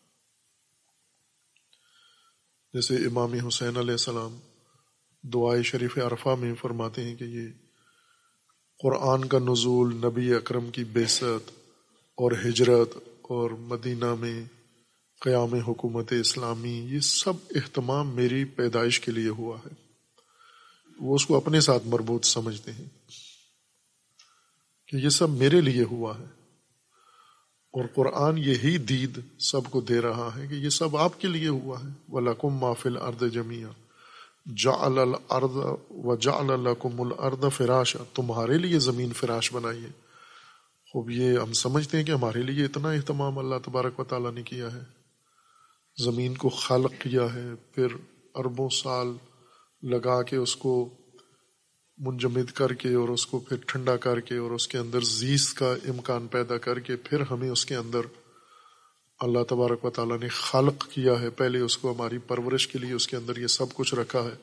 جیسے 2.73 2.97
امام 2.97 3.33
حسین 3.33 3.77
علیہ 3.77 3.93
السلام 3.93 4.39
دعائے 5.23 5.63
شریف 5.63 5.99
عرفہ 5.99 6.29
میں 6.39 6.55
فرماتے 6.55 7.05
ہیں 7.05 7.17
کہ 7.17 7.25
یہ 7.25 7.49
قرآن 8.83 9.25
کا 9.25 9.39
نزول 9.39 9.95
نبی 9.95 10.35
اکرم 10.35 10.71
کی 10.71 10.85
بیست 10.85 11.25
اور 12.21 12.33
ہجرت 12.33 12.97
اور 13.23 13.51
مدینہ 13.51 14.15
میں 14.15 14.45
قیام 15.21 15.55
حکومت 15.55 16.13
اسلامی، 16.21 16.73
یہ 16.73 17.01
سب 17.01 17.33
اہتمام 17.51 18.15
میری 18.15 18.45
پیدائش 18.45 19.01
کے 19.01 19.13
لیے 19.13 19.29
ہوا 19.29 19.59
ہے۔ 19.59 19.75
وہ 21.01 21.15
اس 21.15 21.27
کو 21.27 21.37
اپنے 21.37 21.61
ساتھ 21.61 21.83
مربوط 21.87 22.25
سمجھتے 22.25 22.73
ہیں 22.73 22.85
کہ 24.89 24.97
یہ 24.97 25.09
سب 25.09 25.31
میرے 25.31 25.61
لیے 25.61 25.83
ہوا 25.83 26.19
ہے۔ 26.19 26.25
اور 27.73 27.85
قرآن 27.95 28.39
یہی 28.39 28.79
دید 28.79 29.21
سب 29.39 29.61
کو 29.71 29.81
دے 29.81 30.01
رہا 30.01 30.31
ہے 30.37 30.47
کہ 30.47 30.55
یہ 30.55 30.69
سب 30.69 30.97
آپ 30.97 31.21
کے 31.21 31.29
لیے 31.29 31.49
ہوا 31.49 31.81
ہے۔ 31.81 31.89
ولاکم 32.09 32.55
مافل 32.55 32.97
ارد 32.97 33.33
جمیا 33.33 33.69
جا 34.57 34.73
الرد 34.81 35.57
و 35.91 36.17
جا 36.17 36.33
الکم 36.33 37.01
الرد 37.01 37.45
فراش 37.57 37.97
تمہارے 38.15 38.59
لیے 38.59 38.79
زمین 38.79 39.13
فراش 39.13 39.53
بنائیے 39.53 40.10
خوب، 40.93 41.11
یہ 41.11 41.39
ہم 41.39 41.53
سمجھتے 41.53 41.97
ہیں 41.97 42.05
کہ 42.05 42.13
ہمارے 42.13 42.43
لیے 42.43 42.65
اتنا 42.65 42.91
اہتمام 42.91 43.39
اللہ 43.39 43.55
تبارک 43.65 44.01
و 44.01 44.05
تعالیٰ 44.05 44.33
نے 44.33 44.43
کیا 44.43 44.73
ہے۔ 44.73 44.81
زمین 46.05 46.35
کو 46.35 46.49
خلق 46.49 46.93
کیا 46.99 47.35
ہے، 47.35 47.55
پھر 47.75 47.87
اربوں 48.35 48.69
سال 48.69 49.07
لگا 49.83 50.23
کے 50.23 50.37
اس 50.37 50.57
کو 50.57 50.89
منجمد 51.99 52.53
کر 52.53 52.73
کے 52.73 52.95
اور 52.95 53.09
اس 53.09 53.27
کو 53.27 53.39
پھر 53.39 53.57
ٹھنڈا 53.67 53.97
کر 53.97 54.21
کے 54.21 54.37
اور 54.37 54.51
اس 54.51 54.69
کے 54.69 54.79
اندر 54.79 55.01
زیست 55.01 55.57
کا 55.57 55.75
امکان 55.89 56.27
پیدا 56.27 56.59
کر 56.59 56.79
کے 56.79 56.97
پھر 56.97 57.21
ہمیں 57.31 57.51
اس 57.51 57.67
کے 57.67 57.75
اندر 57.75 58.01
اللہ 59.19 59.43
تبارک 59.49 59.85
و 59.85 59.91
تعالیٰ 59.91 60.19
نے 60.19 60.29
خلق 60.29 60.89
کیا 60.91 61.21
ہے۔ 61.21 61.31
پہلے 61.31 61.59
اس 61.59 61.79
کو 61.79 61.93
ہماری 61.93 62.19
پرورش 62.19 62.69
کے 62.69 62.79
لیے 62.79 62.93
اس 62.93 63.09
کے 63.09 63.17
اندر 63.17 63.37
یہ 63.37 63.47
سب 63.47 63.75
کچھ 63.75 63.95
رکھا 63.95 64.23
ہے۔ 64.23 64.37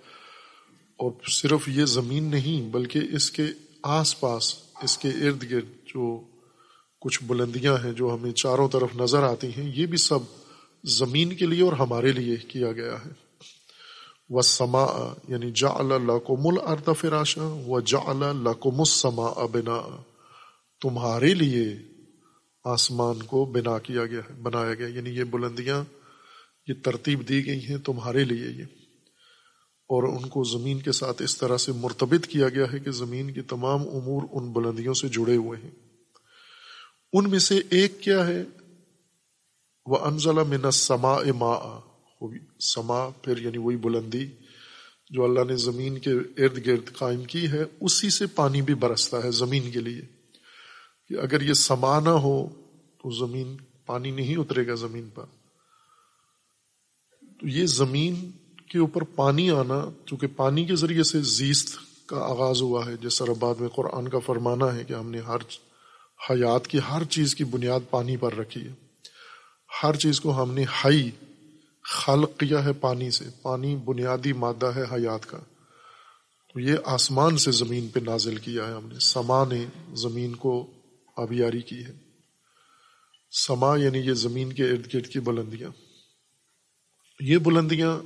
اور 0.98 1.12
صرف 1.28 1.68
یہ 1.68 1.86
زمین 1.86 2.24
نہیں، 2.24 2.70
بلکہ 2.70 3.00
اس 3.12 3.32
کے 3.32 3.44
آس 3.84 4.20
پاس، 4.20 4.56
اس 4.84 4.98
کے 4.98 5.10
ارد 5.10 5.52
گرد 5.52 5.70
جو 5.86 6.22
کچھ 7.08 7.24
بلندیاں 7.24 7.78
ہیں 7.84 7.92
جو 7.92 8.16
ہمیں 8.16 8.32
چاروں 8.32 8.70
طرف 8.70 8.96
نظر 8.96 9.24
آتی 9.24 9.48
ہیں، 9.48 9.72
یہ 9.76 9.86
بھی 9.86 9.98
سب 9.98 10.20
زمین 10.84 11.36
کے 11.36 11.46
لیے 11.46 11.64
اور 11.64 11.74
ہمارے 11.74 12.12
لیے 12.12 12.36
کیا 12.36 12.72
گیا 12.72 12.94
ہے۔ 12.94 13.10
وہ 14.30 14.42
سما 14.42 15.14
یعنی 15.28 15.52
جا 15.56 15.70
اللہ 15.70 16.18
کو 16.18 16.38
مل 16.38 16.58
ارد 16.68 16.90
فراشا 17.00 17.44
و 17.44 17.80
جا 17.80 17.98
اللہ 18.06 18.54
کو 18.54 18.72
مسما 18.72 19.46
بنا 19.46 20.02
تمہارے 20.82 21.34
لیے 21.34 21.76
آسمان 22.64 23.24
کو 23.24 23.46
بنا 23.46 23.80
کیا 23.80 24.06
گیا 24.06 24.20
ہے، 24.30 24.34
بنایا 24.42 24.74
گیا 24.74 24.88
یعنی 24.88 25.10
یہ 25.10 25.24
بلندیاں 25.24 25.84
یہ 26.68 26.74
ترتیب 26.84 27.30
دی 27.30 27.46
گئی 27.46 27.70
ہیں، 27.70 27.78
تمہارے 27.78 28.24
لیے 28.24 28.62
یہ۔ 28.62 28.64
اور 29.90 30.04
ان 30.04 30.30
کو 30.30 30.44
زمین 30.44 30.80
کے 30.80 30.92
ساتھ 30.92 31.22
اس 31.22 31.38
طرح 31.38 31.58
سے 31.58 31.72
مرتبط 31.72 32.28
کیا 32.28 32.50
گیا 32.50 32.66
ہے 32.74 32.80
کہ 32.80 32.92
زمین 32.92 33.34
کے 33.34 33.42
تمام 33.42 33.82
امور 33.82 34.22
ان 34.32 34.52
بلندیوں 34.52 34.94
سے 34.94 35.08
جڑے 35.08 35.36
ہوئے 35.36 35.60
ہیں۔ 35.64 35.87
ان 37.14 37.30
میں 37.30 37.40
سے 37.40 37.62
ایک 37.70 38.02
کیا 38.02 38.28
ہے؟ 38.28 38.44
وہ 39.86 39.98
انزلہ 39.98 40.44
من 40.44 40.72
سما 40.72 41.14
اما 41.14 41.80
سما، 42.60 43.10
پھر 43.10 43.38
یعنی 43.38 43.58
وہی 43.58 43.78
بلندی 43.78 44.28
جو 45.10 45.24
اللہ 45.24 45.40
نے 45.44 45.56
زمین 45.56 45.98
کے 45.98 46.12
ارد 46.12 46.66
گرد 46.66 46.94
قائم 46.94 47.24
کی 47.24 47.48
ہے، 47.48 47.64
اسی 47.82 48.10
سے 48.10 48.26
پانی 48.28 48.62
بھی 48.62 48.74
برستا 48.74 49.24
ہے 49.24 49.32
زمین 49.32 49.72
کے 49.72 49.80
لیے۔ 49.80 50.02
کہ 51.08 51.14
اگر 51.14 51.42
یہ 51.42 51.54
سما 51.54 52.00
نہ 52.00 52.10
ہو، 52.10 52.50
تو 52.98 53.28
زمین 53.28 53.58
پانی 53.86 54.12
نہیں 54.12 54.36
اترے 54.36 54.68
گا 54.68 54.76
زمین 54.76 55.10
پر۔ 55.14 55.26
تو 57.22 57.48
یہ 57.48 57.66
زمین 57.66 58.32
کے 58.70 58.80
اوپر 58.80 59.02
پانی 59.02 59.52
آنا، 59.52 59.90
چونکہ 60.06 60.28
پانی 60.28 60.66
کے 60.66 60.76
ذریعے 60.76 61.04
سے 61.04 61.22
زیست 61.22 61.76
کا 62.06 62.18
آغاز 62.18 62.62
ہوا 62.62 62.86
ہے 62.86 62.96
جس 63.02 63.18
طرح 63.18 63.34
بعد 63.40 63.56
میں 63.56 63.70
قرآن 63.70 64.08
کا 64.08 64.20
فرمانا 64.20 64.76
ہے 64.76 64.84
کہ 64.84 64.94
ہم 64.94 65.12
نے 65.12 65.20
ہر 65.20 65.38
حیات 66.30 66.68
کی 66.68 66.80
ہر 66.90 67.04
چیز 67.04 67.36
کی 67.36 67.44
بنیاد 67.44 67.80
پانی 67.90 68.18
پر 68.18 68.36
رکھی 68.36 68.68
ہے۔ 68.68 68.74
ہر 69.84 69.96
چیز 69.96 70.22
کو 70.22 70.44
ہم 70.44 70.54
نے 70.54 70.64
ہائی 70.64 71.12
خلق 71.84 72.40
کیا 72.40 72.66
ہے 72.66 72.74
پانی 72.74 73.12
سے۔ 73.12 73.26
پانی 73.42 73.76
بنیادی 73.76 74.34
مادہ 74.34 74.72
ہے 74.76 74.82
حیات 74.82 75.26
کا۔ 75.26 75.38
تو 76.54 76.60
یہ 76.60 76.76
آسمان 76.86 77.38
سے 77.38 77.52
زمین 77.52 77.88
پہ 77.88 78.00
نازل 78.00 78.38
کیا 78.38 78.68
ہے 78.68 78.74
ہم 78.74 78.88
نے۔ 78.88 79.00
سما 79.00 79.46
نے 79.46 79.66
زمین 79.94 80.36
کو 80.36 80.72
آبیاری 81.18 81.62
کی 81.62 81.86
ہے۔ 81.86 81.94
سما 83.32 83.78
یعنی 83.78 84.00
یہ 84.00 84.14
زمین 84.14 84.54
کے 84.54 84.64
ارد 84.70 84.94
گرد 84.94 85.08
کی 85.08 85.20
بلندیاں۔ 85.20 85.70
یہ 87.20 87.38
بلندیاں 87.38 88.00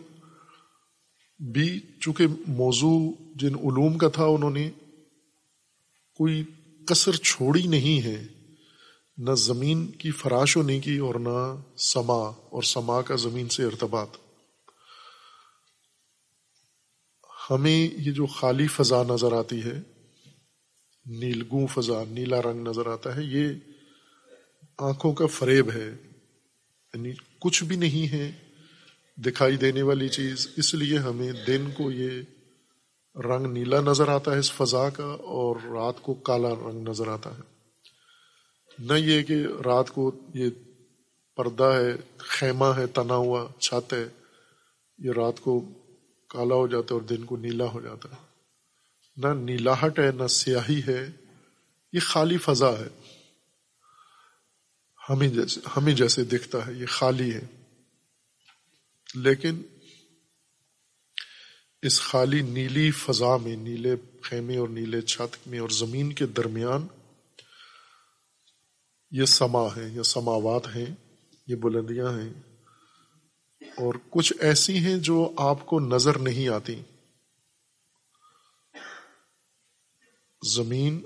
بھی 1.39 1.79
چونکہ 1.99 2.27
موضوع 2.47 3.11
جن 3.35 3.55
علوم 3.55 3.97
کا 3.97 4.09
تھا 4.09 4.25
انہوں 4.25 4.51
نے 4.51 4.71
کوئی 6.15 6.43
کثر 6.91 7.15
چھوڑی 7.15 7.67
نہیں 7.67 8.01
ہے، 8.05 8.27
نہ 9.17 9.31
زمین 9.31 9.91
کی 9.91 10.11
فراشوں 10.11 10.63
نہیں 10.63 10.79
کی 10.79 10.97
اور 10.97 11.15
نہ 11.15 11.55
سما، 11.77 12.27
اور 12.49 12.63
سما 12.63 13.01
کا 13.01 13.15
زمین 13.15 13.49
سے 13.49 13.63
ارتباط۔ 13.63 14.17
ہمیں 17.49 18.01
یہ 18.01 18.11
جو 18.11 18.25
خالی 18.25 18.67
فضا 18.67 19.03
نظر 19.03 19.33
آتی 19.33 19.63
ہے، 19.63 19.81
نیلگوں 21.05 21.67
فضا، 21.67 22.03
نیلا 22.07 22.41
رنگ 22.41 22.67
نظر 22.67 22.87
آتا 22.87 23.15
ہے، 23.15 23.23
یہ 23.23 23.49
آنکھوں 24.77 25.13
کا 25.13 25.25
فریب 25.25 25.71
ہے۔ 25.71 25.95
یعنی 26.93 27.11
کچھ 27.39 27.63
بھی 27.63 27.75
نہیں 27.75 28.11
ہے، 28.11 28.31
دکھائی 29.17 29.57
دینے 29.57 29.81
والی 29.81 30.09
چیز، 30.09 30.47
اس 30.57 30.73
لیے 30.73 30.97
ہمیں 30.97 31.31
دن 31.47 31.69
کو 31.77 31.91
یہ 31.91 32.21
رنگ 33.15 33.47
نیلا 33.47 33.79
نظر 33.79 34.07
آتا 34.07 34.33
ہے 34.33 34.39
اس 34.39 34.51
فضا 34.51 34.89
کا 34.89 35.05
اور 35.05 35.55
رات 35.55 36.01
کو 36.01 36.13
کالا 36.13 36.49
رنگ 36.49 36.87
نظر 36.87 37.07
آتا 37.07 37.29
ہے۔ 37.29 37.41
نہ 38.79 38.93
یہ 38.93 39.23
کہ 39.23 39.45
رات 39.65 39.89
کو 39.89 40.11
یہ 40.33 40.49
پردہ 41.35 41.63
ہے، 41.63 41.95
خیمہ 42.17 42.65
ہے، 42.65 42.87
تنا 42.87 43.15
ہوا 43.15 43.47
چھت 43.59 43.93
ہے، 43.93 44.07
یہ 44.97 45.11
رات 45.11 45.39
کو 45.39 45.65
کالا 46.29 46.55
ہو 46.55 46.67
جاتا 46.67 46.95
ہے 46.95 46.99
اور 46.99 47.07
دن 47.07 47.23
کو 47.23 47.37
نیلا 47.37 47.65
ہو 47.65 47.81
جاتا 47.81 48.09
ہے۔ 48.09 48.21
نہ 49.17 49.27
نیلاہٹ 49.27 49.99
ہے، 49.99 50.11
نہ 50.11 50.27
سیاہی 50.27 50.81
ہے، 50.87 51.11
یہ 51.93 51.99
خالی 51.99 52.37
فضا 52.37 52.71
ہے۔ 52.79 52.87
ہمیں 55.09 55.27
جیسے 55.27 55.59
ہمیں 55.77 55.93
جیسے 55.93 56.23
دکھتا 56.23 56.67
ہے، 56.67 56.73
یہ 56.73 56.85
خالی 56.85 57.33
ہے۔ 57.33 57.41
لیکن 59.15 59.61
اس 61.81 62.01
خالی 62.01 62.41
نیلی 62.41 62.91
فضا 62.91 63.37
میں، 63.37 63.55
نیلے 63.55 63.95
خیمے 64.21 64.57
اور 64.57 64.69
نیلے 64.69 65.01
چھت 65.01 65.47
میں 65.47 65.59
اور 65.59 65.69
زمین 65.69 66.13
کے 66.13 66.25
درمیان 66.25 66.87
یہ 69.11 69.25
سما 69.25 69.67
ہے 69.75 69.89
یا 69.89 70.03
سماوات 70.03 70.67
ہیں، 70.67 70.95
یہ 71.47 71.55
بلندیاں 71.55 72.21
ہیں 72.21 72.33
اور 73.61 73.93
کچھ 74.09 74.33
ایسی 74.39 74.77
ہیں 74.77 74.97
جو 74.97 75.33
آپ 75.37 75.65
کو 75.65 75.79
نظر 75.79 76.19
نہیں 76.19 76.47
آتی۔ 76.47 76.81
زمین 80.55 81.01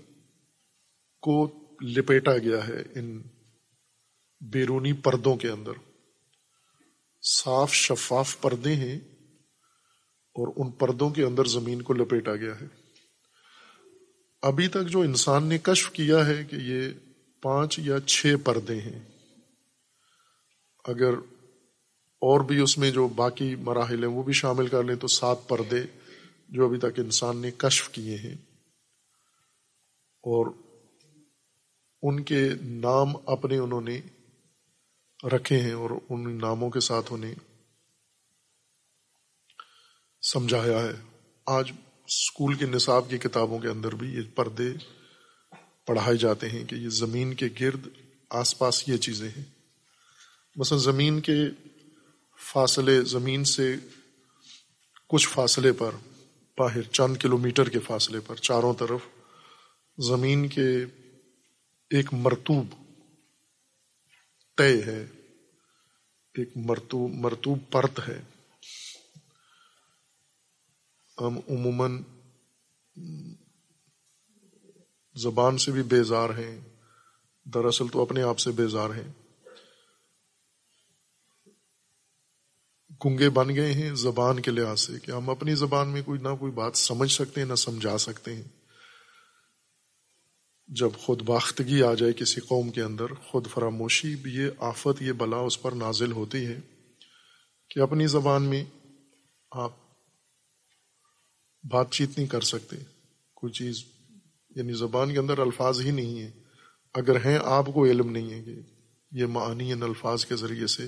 کو 1.21 1.51
لپیٹا 1.81 2.37
گیا 2.37 2.67
ہے 2.67 2.99
ان 2.99 3.21
بیرونی 4.41 4.93
پردوں 4.93 5.35
کے 5.35 5.49
اندر۔ 5.49 5.71
صاف 7.21 7.73
شفاف 7.73 8.41
پردے 8.41 8.75
ہیں۔ 8.75 9.14
اور 10.35 10.53
ان 10.55 10.71
پردوں 10.71 11.09
کے 11.09 11.23
اندر 11.23 11.45
زمین 11.45 11.81
کو 11.81 11.93
لپیٹا 11.93 12.35
گیا 12.35 12.53
ہے۔ 12.61 12.65
ابھی 14.41 14.67
تک 14.67 14.87
جو 14.87 15.01
انسان 15.01 15.43
نے 15.43 15.57
کشف 15.57 15.91
کیا 15.91 16.27
ہے 16.27 16.43
کہ 16.43 16.55
یہ 16.55 16.89
پانچ 17.41 17.79
یا 17.79 17.99
چھ 17.99 18.35
پردے 18.43 18.81
ہیں۔ 18.81 19.05
اگر 20.85 21.13
اور 22.21 22.39
بھی 22.39 22.59
اس 22.59 22.77
میں 22.77 22.91
جو 22.91 23.07
باقی 23.07 23.55
مراحل 23.55 24.03
ہیں 24.03 24.11
وہ 24.11 24.23
بھی 24.23 24.33
شامل 24.33 24.67
کر 24.67 24.83
لیں 24.83 24.95
تو 24.95 25.07
سات 25.07 25.47
پردے 25.47 25.83
جو 26.49 26.65
ابھی 26.65 26.77
تک 26.77 26.99
انسان 26.99 27.37
نے 27.37 27.51
کشف 27.57 27.89
کیے 27.89 28.17
ہیں۔ 28.17 28.35
اور 30.23 30.51
ان 32.01 32.23
کے 32.23 32.49
نام 32.61 33.07
اپنے 33.25 33.57
انہوں 33.57 33.81
نے 33.81 34.01
رکھے 35.23 35.61
ہیں 35.61 35.73
اور 35.73 35.89
ان 36.09 36.37
ناموں 36.37 36.69
کے 36.69 36.79
ساتھ 36.79 37.13
انہیں 37.13 37.35
سمجھایا 40.33 40.79
ہے۔ 40.79 40.91
آج 41.45 41.71
اسکول 42.07 42.53
کے 42.53 42.65
نصاب 42.65 43.09
کی 43.09 43.17
کتابوں 43.17 43.59
کے 43.59 43.67
اندر 43.67 43.95
بھی 43.95 44.13
یہ 44.13 44.21
پردے 44.35 44.73
پڑھائے 45.85 46.17
جاتے 46.17 46.49
ہیں 46.49 46.65
کہ 46.65 46.75
یہ 46.75 46.89
زمین 46.89 47.33
کے 47.33 47.47
گرد 47.61 47.87
آس 48.29 48.57
پاس 48.57 48.89
یہ 48.89 48.97
چیزیں 48.97 49.29
ہیں۔ 49.29 49.43
مثلا 50.55 50.77
زمین 50.77 51.21
کے 51.21 51.35
فاصلے، 52.53 53.01
زمین 53.01 53.43
سے 53.43 53.75
کچھ 55.07 55.27
فاصلے 55.29 55.71
پر، 55.71 55.91
باہر 56.57 56.81
چند 56.81 57.17
کلومیٹر 57.17 57.69
کے 57.69 57.79
فاصلے 57.79 58.19
پر، 58.19 58.35
چاروں 58.35 58.73
طرف 58.73 58.99
زمین 59.97 60.47
کے 60.47 60.85
ایک 61.89 62.13
مرتوب 62.13 62.65
طے 64.57 64.81
ہے، 64.85 65.05
ایک 66.33 66.49
مرتوب 66.55 67.11
مرتوب 67.13 67.59
پرت 67.71 67.99
ہے۔ 68.07 68.21
ہم 71.21 71.37
عموماً 71.49 72.03
زبان 75.15 75.57
سے 75.57 75.71
بھی 75.71 75.83
بیزار 75.83 76.29
ہیں، 76.29 76.59
دراصل 77.45 77.87
تو 77.87 78.01
اپنے 78.01 78.21
آپ 78.21 78.39
سے 78.39 78.51
بیزار 78.51 78.89
ہیں۔ 78.89 79.11
گنگے 83.05 83.29
بن 83.29 83.55
گئے 83.55 83.73
ہیں 83.73 83.95
زبان 83.95 84.39
کے 84.39 84.51
لحاظ 84.51 84.81
سے 84.81 84.99
کہ 84.99 85.11
ہم 85.11 85.29
اپنی 85.29 85.55
زبان 85.55 85.89
میں 85.89 86.01
کوئی 86.03 86.21
نہ 86.21 86.35
کوئی 86.39 86.51
بات 86.51 86.77
سمجھ 86.77 87.11
سکتے 87.11 87.41
ہیں، 87.41 87.47
نہ 87.47 87.55
سمجھا 87.55 87.97
سکتے 87.97 88.35
ہیں۔ 88.35 88.43
جب 90.67 90.89
خود 90.97 91.21
باختگی 91.21 91.83
آ 91.83 91.93
جائے 91.93 92.13
کسی 92.13 92.41
قوم 92.41 92.69
کے 92.69 92.81
اندر، 92.81 93.13
خود 93.13 93.47
فراموشی، 93.47 94.15
یہ 94.25 94.49
آفت، 94.59 95.01
یہ 95.01 95.11
بلا 95.11 95.37
اس 95.37 95.61
پر 95.61 95.71
نازل 95.71 96.11
ہوتی 96.11 96.45
ہے 96.45 96.59
کہ 97.69 97.79
اپنی 97.79 98.07
زبان 98.07 98.43
میں 98.43 98.65
آپ 99.51 99.84
بات 101.69 101.91
چیت 101.91 102.17
نہیں 102.17 102.27
کر 102.27 102.41
سکتے۔ 102.41 102.75
کوئی 103.33 103.53
چیز 103.53 103.83
یعنی 104.55 104.73
زبان 104.73 105.13
کے 105.13 105.19
اندر 105.19 105.39
الفاظ 105.39 105.81
ہی 105.81 105.91
نہیں 105.91 106.19
ہے 106.19 106.31
اگر 106.93 107.25
ہیں، 107.25 107.39
آپ 107.43 107.65
کو 107.73 107.85
علم 107.85 108.11
نہیں 108.11 108.29
ہے 108.31 108.43
کہ 108.43 108.55
یہ 109.11 109.25
معانی 109.25 109.71
ان 109.73 109.83
الفاظ 109.83 110.25
کے 110.25 110.35
ذریعے 110.35 110.67
سے 110.67 110.87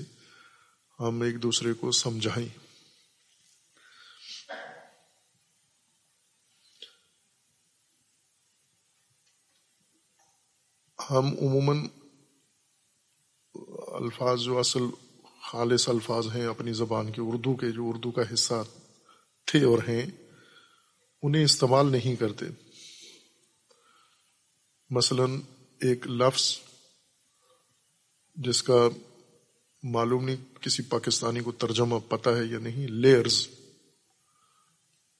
ہم 1.00 1.20
ایک 1.20 1.42
دوسرے 1.42 1.72
کو 1.72 1.90
سمجھائیں۔ 1.90 2.48
ہم 11.10 11.26
عموماً 11.26 11.86
الفاظ، 13.94 14.40
جو 14.40 14.58
اصل 14.58 14.82
خالص 15.42 15.88
الفاظ 15.88 16.26
ہیں، 16.34 16.46
اپنی 16.46 16.72
زبان 16.72 17.12
کے 17.12 17.20
اردو 17.20 17.56
کے، 17.56 17.70
جو 17.70 17.88
اردو 17.88 18.10
کا 18.10 18.22
حصہ 18.34 18.64
تھے 19.46 19.64
اور 19.64 19.78
ہیں 19.78 20.27
انہیں 21.22 21.44
استعمال 21.44 21.92
نہیں 21.92 22.16
کرتے۔ 22.16 22.44
مثلا 24.90 25.24
ایک 25.80 26.06
لفظ 26.06 26.58
جس 28.34 28.62
کا 28.62 28.88
معلوم 29.82 30.24
نہیں 30.24 30.54
کسی 30.54 30.82
پاکستانی 30.82 31.40
کو 31.40 31.52
ترجمہ 31.52 31.98
پتہ 32.08 32.30
ہے 32.30 32.44
یا 32.44 32.58
نہیں، 32.58 32.88
لیئرز۔ 32.88 33.48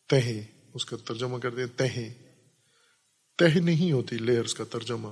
تہیں 0.08 0.68
اس 0.74 0.84
کا 0.84 0.96
ترجمہ 0.96 1.38
کرتے 1.38 1.60
ہیں 1.60 1.78
تہیں 1.78 2.14
تہ 3.36 3.58
نہیں 3.58 3.92
ہوتی 3.92 4.16
لیئرز 4.18 4.54
کا 4.54 4.64
ترجمہ۔ 4.64 5.08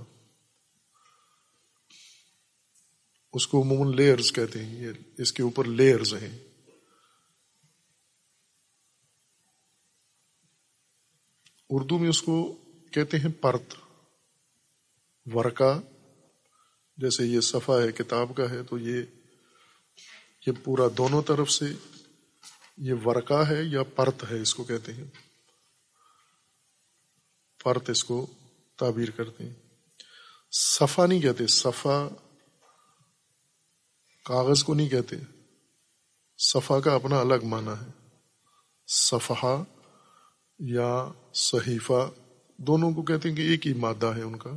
اس 3.32 3.47
کو 3.47 3.62
عموماً 3.62 3.97
لیئرز 3.97 4.32
کہتے 4.32 4.64
ہیں، 4.64 4.82
یہ 4.82 4.93
اس 5.18 5.32
کے 5.32 5.43
اوپر 5.43 5.64
لیئرز 5.64 6.14
ہیں۔ 6.14 6.46
اردو 11.71 11.99
میں 11.99 12.09
اس 12.09 12.23
کو 12.23 12.57
کہتے 12.93 13.17
ہیں 13.17 13.33
پرت 13.41 13.75
ورکا 15.27 15.81
جیسے 16.97 17.27
یہ 17.27 17.41
صفحہ 17.41 17.81
ہے، 17.81 17.93
کتاب 17.93 18.37
کا 18.37 18.51
ہے، 18.51 18.62
تو 18.62 18.79
یہ 18.79 19.03
یہ 20.47 20.53
پورا 20.64 20.83
دونوں 20.99 21.23
طرف 21.23 21.51
سے 21.51 21.64
یہ 22.77 22.95
ورکا 23.05 23.49
ہے 23.49 23.62
یا 23.64 23.83
پرت 23.83 24.25
ہے، 24.31 24.41
اس 24.41 24.55
کو 24.55 24.64
کہتے 24.64 24.93
ہیں۔ 24.93 25.05
پرت 27.64 27.91
اس 27.91 28.05
کو 28.05 28.27
تعبیر 28.77 29.11
کرتے 29.11 29.45
ہیں۔ 29.45 29.55
صفا 30.53 31.07
نہیں 31.07 31.21
کہتے 31.21 31.47
صفا 31.47 32.09
کاغذ 34.25 34.62
کو 34.62 34.75
نہیں 34.75 34.89
کہتے۔ 34.89 35.17
صفا 36.39 36.81
کا 36.81 36.95
اپنا 36.95 37.21
الگ 37.21 37.45
معنی 37.45 37.87
ہے۔ 37.87 38.09
صفحہ 38.87 39.64
یا 40.59 41.09
صحیفہ، 41.37 42.11
دونوں 42.57 42.91
کو 42.91 43.03
کہتے 43.03 43.28
ہیں 43.28 43.37
کہ 43.37 43.43
ایک 43.43 43.66
ہی 43.66 43.72
مادہ 43.72 44.07
ہے 44.07 44.22
ان 44.22 44.37
کا۔ 44.37 44.51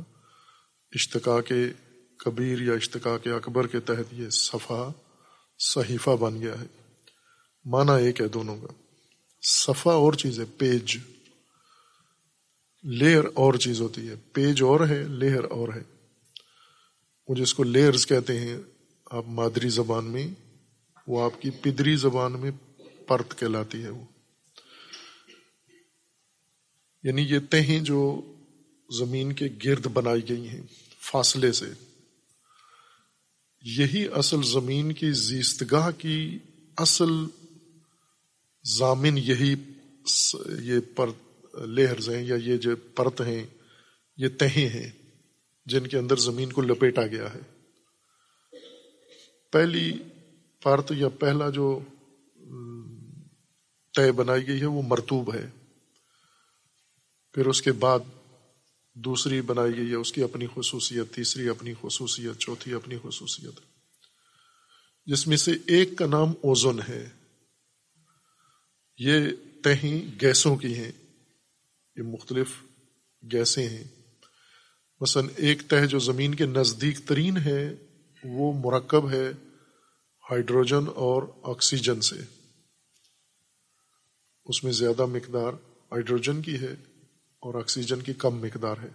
اشتقا 0.92 1.40
کے 1.40 1.68
کبیر 2.16 2.60
یا 2.60 2.72
اشتقا 2.72 3.18
کے 3.18 3.30
اکبر 3.30 3.66
کے 3.66 3.80
تحت 3.80 4.12
یہ 4.12 4.28
صفحہ، 4.28 4.92
صحیفہ 5.58 6.10
بن 6.10 6.40
گیا 6.40 6.60
ہے۔ 6.60 6.66
معنی 7.64 8.04
ایک 8.04 8.20
ہے 8.20 8.28
دونوں 8.28 8.56
کا۔ 8.60 8.66
صفحہ 9.42 9.92
اور 9.92 10.12
چیز 10.12 10.40
ہے، 10.40 10.44
پیج۔ 10.44 10.98
لیئر 12.82 13.24
اور 13.34 13.54
چیز 13.54 13.80
ہوتی 13.80 14.08
ہے۔ 14.08 14.14
پیج 14.32 14.62
اور 14.62 14.88
ہے، 14.88 15.02
لیئر 15.08 15.44
اور 15.44 15.68
ہے۔ 15.68 15.82
وہ 17.28 17.34
جس 17.34 17.54
کو 17.54 17.62
لیئرز 17.62 18.06
کہتے 18.06 18.40
ہیں، 18.40 18.58
آپ 19.10 19.24
مادری 19.26 19.68
زبان 19.68 20.04
میں، 20.04 20.26
وہ 21.06 21.24
آپ 21.24 21.42
کی 21.42 21.50
پدری 21.50 21.96
زبان 21.96 22.32
میں 22.32 22.50
پرت 23.06 23.38
کہلاتی 23.38 23.82
ہے 23.82 23.90
وہ۔ 23.90 24.19
یعنی 27.02 27.22
یہ 27.22 27.38
تہیں 27.50 27.80
جو 27.80 28.20
زمین 28.98 29.32
کے 29.32 29.48
گرد 29.64 29.86
بنائی 29.86 30.28
گئی 30.28 30.48
ہیں، 30.48 30.62
فاصلے 31.00 31.52
سے۔ 31.52 31.66
یہی 33.62 34.06
اصل 34.14 34.42
زمین 34.42 34.92
کی 34.92 35.12
زیستگاہ 35.12 35.90
کی 35.90 36.38
اصل 36.76 37.12
ضامن، 38.78 39.18
یہی 39.18 39.54
یہ 40.62 40.80
پر، 40.96 41.06
لہرز 41.66 42.10
ہیں 42.10 42.22
یا 42.22 42.34
یہ 42.34 42.56
جو 42.56 42.76
پرت 42.76 43.20
ہیں، 43.20 43.46
یہ 44.16 44.28
تہیں 44.28 44.68
ہیں 44.68 44.90
جن 45.66 45.86
کے 45.86 45.98
اندر 45.98 46.16
زمین 46.16 46.52
کو 46.52 46.60
لپیٹا 46.60 47.06
گیا 47.06 47.34
ہے۔ 47.34 47.40
پہلی 49.52 49.98
پرت 50.62 50.92
یا 50.96 51.08
پہلا 51.08 51.50
جو 51.50 51.80
طے 53.96 54.12
بنائی 54.12 54.46
گئی 54.46 54.60
ہے 54.60 54.66
وہ 54.66 54.82
مرتوب 54.82 55.34
ہے۔ 55.34 55.50
پھر 57.32 57.46
اس 57.46 57.62
کے 57.62 57.72
بعد 57.72 57.98
دوسری 58.94 59.40
بنائی 59.40 59.76
گئی 59.76 59.90
ہے، 59.90 59.94
اس 59.94 60.12
کی 60.12 60.22
اپنی 60.22 60.46
خصوصیت، 60.54 61.14
تیسری 61.14 61.48
اپنی 61.48 61.74
خصوصیت، 61.80 62.38
چوتھی 62.38 62.74
اپنی 62.74 62.96
خصوصیت۔ 63.02 63.60
جس 65.06 65.26
میں 65.26 65.36
سے 65.36 65.52
ایک 65.66 65.88
کا 65.98 66.06
نام 66.06 66.28
اوزن 66.28 66.80
ہے۔ 66.88 67.08
یہ 68.98 69.20
تہیں 69.64 70.20
گیسوں 70.20 70.56
کی 70.56 70.74
ہیں۔ 70.74 70.92
یہ 71.96 72.02
مختلف 72.02 72.48
گیسیں 73.32 73.68
ہیں۔ 73.68 73.84
مثلا 75.00 75.22
ایک 75.36 75.62
تہ 75.68 75.86
جو 75.86 75.98
زمین 75.98 76.34
کے 76.34 76.46
نزدیک 76.46 76.98
ترین 77.06 77.36
ہے، 77.36 77.74
وہ 78.24 78.52
مرکب 78.52 79.10
ہے 79.10 79.32
ہائیڈروجن 80.30 80.88
اور 80.94 81.22
آکسیجن 81.42 82.00
سے۔ 82.00 82.16
اس 84.44 84.64
میں 84.64 84.72
زیادہ 84.72 85.06
مقدار 85.06 85.52
ہائیڈروجن 85.68 86.42
کی 86.42 86.54
ہے۔ 86.54 86.74
اور 87.40 87.54
آکسیجن 87.54 88.00
کی 88.00 88.12
کم 88.12 88.38
مقدار 88.38 88.76
ہے۔ 88.82 88.88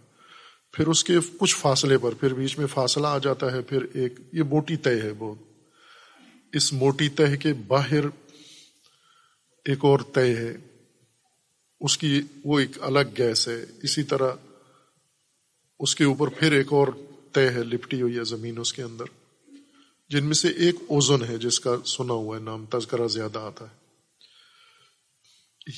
پھر 0.71 0.87
اس 0.87 1.03
کے 1.03 1.13
کچھ 1.39 1.55
فاصلے 1.55 1.97
پر 1.97 2.13
پھر 2.13 2.33
بیچ 2.33 2.57
میں 2.57 2.67
فاصلہ 2.67 3.07
آ 3.07 3.17
جاتا 3.17 3.51
ہے، 3.51 3.61
پھر 3.61 3.85
ایک 3.93 4.13
یہ 4.33 4.43
موٹی 4.43 4.75
طے 4.75 5.01
ہے 5.01 5.13
بہت 5.17 5.37
اس 6.53 6.73
موٹی 6.73 7.09
تہ 7.09 7.35
کے 7.35 7.53
باہر 7.53 8.05
ایک 9.65 9.77
اور 9.81 9.99
طے 10.13 10.35
ہے۔ 10.35 10.57
اس 11.81 11.97
کی 11.97 12.21
وہ 12.43 12.59
ایک 12.59 12.69
الگ 12.81 12.99
گیس 13.17 13.47
ہے۔ 13.47 13.65
اسی 13.83 14.03
طرح 14.03 14.31
اس 15.79 15.95
کے 15.95 16.03
اوپر 16.03 16.27
پھر 16.27 16.51
ایک 16.51 16.67
اور 16.73 16.87
طے 17.31 17.49
ہے، 17.49 17.63
لپٹی 17.63 18.01
ہوئی 18.01 18.17
ہے 18.17 18.23
زمین 18.23 18.59
اس 18.59 18.73
کے 18.73 18.83
اندر۔ 18.83 19.05
جن 20.09 20.23
میں 20.23 20.33
سے 20.33 20.47
ایک 20.47 20.75
اوزن 20.75 21.23
ہے 21.23 21.37
جس 21.37 21.59
کا 21.59 21.75
سنا 21.85 22.13
ہوا 22.13 22.37
ہے، 22.37 22.41
نام 22.41 22.65
تذکرہ 22.65 23.07
زیادہ 23.07 23.39
آتا 23.39 23.65
ہے۔ 23.65 23.85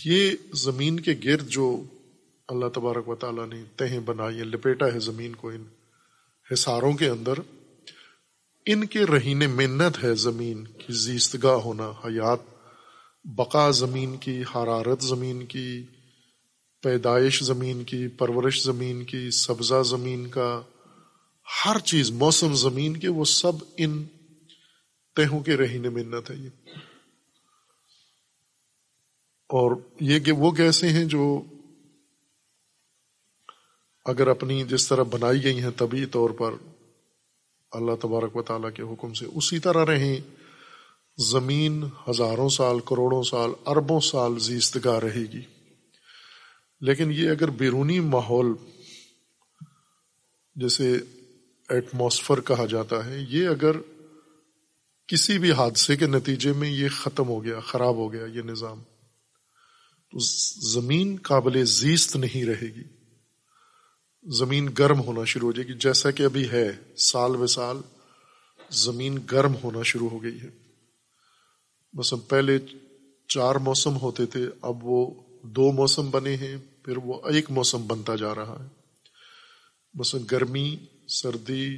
یہ 0.06 0.32
زمین 0.54 1.00
کے 1.00 1.16
گرد 1.24 1.48
جو 1.48 1.84
اللہ 2.48 2.66
تبارک 2.74 3.10
و 3.10 3.16
تعالیٰ 3.16 3.48
نے 3.48 3.64
تہیں 3.76 4.00
بنائی 4.00 4.36
لپیٹا 4.36 4.86
ہے 4.86 5.00
زمین 5.00 5.36
کو 5.36 5.50
ان 5.50 5.64
حصاروں 6.54 6.94
کے 6.94 7.10
اندر۔ 7.10 7.34
ان 8.66 8.86
کے 8.86 9.06
رہین 9.06 9.44
منت 9.50 10.04
ہے 10.04 10.16
زمین 10.16 10.64
کی 10.64 10.94
زیستگاہ 10.94 11.54
ہونا، 11.54 11.92
حیات، 12.06 12.40
بقا 13.26 13.70
زمین 13.72 14.18
کی، 14.18 14.44
حرارت 14.56 15.02
زمین 15.02 15.46
کی، 15.46 15.84
پیدائش 16.84 17.44
زمین 17.44 17.84
کی، 17.84 18.08
پرورش 18.08 18.64
زمین 18.64 19.06
کی، 19.06 19.32
سبزہ 19.32 19.84
زمین 19.84 20.28
کا، 20.28 20.62
ہر 21.66 21.80
چیز، 21.80 22.12
موسم 22.12 22.54
زمین 22.54 22.98
کے، 22.98 23.08
وہ 23.08 23.26
سب 23.26 23.52
ان 23.78 24.04
تہوں 25.16 25.40
کے 25.40 25.58
رہین 25.58 25.94
منت 25.94 26.32
ہے 26.32 26.36
یہ 26.36 26.50
اور 29.50 29.72
یہ 30.00 30.20
کہ 30.20 30.32
وہ 30.32 30.52
کیسے 30.52 30.88
ہیں 30.88 31.06
جو 31.06 31.44
اگر 34.08 34.28
اپنی 34.28 34.64
جس 34.64 34.88
طرح 34.88 35.04
بنائی 35.04 35.44
گئی 35.44 35.62
ہیں 35.62 35.72
طبی 35.78 36.06
طور 36.06 36.30
پر، 36.30 36.52
اللہ 37.72 37.92
تبارک 38.02 38.36
و 38.36 38.42
تعالیٰ 38.42 38.74
کے 38.74 38.84
حکم 38.84 39.14
سے 39.14 39.26
اسی 39.26 39.60
طرح 39.60 39.86
رہیں۔ 39.86 40.18
زمین 41.18 41.84
ہزاروں 42.10 42.50
سال، 42.50 42.80
کروڑوں 42.80 43.24
سال، 43.24 43.50
اربوں 43.66 44.00
سال 44.00 44.40
زیستگاہ 44.40 45.00
رہے 45.00 45.22
گی۔ 45.22 45.42
لیکن 46.82 47.12
یہ 47.12 47.30
اگر 47.30 47.50
بیرونی 47.50 48.00
ماحول 48.00 48.48
جیسے 50.56 50.98
ایٹماسفر 51.70 52.42
کہا 52.42 52.66
جاتا 52.66 53.06
ہے، 53.06 53.26
یہ 53.30 53.48
اگر 53.48 53.72
کسی 55.08 55.38
بھی 55.38 55.52
حادثے 55.52 55.96
کے 55.96 56.08
نتیجے 56.08 56.54
میں 56.54 56.70
یہ 56.70 56.90
ختم 56.90 57.28
ہو 57.28 57.44
گیا، 57.44 57.60
خراب 57.60 57.96
ہو 57.96 58.14
گیا، 58.14 58.26
یہ 58.26 58.42
نظام، 58.42 58.82
تو 60.12 60.18
زمین 60.70 61.18
قابل 61.24 61.66
زیست 61.66 62.16
نہیں 62.16 62.46
رہے 62.46 62.76
گی۔ 62.76 62.97
زمین 64.32 64.70
گرم 64.80 65.00
ہونا 65.00 65.24
شروع 65.24 65.48
ہو 65.48 65.52
جائے 65.52 65.68
گی۔ 65.68 65.74
جیسا 65.74 66.12
کہ 66.12 66.24
ابھی 66.24 66.50
ہے، 66.50 66.72
سال 66.98 67.32
بہ 67.32 67.46
سال 67.46 67.78
زمین 68.70 69.18
گرم 69.32 69.54
ہونا 69.64 69.84
شروع 69.84 70.10
ہو 70.10 70.24
گئی 70.24 70.42
ہے۔ 70.42 70.50
مثلا 71.94 72.20
پہلے 72.30 72.58
چار 73.28 73.56
موسم 73.56 73.98
ہوتے 73.98 74.26
تھے، 74.26 74.48
اب 74.62 74.78
وہ 74.82 75.24
دو 75.44 75.72
موسم 75.72 76.10
بنے 76.10 76.36
ہیں، 76.36 76.58
پھر 76.84 76.98
وہ 76.98 77.28
ایک 77.28 77.52
موسم 77.52 77.88
بنتا 77.88 78.16
جا 78.16 78.36
رہا 78.36 78.64
ہے۔ 78.64 78.68
مثلا 79.94 80.22
گرمی، 80.32 80.78
سردی، 81.08 81.78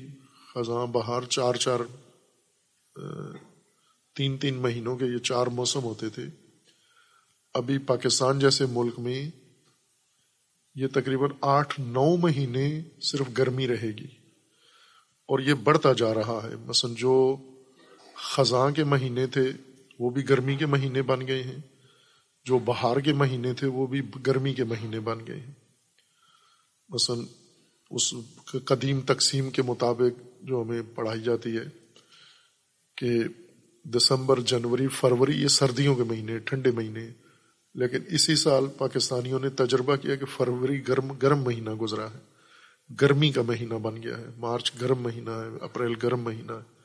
خزاں، 0.54 0.88
بہار، 0.88 1.22
چار 1.22 1.56
چار 1.56 1.80
تین 4.16 4.38
تین 4.38 4.56
مہینوں 4.56 4.98
کے 4.98 5.06
یہ 5.06 5.18
چار 5.18 5.48
موسم 5.48 5.84
ہوتے 5.84 6.10
تھے۔ 6.10 6.24
ابھی 7.54 7.78
پاکستان 7.78 8.40
جیسے 8.40 8.66
ملک 8.66 9.00
میں 9.00 9.32
یہ 10.76 10.88
تقریباً 10.88 11.30
آٹھ 11.42 11.80
نو 11.80 12.18
مہینے 12.18 12.82
صرف 13.02 13.28
گرمی 13.38 13.68
رہے 13.68 13.88
گی 13.88 14.08
اور 15.28 15.40
یہ 15.40 15.54
بڑھتا 15.54 15.94
جا 15.94 16.14
رہا 16.14 16.40
ہے۔ 16.44 16.56
مثلا 16.56 16.94
جو 16.98 17.38
خزاں 18.16 18.72
کے 18.72 18.84
مہینے 18.84 19.28
تھے، 19.28 19.52
وہ 20.00 20.10
بھی 20.10 20.30
گرمی 20.30 20.56
کے 20.56 20.66
مہینے 20.66 21.02
بن 21.02 21.28
گئے 21.28 21.44
ہیں۔ 21.44 21.58
جو 22.44 22.60
بہار 22.60 22.98
کے 22.98 23.14
مہینے 23.14 23.54
تھے، 23.54 23.68
وہ 23.68 23.88
بھی 23.88 24.02
گرمی 24.28 24.54
کے 24.54 24.64
مہینے 24.64 25.00
بن 25.00 25.28
گئے 25.28 25.40
ہیں۔ 25.40 25.54
مثلا 26.90 27.16
اس 27.92 28.14
قدیم 28.66 29.02
تقسیم 29.02 29.50
کے 29.50 29.62
مطابق 29.62 30.44
جو 30.44 30.62
ہمیں 30.62 30.82
پڑھائی 30.96 31.22
جاتی 31.22 31.58
ہے 31.58 31.64
کہ 32.98 33.10
دسمبر، 33.84 34.40
جنوری، 34.40 34.88
فروری، 34.88 35.42
یہ 35.42 35.48
سردیوں 35.48 35.96
کے 35.96 36.04
مہینے، 36.04 36.40
ٹھنڈے 36.40 36.72
مہینے 36.72 37.10
لیکن 37.80 37.98
اسی 38.08 38.36
سال 38.36 38.68
پاکستانیوں 38.78 39.40
نے 39.40 39.50
تجربہ 39.50 39.96
کیا 39.96 40.16
کہ 40.16 40.26
فروری 40.26 40.88
گرم 40.88 41.14
گرم 41.14 41.40
مہینہ 41.40 41.70
گزرا 41.70 42.06
ہے۔ 42.06 42.18
گرمی 43.02 43.32
کا 43.32 43.42
مہینہ 43.42 43.74
بن 43.74 44.04
گیا 44.04 44.18
ہے۔ 44.18 44.26
مارچ 44.38 44.72
گرم 44.82 45.00
مہینہ 45.00 45.30
ہے، 45.30 45.58
اپریل 45.62 45.94
گرم 46.04 46.22
مہینہ 46.22 46.52
ہے۔ 46.52 46.80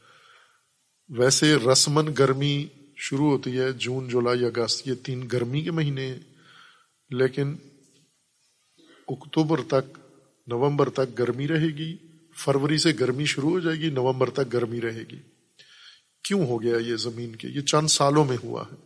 ویسے 1.08 1.56
رسمن 1.56 2.12
گرمی 2.18 2.66
شروع 2.96 3.30
ہوتی 3.30 3.58
ہے 3.58 3.72
جون، 3.72 4.08
جولائی، 4.08 4.44
اگست، 4.44 4.88
یہ 4.88 4.94
تین 4.94 5.28
گرمی 5.32 5.62
کے 5.62 5.70
مہینے 5.70 6.06
ہیں۔ 6.06 6.20
لیکن 7.10 7.56
اکتوبر 9.08 9.60
تک، 9.68 9.98
نومبر 10.46 10.90
تک 10.90 11.18
گرمی 11.18 11.48
رہے 11.48 11.66
گی۔ 11.66 11.96
فروری 12.36 12.78
سے 12.78 12.92
گرمی 13.00 13.24
شروع 13.24 13.50
ہو 13.50 13.60
جائے 13.60 13.76
گی، 13.76 13.90
نومبر 13.90 14.30
تک 14.30 14.52
گرمی 14.52 14.80
رہے 14.80 15.04
گی۔ 15.12 15.18
کیوں 16.24 16.46
ہو 16.46 16.62
گیا 16.62 16.76
یہ 16.76 16.96
زمین 16.96 17.36
کے؟ 17.36 17.48
یہ 17.48 17.60
چند 17.60 17.86
سالوں 17.86 18.24
میں 18.24 18.36
ہوا 18.44 18.64
ہے۔ 18.72 18.83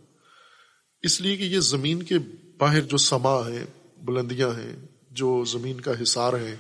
اس 1.03 1.21
لیے 1.21 1.37
کہ 1.37 1.43
یہ 1.43 1.61
زمین 1.61 2.03
کے 2.03 2.15
باہر 2.59 2.81
جو 2.81 2.97
سما 2.97 3.49
ہے، 3.49 3.65
بلندیاں 3.99 4.51
ہیں، 4.51 4.77
جو 5.11 5.45
زمین 5.45 5.81
کا 5.81 5.93
حصار 6.03 6.33
ہے، 6.33 6.57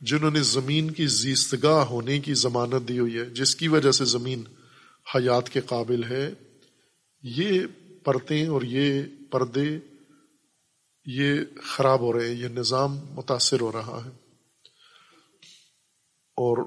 جنہوں 0.00 0.30
نے 0.30 0.42
زمین 0.42 0.90
کی 0.90 1.06
زیستگاہ 1.06 1.84
ہونے 1.84 2.20
کی 2.20 2.34
ضمانت 2.34 2.88
دی 2.88 2.98
ہوئی 2.98 3.18
ہے، 3.18 3.24
جس 3.24 3.56
کی 3.56 3.68
وجہ 3.68 3.92
سے 3.92 4.04
زمین 4.04 4.42
حیات 5.14 5.50
کے 5.50 5.60
قابل 5.60 6.04
ہے، 6.04 6.30
یہ 7.22 7.60
پرتیں 8.04 8.46
اور 8.46 8.62
یہ 8.62 9.02
پردے، 9.30 9.78
یہ 11.06 11.34
خراب 11.62 12.00
ہو 12.00 12.12
رہے 12.12 12.28
ہیں، 12.28 12.34
یہ 12.34 12.48
نظام 12.48 12.98
متاثر 13.10 13.60
ہو 13.60 13.72
رہا 13.72 14.00
ہے۔ 14.04 14.10
اور 16.36 16.64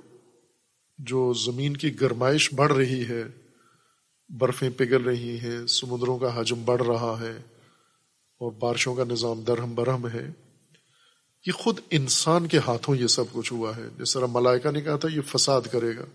جو 0.98 1.34
زمین 1.34 1.78
کی 1.78 2.02
گرمائش 2.02 2.54
بڑھ 2.54 2.74
رہی 2.74 3.06
ہے 3.10 3.24
برفیں 4.30 4.70
پگھل 4.78 5.04
رہی 5.04 5.40
ہیں، 5.40 5.68
سمندروں 5.68 6.20
کا 6.20 6.42
حجم 6.42 6.66
بڑھ 6.66 6.84
رہا 6.84 7.18
ہے 7.22 7.38
اور 8.40 8.52
بارشوں 8.52 8.96
کا 8.96 9.04
نظام 9.04 9.42
درہم 9.42 9.76
برہم 9.76 10.08
ہے۔ 10.08 10.32
یہ 11.48 11.52
خود 11.52 11.80
انسان 11.92 12.48
کے 12.48 12.58
ہاتھوں 12.58 12.96
یہ 12.96 13.08
سب 13.08 13.24
کچھ 13.32 13.54
ہوا 13.54 13.78
ہے۔ 13.78 13.84
جس 14.00 14.14
طرح 14.14 14.26
ملائکہ 14.32 14.72
نے 14.72 14.82
کہا 14.82 14.96
تھا، 14.96 15.10
یہ 15.10 15.22
فساد 15.22 15.62
کرے 15.62 15.98
گا۔ 15.98 16.06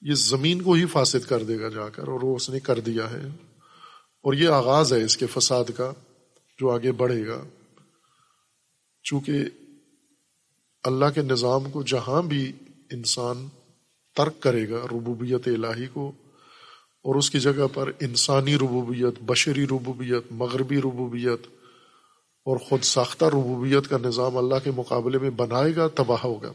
یہ 0.00 0.14
زمین 0.14 0.62
کو 0.62 0.72
ہی 0.72 0.86
فاسد 0.86 1.28
کر 1.28 1.42
دے 1.42 1.60
گا 1.60 1.68
جا 1.68 1.88
کر، 1.88 2.08
اور 2.08 2.20
وہ 2.22 2.36
اس 2.36 2.50
نے 2.50 2.60
کر 2.60 2.80
دیا 2.80 3.10
ہے۔ 3.10 3.28
اور 4.22 4.34
یہ 4.34 4.48
آغاز 4.48 4.92
ہے 4.92 5.04
اس 5.04 5.16
کے 5.16 5.26
فساد 5.26 5.64
کا، 5.76 5.92
جو 6.58 6.70
آگے 6.70 6.92
بڑھے 6.92 7.26
گا۔ 7.26 7.42
چونکہ 9.02 9.32
اللہ 10.82 11.04
کے 11.14 11.22
نظام 11.22 11.70
کو 11.70 11.82
جہاں 11.82 12.22
بھی 12.22 12.52
انسان 12.90 13.48
ترک 14.16 14.40
کرے 14.40 14.70
گا، 14.70 14.86
ربوبیت 14.90 15.48
الہی 15.48 15.86
کو 15.86 16.12
اور 16.98 17.14
اس 17.14 17.30
کی 17.30 17.40
جگہ 17.40 17.66
پر 17.74 17.90
انسانی 18.00 18.56
ربوبیت، 18.56 19.14
بشری 19.22 19.66
ربوبیت، 19.66 20.24
مغربی 20.30 20.78
ربوبیت 20.78 21.46
اور 22.44 22.56
خود 22.56 22.82
ساختہ 22.82 23.24
ربوبیت 23.24 23.88
کا 23.88 23.98
نظام 23.98 24.36
اللہ 24.36 24.54
کے 24.64 24.70
مقابلے 24.70 25.18
میں 25.18 25.30
بنائے 25.30 25.76
گا، 25.76 25.88
تباہ 25.88 26.18
ہوگا۔ 26.24 26.52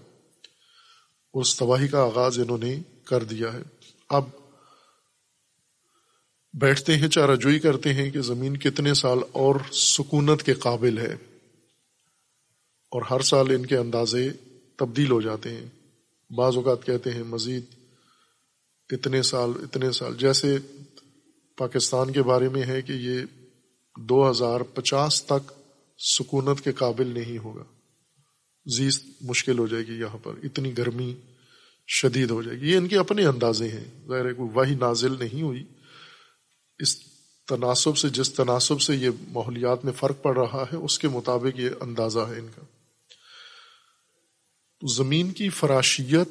اس 1.34 1.58
تباہی 1.58 1.88
کا 1.88 2.04
آغاز 2.04 2.40
انہوں 2.40 2.58
نے 2.58 2.80
کر 3.06 3.24
دیا 3.24 3.54
ہے۔ 3.54 3.62
اب 4.10 4.24
بیٹھتے 6.54 6.98
ہیں، 6.98 7.08
چارہ 7.08 7.36
جوئی 7.36 7.60
کرتے 7.60 7.94
ہیں 7.94 8.12
کہ 8.12 8.22
زمین 8.22 8.58
کتنے 8.58 8.94
سال 8.94 9.20
اور 9.32 9.56
سکونت 9.72 10.44
کے 10.44 10.54
قابل 10.54 10.98
ہے۔ 10.98 11.14
اور 12.92 13.02
ہر 13.02 13.20
سال 13.20 13.50
ان 13.50 13.66
کے 13.66 13.78
اندازے 13.78 14.32
تبدیل 14.78 15.12
ہو 15.12 15.22
جاتے 15.22 15.50
ہیں۔ 15.50 15.66
بعض 16.34 16.56
اوقات 16.56 16.86
کہتے 16.86 17.12
ہیں، 17.12 17.24
مزید 17.24 17.83
اتنے 18.94 19.22
سال 19.22 19.52
اتنے 19.56 19.92
سال۔ 19.92 20.18
جیسے 20.18 20.58
پاکستان 21.58 22.12
کے 22.12 22.24
بارے 22.24 22.50
میں 22.50 22.64
ہے 22.64 22.82
کہ 22.82 22.92
یہ 22.92 23.22
دو 23.98 24.32
ہزار 24.32 24.62
پچاس 24.62 25.24
تک 25.24 25.52
سکونت 25.98 26.62
کے 26.62 26.72
قابل 26.72 27.08
نہیں 27.08 27.38
ہوگا۔ 27.38 27.64
زیست 28.66 29.06
مشکل 29.22 29.60
ہو 29.60 29.68
جائے 29.68 29.84
گی 29.88 29.94
یہاں 30.00 30.18
پر۔ 30.24 30.34
اتنی 30.44 30.78
گرمی 30.78 31.16
شدید 31.88 32.32
ہو 32.32 32.42
جائے 32.42 32.60
گی۔ 32.60 32.72
یہ 32.72 32.78
ان 32.78 32.88
کے 32.88 32.98
اپنے 32.98 33.26
اندازے 33.26 33.68
ہیں۔ 33.68 34.08
ظاہر 34.08 34.30
ہے 34.30 34.34
کوئی 34.34 34.50
وہی 34.54 34.76
نازل 34.76 35.20
نہیں 35.20 35.42
ہوئی۔ 35.42 35.64
اس 36.80 36.98
تناسب 37.48 37.98
سے، 37.98 38.10
جس 38.10 38.34
تناسب 38.34 38.82
سے 38.82 38.96
یہ 38.96 39.10
ماحولیات 39.28 39.86
میں 39.86 39.94
فرق 39.94 40.22
پڑ 40.22 40.38
رہا 40.38 40.66
ہے، 40.72 40.76
اس 40.76 41.00
کے 41.00 41.08
مطابق 41.08 41.60
یہ 41.60 41.70
اندازہ 41.82 42.20
ہے 42.20 42.40
ان 42.40 42.48
کا۔ 42.56 42.62
زمین 44.96 45.32
کی 45.32 45.50
فراشیت، 45.50 46.30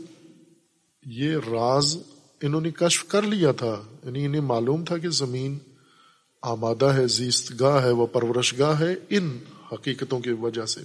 یہ 1.06 1.36
راز 1.36 1.98
انہوں 2.42 2.60
نے 2.60 2.70
کشف 2.70 3.04
کر 3.04 3.22
لیا 3.22 3.52
تھا۔ 3.52 3.82
یعنی 4.04 4.24
انہیں 4.24 4.40
معلوم 4.40 4.84
تھا 4.84 4.98
کہ 4.98 5.08
زمین 5.08 5.58
آمادہ 6.42 6.84
ہے، 6.84 7.06
زیست 7.06 7.52
گاہ 7.60 7.84
ہے، 7.84 7.90
وہ 7.90 8.06
پرورش 8.06 8.58
گاہ 8.58 8.80
ہے 8.80 8.94
ان 9.10 9.38
حقیقتوں 9.72 10.20
کی 10.20 10.30
وجہ 10.30 10.66
سے۔ 10.66 10.80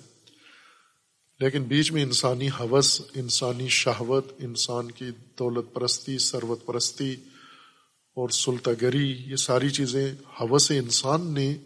لیکن 1.39 1.63
بیچ 1.63 1.91
میں 1.91 2.03
انسانی 2.03 2.49
حوث، 2.59 3.01
انسانی 3.15 3.67
شہوت، 3.67 4.25
انسان 4.39 4.91
کی 4.91 5.05
دولت 5.39 5.73
پرستی 5.73 6.17
سروت 6.17 6.65
پرستی 6.65 7.15
اور 8.15 8.29
سلطگری، 8.29 9.23
یہ 9.27 9.35
ساری 9.35 9.69
چیزیں 9.69 10.13
حوث 10.41 10.71
انسان 10.71 11.33
نے 11.33 11.57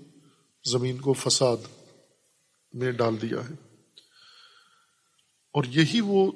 زمین 0.65 0.97
کو 0.97 1.13
فساد 1.13 1.57
میں 2.73 2.91
ڈال 2.91 3.21
دیا 3.21 3.49
ہے۔ 3.49 3.53
اور 5.53 5.63
یہی 5.63 6.01
وہ 6.01 6.31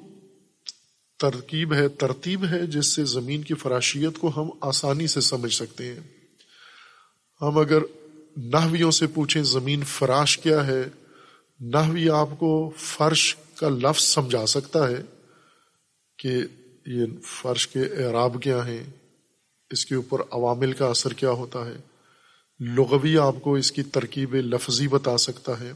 ترکیب 1.18 1.74
ہے، 1.74 1.88
ترتیب 1.88 2.44
ہے، 2.44 2.66
جس 2.66 2.86
سے 2.86 3.04
زمین 3.04 3.42
کی 3.42 3.54
فراشیت 3.54 4.18
کو 4.18 4.30
ہم 4.36 4.50
آسانی 4.60 5.06
سے 5.06 5.20
سمجھ 5.20 5.52
سکتے 5.54 5.86
ہیں۔ 5.86 6.00
ہم 7.40 7.58
اگر 7.58 7.82
نحویوں 8.36 8.90
سے 8.90 9.06
پوچھیں 9.06 9.42
زمین 9.42 9.84
فراش 9.84 10.38
کیا 10.38 10.66
ہے، 10.66 10.82
نحوی 11.60 12.10
آپ 12.10 12.28
کو 12.38 12.70
فرش 12.76 13.36
کا 13.54 13.68
لفظ 13.68 14.02
سمجھا 14.02 14.46
سکتا 14.46 14.88
ہے 14.88 15.02
کہ 16.18 16.36
یہ 16.86 17.04
فرش 17.22 17.68
کے 17.68 17.80
اعراب 17.80 18.42
کیا 18.42 18.66
ہیں، 18.66 18.84
اس 19.70 19.86
کے 19.86 19.94
اوپر 19.94 20.20
عوامل 20.30 20.72
کا 20.72 20.86
اثر 20.86 21.12
کیا 21.12 21.30
ہوتا 21.30 21.66
ہے۔ 21.66 21.76
لغوی 22.60 23.18
آپ 23.18 23.34
کو 23.42 23.54
اس 23.54 23.72
کی 23.72 23.82
ترکیب 23.82 24.34
لفظی 24.34 24.88
بتا 24.88 25.18
سکتا 25.18 25.60
ہے، 25.60 25.72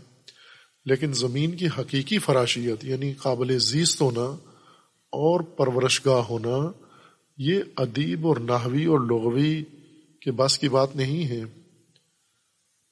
لیکن 0.86 1.12
زمین 1.12 1.57
کی 1.57 1.66
حقیقی 1.78 2.18
فراشیت 2.18 2.84
یعنی 2.84 3.12
قابل 3.14 3.59
زیست 3.59 4.01
ہونا 4.01 4.49
اور 5.11 5.40
پرورش 5.40 6.06
گاہ 6.06 6.14
ہونا 6.14 6.72
یہ 7.36 7.61
ادیب 7.76 8.26
اور 8.26 8.36
نحوی 8.36 8.84
اور 8.84 9.00
لغوی 9.00 9.64
کے 10.20 10.30
بس 10.30 10.58
کی 10.58 10.68
بات 10.68 10.96
نہیں 10.96 11.28
ہے۔ 11.28 11.44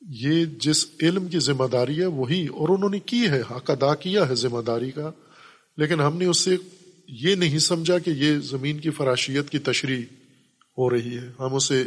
یہ 0.01 0.45
جس 0.45 0.87
علم 1.03 1.29
کی 1.29 1.39
ذمہ 1.39 1.65
داری 1.73 2.01
ہے 2.01 2.07
وہی، 2.07 2.47
اور 2.47 2.69
انہوں 2.69 2.91
نے 2.91 2.99
کی 2.99 3.29
ہے، 3.29 3.41
حق 3.41 3.71
ادا 3.71 3.95
کیا 3.95 4.29
ہے 4.29 4.35
ذمہ 4.35 4.63
داری 4.63 4.91
کا۔ 4.91 5.11
لیکن 5.77 6.01
ہم 6.01 6.17
نے 6.17 6.25
اس 6.25 6.39
سے 6.39 6.57
یہ 7.09 7.35
نہیں 7.35 7.59
سمجھا 7.59 7.99
کہ 7.99 8.11
یہ 8.11 8.39
زمین 8.39 8.79
کی 8.79 8.91
فراشیت 8.91 9.51
کی 9.51 9.59
تشریح 9.59 10.03
ہو 10.79 10.91
رہی 10.91 11.19
ہے۔ 11.19 11.33
ہم 11.39 11.55
اسے 11.55 11.85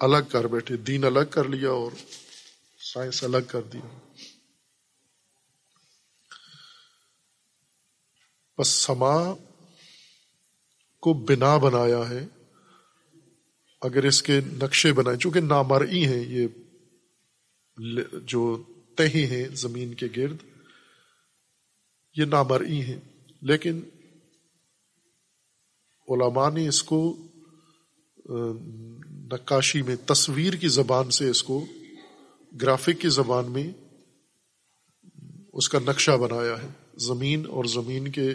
الگ 0.00 0.28
کر 0.28 0.46
بیٹھے، 0.46 0.76
دین 0.76 1.04
الگ 1.04 1.24
کر 1.30 1.48
لیا 1.48 1.70
اور 1.70 1.90
سائنس 2.94 3.24
الگ 3.24 3.44
کر 3.46 3.60
دیا۔ 3.72 4.07
بس 8.58 8.68
سما 8.68 9.34
کو 11.02 11.12
بنا 11.12 11.56
بنایا 11.56 12.10
ہے، 12.10 12.26
اگر 13.80 14.04
اس 14.04 14.22
کے 14.22 14.40
نقشے 14.62 14.92
بنائے 14.92 15.16
چونکہ 15.16 15.40
نامرئی 15.40 16.06
ہیں 16.06 16.24
یہ 16.26 16.46
جو 18.26 18.62
تہی 18.96 19.26
ہیں 19.26 19.48
زمین 19.48 19.94
کے 19.94 20.06
گرد، 20.16 20.36
یہ 22.14 22.24
نامرئی 22.24 22.82
ہیں۔ 22.82 23.00
لیکن 23.42 23.80
علماء 26.08 26.50
نے 26.50 26.68
اس 26.68 26.82
کو 26.82 27.16
نقاشی 29.32 29.82
میں، 29.82 29.96
تصویر 30.06 30.54
کی 30.54 30.68
زبان 30.68 31.10
سے 31.10 31.30
اس 31.30 31.42
کو، 31.42 31.66
گرافک 32.62 33.00
کی 33.00 33.08
زبان 33.08 33.52
میں 33.52 33.70
اس 35.52 35.68
کا 35.68 35.78
نقشہ 35.78 36.10
بنایا 36.10 36.62
ہے۔ 36.62 36.68
زمین 36.96 37.46
اور 37.46 37.64
زمین 37.64 38.10
کے 38.10 38.34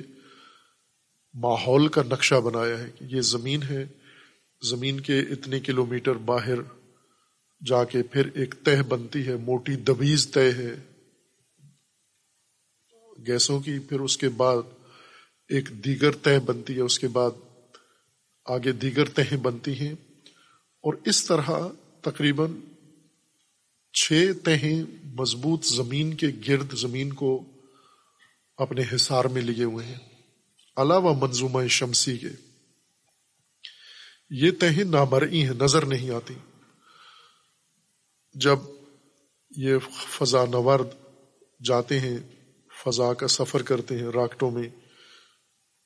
ماحول 1.33 1.87
کا 1.87 2.03
نقشہ 2.03 2.35
بنایا 2.35 2.79
ہے 2.79 2.89
کہ 2.99 3.05
یہ 3.05 3.21
زمین 3.21 3.63
ہے۔ 3.63 3.85
زمین 4.69 4.99
کے 4.99 5.19
اتنے 5.19 5.59
کلو 5.59 5.85
میٹر 5.85 6.13
باہر 6.13 6.55
جا 7.65 7.83
کے 7.83 8.03
پھر 8.03 8.29
ایک 8.33 8.55
تہ 8.63 8.81
بنتی 8.81 9.27
ہے، 9.27 9.35
موٹی 9.35 9.75
دبیز 9.75 10.31
طے 10.31 10.51
ہے۔ 10.51 10.75
گیسوں 13.27 13.59
کی 13.59 13.79
پھر 13.79 13.99
اس 13.99 14.17
کے 14.17 14.29
بعد 14.29 14.61
ایک 15.49 15.69
دیگر 15.85 16.11
تہ 16.11 16.39
بنتی 16.45 16.75
ہے، 16.75 16.81
اس 16.81 16.99
کے 16.99 17.07
بعد 17.07 17.31
آگے 18.45 18.71
دیگر 18.71 19.05
تہیں 19.05 19.37
بنتی 19.37 19.79
ہیں۔ 19.79 19.93
اور 20.83 20.93
اس 21.05 21.25
طرح 21.25 21.49
تقریباً 22.01 22.51
چھ 23.93 24.31
تہیں 24.43 24.83
مضبوط 25.03 25.65
زمین 25.65 26.13
کے 26.13 26.27
گرد 26.47 26.75
زمین 26.75 27.13
کو 27.13 27.43
اپنے 28.57 28.83
حصار 28.95 29.25
میں 29.25 29.41
لیے 29.41 29.63
ہوئے 29.63 29.85
ہیں۔ 29.85 30.12
علاوہ 30.77 31.27
منظومہ 31.27 31.67
شمسی 31.67 32.17
کے۔ 32.17 32.27
یہ 34.29 34.51
تہیں 34.51 34.83
نامرئی 34.83 35.43
ہیں، 35.43 35.53
نظر 35.53 35.85
نہیں 35.85 36.09
آتی۔ 36.09 36.33
جب 38.33 38.59
یہ 39.57 39.77
فضا 39.89 40.45
نورد 40.45 40.87
جاتے 41.65 41.99
ہیں، 41.99 42.17
فضا 42.83 43.13
کا 43.13 43.27
سفر 43.27 43.61
کرتے 43.61 43.97
ہیں، 43.97 44.05
راکٹوں 44.05 44.51
میں 44.51 44.69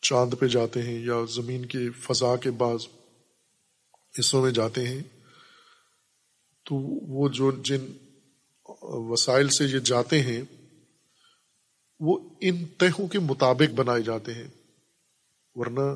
چاند 0.02 0.34
پہ 0.40 0.48
جاتے 0.48 0.82
ہیں 0.82 1.06
یا 1.06 1.26
زمین 1.30 1.66
کے 1.66 1.92
فضا 1.92 2.36
کے 2.36 2.52
بعض 2.52 2.88
حصوں 4.20 4.42
میں 4.42 4.52
جاتے 4.52 4.88
ہیں، 4.88 5.04
تو 6.66 6.76
وہ 7.08 7.30
جو 7.30 7.52
جن 7.52 7.98
وسائل 8.82 9.50
سے 9.50 9.66
یہ 9.66 9.80
جاتے 9.80 10.22
ہیں، 10.22 10.42
وہ 12.00 12.30
ان 12.42 12.66
تہوں 12.66 13.08
کے 13.08 13.20
مطابق 13.20 13.74
بنائے 13.74 14.02
جاتے 14.02 14.34
ہیں۔ 14.34 14.48
ورنہ 15.58 15.96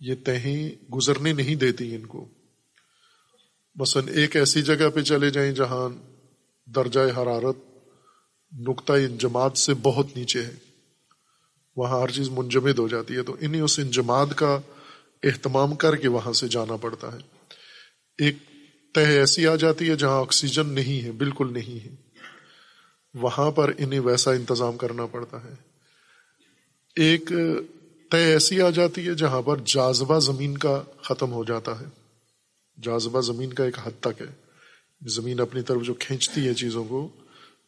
یہ 0.00 0.14
تہیں 0.24 0.92
گزرنے 0.92 1.32
نہیں 1.32 1.54
دیتی 1.54 1.94
ان 1.94 2.06
کو۔ 2.06 2.28
مثلا 3.74 4.12
ایک 4.12 4.36
ایسی 4.36 4.62
جگہ 4.62 4.90
پہ 4.94 5.00
چلے 5.00 5.30
جائیں 5.30 5.52
جہاں 5.52 5.88
درجۂ 6.66 7.00
حرارت 7.16 7.56
نقطۂ 8.58 8.92
انجماد 8.92 9.50
سے 9.50 9.74
بہت 9.74 10.06
نیچے 10.16 10.42
ہے۔ 10.42 10.54
وہاں 11.76 12.00
ہر 12.00 12.08
چیز 12.08 12.28
منجمد 12.28 12.78
ہو 12.78 12.88
جاتی 12.88 13.16
ہے 13.16 13.22
تو 13.22 13.36
انہیں 13.40 13.60
اس 13.60 13.78
انجماد 13.78 14.26
کا 14.36 14.60
اہتمام 15.22 15.74
کر 15.74 15.96
کے 15.96 16.08
وہاں 16.08 16.32
سے 16.32 16.48
جانا 16.48 16.76
پڑتا 16.76 17.12
ہے۔ 17.12 17.18
ایک 18.18 18.36
تہ 18.94 19.00
ایسی 19.00 19.46
آ 19.46 19.56
جاتی 19.56 19.90
ہے 19.90 19.96
جہاں 19.96 20.20
آکسیجن 20.20 20.68
نہیں 20.68 21.04
ہے، 21.04 21.12
بالکل 21.12 21.52
نہیں 21.52 21.84
ہے۔ 21.84 21.94
وہاں 23.14 23.50
پر 23.50 23.72
انہیں 23.78 24.00
ویسا 24.00 24.32
انتظام 24.32 24.76
کرنا 24.76 25.06
پڑتا 25.06 25.44
ہے۔ 25.44 25.54
ایک 26.96 27.32
طے 28.10 28.32
ایسی 28.32 28.60
آ 28.60 28.70
جاتی 28.70 29.08
ہے 29.08 29.14
جہاں 29.14 29.42
پر 29.42 29.56
جازبہ 29.66 30.18
زمین 30.18 30.58
کا 30.58 30.82
ختم 31.02 31.32
ہو 31.32 31.44
جاتا 31.44 31.80
ہے۔ 31.80 31.84
جازبہ 32.82 33.20
زمین 33.20 33.52
کا 33.52 33.64
ایک 33.64 33.78
حد 33.78 34.00
تک 34.00 34.20
ہے۔ 34.20 34.48
زمین 35.06 35.40
اپنی 35.40 35.62
طرف 35.62 35.82
جو 35.82 35.94
کھینچتی 35.94 36.48
ہے 36.48 36.54
چیزوں 36.54 36.84
کو، 36.84 37.08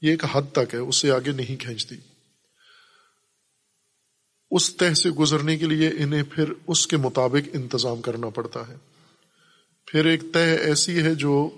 یہ 0.03 0.11
ایک 0.11 0.25
حد 0.33 0.43
تک 0.53 0.75
ہے، 0.75 0.79
اس 0.79 0.97
سے 0.97 1.11
آگے 1.11 1.33
نہیں 1.33 1.57
کھینچتی۔ 1.57 1.97
اس 4.51 4.77
تہ 4.77 4.95
سے 4.95 5.11
گزرنے 5.11 5.59
کے 5.59 5.67
لیے 5.67 5.91
انہیں 5.99 6.23
پھر 6.23 6.53
اس 6.67 6.87
کے 6.87 6.97
مطابق 6.97 7.49
انتظام 7.53 8.01
کرنا 8.01 8.29
پڑتا 8.29 8.69
ہے۔ 8.69 8.77
پھر 9.87 10.05
ایک 10.05 10.21
طے 10.33 10.57
ایسی 10.57 11.03
ہے 11.03 11.15
جو 11.15 11.51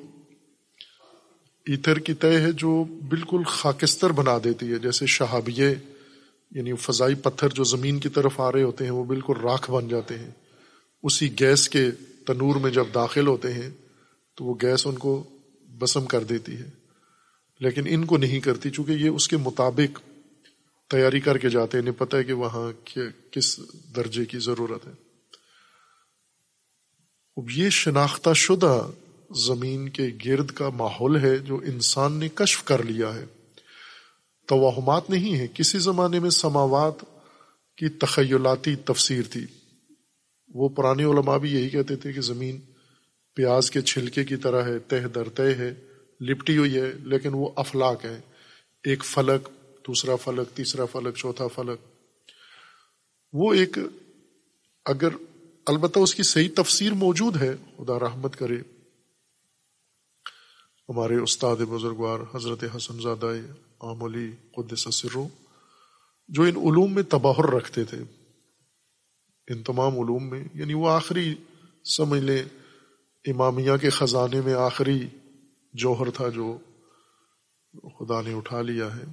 ایتھر 1.67 1.99
کی 1.99 2.15
طے 2.15 2.41
ہے 2.41 2.53
جو 2.53 2.85
بالکل 2.85 3.45
خاکستر 3.47 4.11
بنا 4.11 4.39
دیتی 4.45 4.73
ہے، 4.73 4.79
جیسے 4.79 5.07
شہابیے 5.07 5.75
یعنی 6.55 6.73
فضائی 6.75 7.15
پتھر 7.15 7.49
جو 7.49 7.65
زمین 7.65 8.01
کی 8.01 8.09
طرف 8.09 8.41
آ 8.41 8.53
رہے 8.53 8.63
ہوتے 8.63 8.85
ہیں، 8.85 8.91
وہ 8.91 9.05
بالکل 9.05 9.35
راکھ 9.43 9.71
بن 9.71 9.89
جاتے 9.89 10.19
ہیں۔ 10.19 10.31
اسی 11.03 11.41
گیس 11.41 11.69
کے 11.69 11.91
تنور 12.27 12.57
میں 12.57 12.71
جب 12.71 12.85
داخل 12.95 13.27
ہوتے 13.27 13.53
ہیں، 13.53 13.71
تو 14.35 14.45
وہ 14.45 14.55
گیس 14.63 14.87
ان 14.87 14.99
کو 14.99 15.25
بسم 15.79 16.05
کر 16.05 16.25
دیتی 16.25 16.57
ہے۔ 16.57 16.71
لیکن 17.61 17.83
ان 17.87 18.05
کو 18.05 18.17
نہیں 18.17 18.41
کرتی، 18.41 18.71
چونکہ 18.71 18.93
یہ 18.93 19.09
اس 19.09 19.29
کے 19.29 19.37
مطابق 19.37 20.01
تیاری 20.91 21.21
کر 21.21 21.39
کے 21.39 21.49
جاتے 21.49 21.79
ہیں۔ 21.79 21.83
انہیں 21.83 22.01
پتہ 22.01 22.17
ہے 22.17 22.25
کہ 22.25 22.33
وہاں 22.33 22.99
کس 23.31 23.61
درجے 23.97 24.25
کی 24.25 24.39
ضرورت 24.39 24.87
ہے۔ 24.87 24.93
اب 27.37 27.51
یہ 27.51 27.71
شناختہ 27.71 28.31
شدہ 28.35 28.91
زمین 29.31 29.89
کے 29.89 30.09
گرد 30.25 30.51
کا 30.51 30.69
ماحول 30.69 31.21
ہے 31.21 31.39
جو 31.39 31.57
انسان 31.57 32.13
نے 32.13 32.29
کشف 32.29 32.65
کر 32.65 32.83
لیا 32.83 33.15
ہے۔ 33.15 33.25
توہمات 34.53 35.11
نہیں 35.11 35.39
ہے 35.39 35.47
کسی 35.55 35.79
زمانے 35.79 36.19
میں 36.19 36.31
سماوات 36.31 37.05
کی 37.77 37.89
تخیلاتی 37.89 38.77
تفسیر 38.77 39.23
تھی۔ 39.31 39.47
وہ 40.49 40.69
پرانے 40.69 41.05
علماء 41.05 41.37
بھی 41.37 41.53
یہی 41.53 41.71
کہتے 41.71 41.97
تھے 41.97 42.13
کہ 42.13 42.21
زمین 42.21 42.61
پیاز 43.35 43.71
کے 43.71 43.81
چھلکے 43.81 44.25
کی 44.25 44.37
طرح 44.37 44.63
ہے، 44.63 44.79
تہ 44.79 45.09
در 45.15 45.29
تہ 45.29 45.43
ہے، 45.43 45.75
لپٹی 46.21 46.59
ہوئی 46.59 46.77
ہے، 46.77 46.93
لیکن 47.05 47.31
وہ 47.33 47.49
افلاق 47.57 48.05
ہے۔ 48.05 48.21
ایک 48.85 49.05
فلک، 49.05 49.49
دوسرا 49.89 50.17
فلک، 50.17 50.57
تیسرا 50.57 50.85
فلک، 50.85 51.17
چوتھا 51.17 51.47
فلک۔ 51.47 51.79
وہ 53.33 53.55
ایک، 53.55 53.79
اگر 54.85 55.09
البتہ 55.67 55.99
اس 55.99 56.15
کی 56.15 56.23
صحیح 56.23 56.49
تفسیر 56.57 56.93
موجود 56.93 57.37
ہے، 57.37 57.55
خدا 57.79 57.99
رحمت 57.99 58.37
کرے، 58.37 58.57
ہمارے 60.89 61.17
استاد 61.17 61.57
بزرگوار 61.57 62.21
حضرت 62.35 62.65
حسن 62.77 63.01
زادہ 63.01 63.33
علی 63.83 64.33
قدس 64.57 64.95
سرو 64.95 65.29
جو 66.29 66.43
ان 66.43 66.57
علوم 66.57 66.95
میں 66.95 67.03
تباہر 67.03 67.51
رکھتے 67.51 67.85
تھے۔ 67.85 67.99
ان 69.49 69.63
تمام 69.63 70.01
علوم 70.01 70.31
میں 70.31 70.45
یعنی 70.55 70.75
وہ 70.75 70.89
آخری 70.89 71.35
سمجھ 71.85 72.21
لیں، 72.21 72.43
امامیہ 73.27 73.73
کے 73.81 73.91
خزانے 73.91 74.41
میں 74.41 74.55
آخری 74.55 75.07
جوہر 75.73 76.11
تھا 76.11 76.29
جو 76.29 76.59
خدا 77.99 78.23
نے 78.23 78.35
اٹھا 78.35 78.63
لیا 78.63 78.97
ہے، 78.97 79.05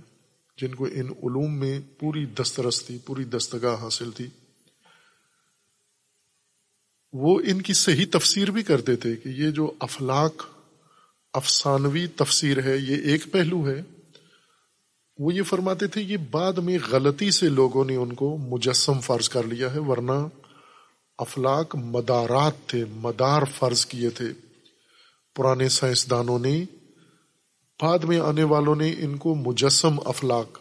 جن 0.57 0.75
کو 0.75 0.85
ان 0.85 1.07
علوم 1.07 1.59
میں 1.59 1.81
پوری 1.99 2.25
دسترس 2.25 2.85
تھی 2.85 2.97
پوری 3.05 3.23
دستگاہ 3.23 3.81
حاصل 3.81 4.11
تھی۔ 4.11 4.27
وہ 7.13 7.41
ان 7.45 7.61
کی 7.61 7.73
صحیح 7.73 8.05
تفسیر 8.11 8.51
بھی 8.51 8.63
کرتے 8.63 8.95
تھے 8.95 9.15
کہ 9.15 9.29
یہ 9.29 9.51
جو 9.51 9.71
افلاق 9.79 10.45
افسانوی 11.33 12.07
تفسیر 12.07 12.63
ہے، 12.63 12.77
یہ 12.77 12.95
ایک 12.95 13.31
پہلو 13.31 13.69
ہے۔ 13.69 13.81
وہ 15.19 15.33
یہ 15.33 15.43
فرماتے 15.43 15.87
تھے، 15.87 16.01
یہ 16.01 16.17
بعد 16.31 16.53
میں 16.53 16.77
غلطی 16.91 17.31
سے 17.31 17.49
لوگوں 17.49 17.85
نے 17.85 17.95
ان 17.95 18.13
کو 18.13 18.37
مجسم 18.37 18.99
فرض 18.99 19.29
کر 19.29 19.43
لیا 19.43 19.73
ہے، 19.73 19.79
ورنہ 19.79 20.27
افلاق 21.17 21.75
مدارات 21.75 22.53
تھے، 22.67 22.85
مدار 22.91 23.41
فرض 23.55 23.85
کیے 23.85 24.09
تھے۔ 24.09 24.25
پرانے 25.35 25.69
سائنسدانوں 25.69 26.39
نے، 26.39 26.65
بعد 27.81 27.99
میں 27.99 28.19
آنے 28.19 28.43
والوں 28.43 28.75
نے 28.75 28.95
ان 28.99 29.17
کو 29.17 29.35
مجسم 29.35 29.95
افلاق 30.05 30.59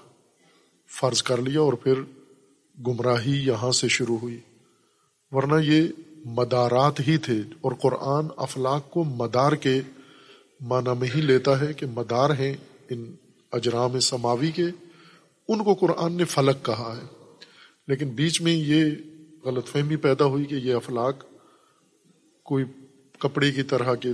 فرض 1.00 1.22
کر 1.22 1.36
لیا 1.36 1.60
اور 1.60 1.72
پھر 1.72 1.94
گمراہی 2.86 3.46
یہاں 3.46 3.72
سے 3.72 3.88
شروع 3.88 4.18
ہوئی۔ 4.18 4.40
ورنہ 5.30 5.60
یہ 5.62 5.82
مدارات 6.24 7.00
ہی 7.00 7.16
تھے 7.16 7.38
اور 7.60 7.72
قرآن 7.72 8.26
افلاق 8.36 8.90
کو 8.90 9.04
مدار 9.04 9.52
کے 9.52 9.80
معنی 10.60 10.90
میں 10.98 11.08
ہی 11.14 11.20
لیتا 11.20 11.60
ہے 11.60 11.72
کہ 11.72 11.86
مدار 11.86 12.30
ہیں 12.30 12.56
ان 12.90 13.14
اجرام 13.52 14.00
سماوی 14.00 14.52
کے، 14.52 14.66
ان 15.48 15.64
کو 15.64 15.74
قرآن 15.74 16.12
نے 16.12 16.24
فلک 16.24 16.64
کہا 16.64 16.98
ہے۔ 16.98 17.34
لیکن 17.88 18.08
بیچ 18.08 18.40
میں 18.40 18.52
یہ 18.52 18.84
غلط 19.44 19.68
فہمی 19.68 19.96
پیدا 19.96 20.24
ہوئی 20.24 20.44
کہ 20.44 20.54
یہ 20.54 20.74
افلاق 20.74 21.24
کوئی 22.42 22.64
کپڑے 23.18 23.52
کی 23.52 23.62
طرح 23.62 23.94
کے 23.94 24.08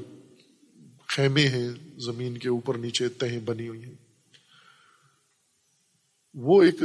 خیمے 1.08 1.48
ہیں، 1.48 1.68
زمین 1.96 2.38
کے 2.38 2.48
اوپر 2.48 2.74
نیچے 2.74 3.08
تہیں 3.08 3.38
بنی 3.38 3.68
ہوئی 3.68 3.84
ہیں۔ 3.84 3.94
وہ 6.34 6.62
ایک 6.62 6.80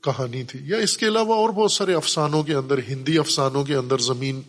کہانی 0.00 0.44
تھی۔ 0.44 0.60
یا 0.62 0.76
اس 0.76 0.96
کے 0.96 1.06
علاوہ 1.08 1.34
اور 1.34 1.50
بہت 1.50 1.72
سارے 1.72 1.94
افسانوں 1.94 2.42
کے 2.42 2.54
اندر، 2.54 2.78
ہندی 2.88 3.18
افسانوں 3.18 3.64
کے 3.64 3.74
اندر 3.74 3.98
زمین 3.98 4.42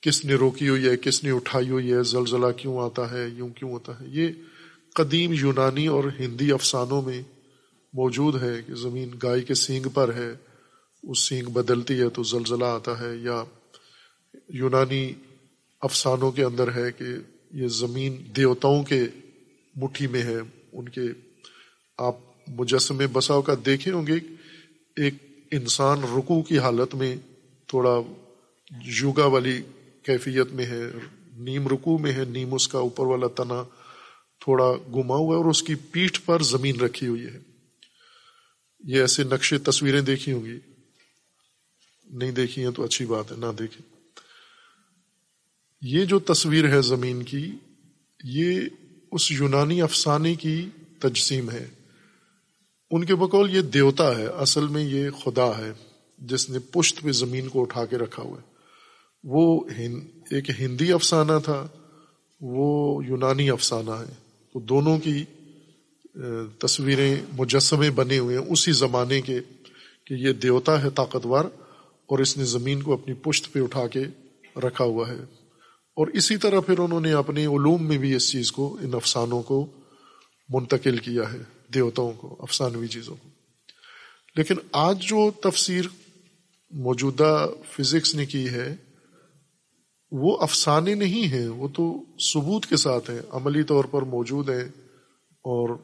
کس 0.00 0.24
نے 0.24 0.34
روکی 0.34 0.68
ہوئی 0.68 0.88
ہے، 0.88 0.96
کس 0.96 1.24
نے 1.24 1.30
اٹھائی 1.30 1.70
ہوئی 1.70 1.92
ہے، 1.92 2.02
زلزلہ 2.02 2.46
کیوں 2.56 2.78
آتا 2.78 3.10
ہے، 3.10 3.28
یوں 3.28 3.48
کیوں 3.48 3.72
ہوتا 3.72 4.00
ہے، 4.00 4.06
یہ 4.08 4.28
قدیم 4.96 5.32
یونانی 5.32 5.86
اور 5.86 6.04
ہندی 6.18 6.50
افسانوں 6.52 7.02
میں 7.02 7.20
موجود 7.94 8.42
ہے 8.42 8.52
کہ 8.66 8.74
زمین 8.74 9.10
گائے 9.22 9.40
کے 9.40 9.54
سینگ 9.54 9.88
پر 9.94 10.14
ہے، 10.14 10.30
اس 11.04 11.28
سینگ 11.28 11.48
بدلتی 11.48 12.00
ہے 12.00 12.08
تو 12.08 12.22
زلزلہ 12.22 12.64
آتا 12.64 12.98
ہے، 13.00 13.16
یا 13.16 13.42
یونانی 14.48 15.12
افسانوں 15.82 16.30
کے 16.30 16.44
اندر 16.44 16.72
ہے 16.72 16.90
کہ 16.92 17.04
یہ 17.50 17.68
زمین 17.68 18.16
دیوتاؤں 18.36 18.82
کے 18.82 19.00
مٹھی 19.74 20.06
میں 20.06 20.22
ہے، 20.22 20.38
ان 20.72 20.88
کے 20.88 21.08
آپ 21.98 22.16
مجسمے 22.48 23.06
بساؤ 23.06 23.42
کا 23.42 23.54
دیکھے 23.66 23.92
ہوں 23.92 24.06
گے، 24.06 24.18
ایک 24.96 25.14
انسان 25.50 26.02
رکو 26.16 26.42
کی 26.42 26.58
حالت 26.58 26.94
میں 26.94 27.14
تھوڑا 27.68 28.00
یوگا 29.00 29.26
والی 29.26 29.60
کیفیت 30.02 30.52
میں 30.52 30.66
ہے، 30.66 30.82
نیم 31.38 31.68
رکو 31.68 31.98
میں 31.98 32.12
ہے، 32.12 32.24
نیم 32.28 32.54
اس 32.54 32.68
کا 32.68 32.78
اوپر 32.78 33.06
والا 33.06 33.26
تنا 33.26 33.62
تھوڑا 34.44 34.72
گما 34.94 35.14
ہوا 35.14 35.36
ہے 35.36 35.42
اور 35.42 35.50
اس 35.50 35.62
کی 35.62 35.74
پیٹھ 35.74 36.20
پر 36.24 36.42
زمین 36.42 36.80
رکھی 36.80 37.06
ہوئی 37.06 37.26
ہے۔ 37.26 37.38
یہ 38.84 39.00
ایسے 39.00 39.24
نقشے 39.24 39.58
تصویریں 39.58 40.00
دیکھی 40.00 40.32
ہوں 40.32 40.44
گی۔ 40.44 40.58
نہیں 42.04 42.30
دیکھی 42.30 42.64
ہیں 42.64 42.70
تو 42.70 42.84
اچھی 42.84 43.06
بات 43.06 43.32
ہے، 43.32 43.36
نہ 43.36 43.46
دیکھیں۔ 43.58 43.96
یہ 45.82 46.04
جو 46.04 46.18
تصویر 46.18 46.68
ہے 46.68 46.82
زمین 46.82 47.22
کی، 47.22 47.52
یہ 48.24 48.60
اس 49.12 49.32
یونانی 49.32 49.82
افسانے 49.82 50.34
کی 50.34 50.68
تجسیم 50.98 51.50
ہے۔ 51.50 51.68
ان 52.90 53.04
کے 53.04 53.14
بقول 53.14 53.56
یہ 53.56 53.62
دیوتا 53.62 54.18
ہے، 54.18 54.26
اصل 54.26 54.66
میں 54.66 54.82
یہ 54.82 55.10
خدا 55.10 55.58
ہے، 55.58 55.72
جس 56.18 56.50
نے 56.50 56.58
پشت 56.58 57.02
پہ 57.02 57.12
زمین 57.12 57.48
کو 57.48 57.62
اٹھا 57.62 57.86
کے 57.86 57.98
رکھا 57.98 58.22
ہوا 58.22 58.38
ہے۔ 58.38 58.52
وہ 59.24 59.64
ایک 60.30 60.50
ہندی 60.60 60.92
افسانہ 60.92 61.32
تھا، 61.44 61.66
وہ 62.40 63.04
یونانی 63.04 63.50
افسانہ 63.50 63.90
ہے۔ 63.90 64.21
تو 64.52 64.60
دونوں 64.60 64.98
کی 64.98 65.24
تصویریں 66.58 67.16
مجسمے 67.32 67.90
بنے 67.90 68.18
ہوئے 68.18 68.38
ہیں 68.38 68.44
اسی 68.46 68.72
زمانے 68.72 69.20
کے 69.20 69.40
کہ 70.04 70.14
یہ 70.14 70.32
دیوتا 70.32 70.82
ہے 70.82 70.90
طاقتور 70.90 71.44
اور 72.06 72.18
اس 72.18 72.38
نے 72.38 72.44
زمین 72.44 72.82
کو 72.82 72.92
اپنی 72.92 73.14
پشت 73.14 73.52
پہ 73.52 73.62
اٹھا 73.62 73.86
کے 73.86 74.04
رکھا 74.56 74.84
ہوا 74.84 75.08
ہے۔ 75.08 75.18
اور 75.96 76.06
اسی 76.06 76.36
طرح 76.36 76.60
پھر 76.60 76.78
انہوں 76.78 77.00
نے 77.00 77.12
اپنے 77.12 77.46
علوم 77.46 77.88
میں 77.88 77.98
بھی 77.98 78.14
اس 78.14 78.30
چیز 78.30 78.52
کو، 78.52 78.78
ان 78.82 78.94
افسانوں 78.94 79.42
کو 79.42 79.66
منتقل 80.48 80.98
کیا 80.98 81.32
ہے، 81.32 81.38
دیوتاؤں 81.74 82.12
کو، 82.12 82.36
افسانوی 82.38 82.88
چیزوں 82.88 83.16
کو۔ 83.22 83.28
لیکن 84.36 84.54
آج 84.72 85.02
جو 85.02 85.30
تفسیر 85.30 85.82
موجودہ 86.70 87.46
فزکس 87.70 88.14
نے 88.14 88.26
کی 88.26 88.48
ہے 88.48 88.76
وہ 90.14 90.36
افسانے 90.40 90.94
نہیں 90.94 91.32
ہیں، 91.32 91.48
وہ 91.48 91.68
تو 91.68 92.04
ثبوت 92.32 92.66
کے 92.66 92.76
ساتھ 92.76 93.10
ہیں، 93.10 93.18
عملی 93.30 93.62
طور 93.62 93.84
پر 93.84 94.02
موجود 94.02 94.50
ہیں 94.50 94.68
اور 95.30 95.76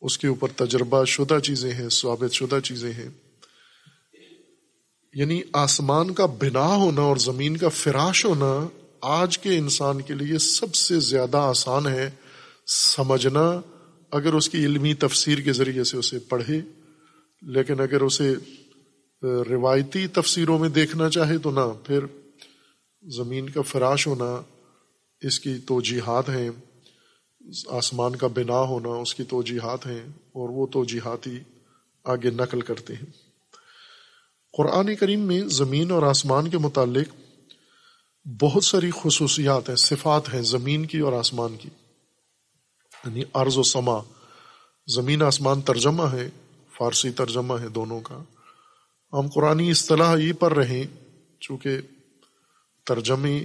اس 0.00 0.18
کے 0.18 0.26
اوپر 0.26 0.48
تجربہ 0.56 1.04
شدہ 1.04 1.38
چیزیں 1.38 1.72
ہیں، 1.72 1.88
ثابت 1.88 2.32
شدہ 2.32 2.58
چیزیں 2.64 2.92
ہیں۔ 2.92 3.08
یعنی 5.14 5.40
آسمان 5.52 6.14
کا 6.14 6.26
بنا 6.26 6.76
ہونا 6.76 7.00
اور 7.00 7.16
زمین 7.16 7.56
کا 7.56 7.68
فراش 7.68 8.24
ہونا 8.24 8.68
آج 9.00 9.38
کے 9.38 9.58
انسان 9.58 10.00
کے 10.00 10.14
لیے 10.14 10.38
سب 10.38 10.74
سے 10.74 11.00
زیادہ 11.00 11.36
آسان 11.36 11.86
ہے۔ 11.86 12.10
سمجھنا، 12.66 13.60
اگر 14.10 14.32
اس 14.32 14.48
کی 14.48 14.58
علمی 14.58 14.94
تفسیر 14.94 15.38
کے 15.38 15.52
ذریعے 15.52 15.84
سے 15.84 15.96
اسے 15.96 16.18
پڑھے، 16.18 16.60
لیکن 17.42 17.80
اگر 17.80 18.00
اسے 18.00 18.34
روایتی 19.22 20.06
تفسیروں 20.06 20.58
میں 20.58 20.68
دیکھنا 20.68 21.10
چاہے 21.10 21.38
تو 21.38 21.50
نہ، 21.50 21.86
پھر 21.86 21.98
زمین 23.10 23.50
کا 23.50 23.62
فراش 23.62 24.06
ہونا، 24.06 24.42
اس 25.20 25.40
کی 25.40 25.58
توجیحات 25.58 26.28
ہیں، 26.28 26.50
آسمان 27.68 28.16
کا 28.16 28.26
بنا 28.26 28.60
ہونا 28.60 28.88
اس 28.88 29.14
کی 29.14 29.24
توجیحات 29.24 29.86
ہیں، 29.86 30.00
اور 30.16 30.48
وہ 30.48 30.66
توجیحات 30.66 31.26
ہی 31.26 31.38
آگے 32.04 32.30
نقل 32.30 32.60
کرتے 32.60 32.94
ہیں۔ 32.94 33.10
قرآن 34.56 34.94
کریم 34.94 35.20
میں 35.20 35.40
زمین 35.40 35.90
اور 35.90 36.02
آسمان 36.02 36.50
کے 36.50 36.58
متعلق 36.58 37.14
بہت 38.40 38.64
ساری 38.64 38.90
خصوصیات 39.02 39.68
ہیں، 39.68 39.76
صفات 39.76 40.34
ہیں 40.34 40.42
زمین 40.42 40.86
کی 40.86 40.98
اور 40.98 41.12
آسمان 41.12 41.56
کی۔ 41.56 41.68
یعنی 43.04 43.22
ارض 43.34 43.58
و 43.58 43.62
سما، 43.62 43.98
زمین 44.86 45.22
آسمان 45.22 45.60
ترجمہ 45.60 46.02
ہے، 46.02 46.30
فارسی 46.78 47.10
ترجمہ 47.10 47.54
ہے 47.60 47.68
دونوں 47.68 48.00
کا۔ 48.00 48.22
ہم 49.12 49.28
قرآن 49.28 49.60
اصطلاح 49.70 50.16
یہ 50.16 50.32
پڑھ 50.32 50.54
رہے 50.54 50.84
چونکہ 51.40 51.78
ترجمے 52.86 53.44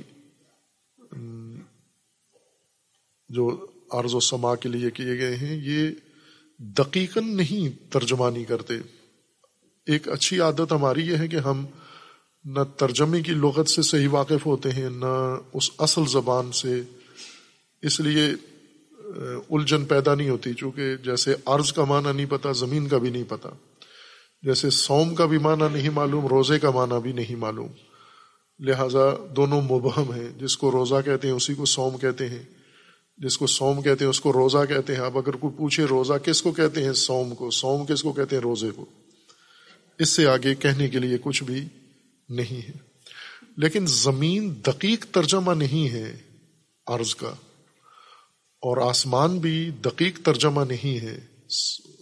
جو 3.30 3.66
عرض 3.92 4.14
و 4.16 4.20
سما 4.20 4.56
کے 4.56 4.70
لیے 4.70 4.92
کیے 4.92 5.18
گئے 5.18 5.36
ہیں، 5.36 5.62
یہ 5.64 5.89
دقیقاً 6.60 7.36
نہیں 7.36 7.92
ترجمانی 7.92 8.46
کرتے۔ 8.46 8.74
ایک 9.86 10.10
اچھی 10.10 10.39
عادت 10.39 10.72
ہماری 10.72 11.08
یہ 11.08 11.18
ہے 11.18 11.28
کہ 11.28 11.36
ہم 11.36 11.66
نہ 12.44 12.60
ترجمے 12.78 13.22
کی 13.22 13.32
لغت 13.32 13.70
سے 13.70 13.82
صحیح 13.82 14.08
واقف 14.12 14.46
ہوتے 14.46 14.72
ہیں، 14.72 14.89
نہ 14.89 15.38
اس 15.54 15.72
اصل 15.78 16.02
زبان 16.08 16.52
سے۔ 16.52 16.82
اس 17.82 18.00
لیے 18.00 18.26
الجھن 19.50 19.86
پیدا 19.86 20.16
نہیں 20.16 20.30
ہوتی، 20.30 20.54
چونکہ 20.54 20.96
جیسے 20.96 21.36
عرض 21.46 21.74
کا 21.74 21.84
معنی 21.84 22.12
نہیں 22.16 22.26
پتا، 22.26 22.52
زمین 22.52 22.88
کا 22.88 22.98
بھی 22.98 23.10
نہیں 23.10 23.24
پتا۔ 23.28 23.50
جیسے 24.44 24.70
سوم 24.70 25.16
کا 25.16 25.26
بھی 25.26 25.38
معنی 25.38 25.66
نہیں 25.74 25.89
معلوم، 25.89 26.28
روزے 26.28 26.60
کا 26.60 26.72
معنی 26.72 27.02
بھی 27.02 27.12
نہیں 27.12 27.36
معلوم۔ 27.36 27.91
لہذا 28.62 29.28
دونوں 29.36 29.62
مبہم 29.62 30.12
ہیں۔ 30.14 30.39
جس 30.39 30.57
کو 30.57 30.72
روزہ 30.72 30.95
کہتے 31.05 31.28
ہیں، 31.28 31.36
اسی 31.36 31.53
کو 31.53 31.66
سوم 31.66 31.97
کہتے 31.97 32.30
ہیں۔ 32.30 32.43
جس 33.18 33.38
کو 33.38 33.47
سوم 33.47 33.82
کہتے 33.82 34.05
ہیں، 34.05 34.09
اس 34.09 34.22
کو 34.22 34.34
روزہ 34.34 34.66
کہتے 34.70 34.95
ہیں۔ 34.95 35.01
اب 35.01 35.18
اگر 35.18 35.32
کوئی 35.32 35.57
پوچھے 35.57 35.86
روزہ 35.86 36.14
کس 36.14 36.41
کو 36.41 36.51
کہتے 36.51 36.84
ہیں 36.84 36.93
سوم 36.93 37.36
کو۔ 37.36 37.51
سوم 37.51 37.86
کس 37.86 38.03
کو 38.03 38.14
کہتے 38.14 38.36
ہیں؟ 38.36 38.43
روزے 38.43 38.72
کو۔ 38.76 38.86
اس 39.99 40.09
سے 40.09 40.28
آگے 40.28 40.55
کہنے 40.55 40.88
کے 40.88 40.99
لیے 40.99 41.18
کچھ 41.22 41.43
بھی 41.43 41.66
نہیں 42.30 42.68
ہے۔ 42.68 42.91
لیکن 43.57 43.86
زمین 43.88 44.55
دقیق 44.68 45.05
ترجمہ 45.05 45.51
نہیں 45.51 45.93
ہے 45.93 46.18
عرض 46.88 47.16
کا، 47.16 47.34
اور 48.62 48.89
آسمان 48.89 49.38
بھی 49.38 49.70
دقیق 49.70 50.20
ترجمہ 50.24 50.62
نہیں 50.62 51.03
ہے 51.03 51.20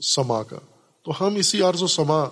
سما 0.02 0.44
کا۔ 0.44 0.60
تو 1.04 1.28
ہم 1.28 1.36
اسی 1.36 1.62
عرض 1.62 1.84
و 1.84 1.88
سما 1.88 2.24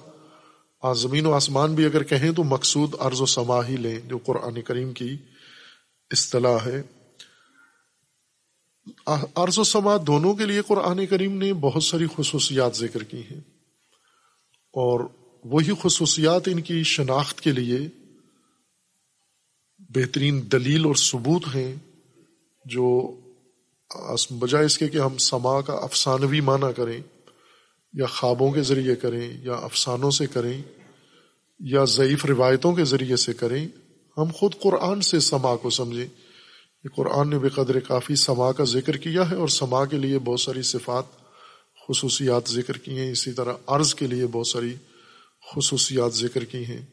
زمین 0.96 1.26
و 1.26 1.34
آسمان 1.34 1.76
بھی 1.76 1.86
اگر 1.86 2.04
کہیں 2.04 2.32
تو 2.32 2.44
مقصود 2.44 2.94
عرض 3.00 3.22
و 3.22 3.26
سما 3.26 3.68
ہی 3.68 3.78
لیں، 3.78 4.00
جو 4.00 4.18
قرآن 4.18 4.62
کریم 4.62 4.94
کی 4.94 5.18
اصطلاح 6.12 6.58
ہے۔ 6.66 6.84
عرض 9.36 9.60
و 9.60 9.64
سما 9.64 9.98
دونوں 10.08 10.36
کے 10.36 10.46
لیے 10.46 10.62
قرآن 10.62 11.06
کریم 11.06 11.38
نے 11.38 11.54
بہت 11.54 11.84
ساری 11.84 12.06
خصوصیات 12.16 12.76
ذکر 12.76 13.04
کی 13.04 13.22
ہیں۔ 13.32 13.40
اور 14.74 15.00
وہی 15.46 15.72
خصوصیات 15.82 16.42
ان 16.46 16.62
کی 16.62 16.84
شناخت 16.84 17.42
کے 17.42 17.52
لیے 17.52 17.80
بہترین 19.80 20.52
دلیل 20.52 20.86
اور 20.86 20.96
ثبوت 20.96 21.56
ہیں، 21.56 21.76
جو 22.66 23.20
بجائے 24.30 24.66
اس 24.66 24.78
کے 24.78 24.88
کہ 24.88 24.98
ہم 24.98 25.18
سما 25.18 25.62
کا 25.62 25.74
افسانوی 25.74 26.42
معنی 26.42 26.74
کریں۔ 26.76 27.02
یا 27.94 28.06
خوابوں 28.06 28.52
کے 28.52 28.62
ذریعے 28.62 28.96
کریں، 28.96 29.38
یا 29.42 29.54
افسانوں 29.54 30.12
سے 30.12 30.28
کریں، 30.28 30.62
یا 31.60 31.84
ضعیف 31.84 32.26
روایتوں 32.26 32.76
کے 32.76 32.84
ذریعے 32.84 33.16
سے 33.16 33.34
کریں، 33.34 33.68
ہم 34.18 34.26
خود 34.34 34.56
قرآن 34.62 35.02
سے 35.02 35.20
سما 35.20 35.56
کو 35.56 35.70
سمجھیں۔ 35.70 36.08
کہ 36.84 36.90
قرآن 36.90 37.30
نے 37.30 37.40
بے 37.40 37.50
قدر 37.50 37.80
کافی 37.80 38.16
سما 38.16 38.52
کا 38.52 38.64
ذکر 38.64 38.98
کیا 38.98 39.30
ہے 39.30 39.36
اور 39.36 39.48
سما 39.48 39.86
کے 39.86 39.98
لیے 39.98 40.20
بہت 40.20 40.40
ساری 40.40 40.62
صفات، 40.62 41.04
خصوصیات 41.88 42.50
ذکر 42.50 42.78
کی 42.78 42.98
ہیں۔ 42.98 43.12
اسی 43.12 43.32
طرح 43.32 43.54
عرض 43.68 43.96
کے 43.96 44.08
لیے 44.08 44.28
بہت 44.28 44.48
ساری 44.48 44.76
خصوصیات 45.56 46.14
ذکر 46.14 46.44
کی 46.44 46.66
ہیں۔ 46.66 46.86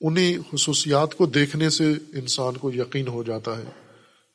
انہیں 0.00 0.38
خصوصیات 0.52 1.14
کو 1.14 1.26
دیکھنے 1.26 1.70
سے 1.70 1.92
انسان 1.92 2.56
کو 2.56 2.70
یقین 2.74 3.08
ہو 3.08 3.22
جاتا 3.22 3.58
ہے 3.58 3.64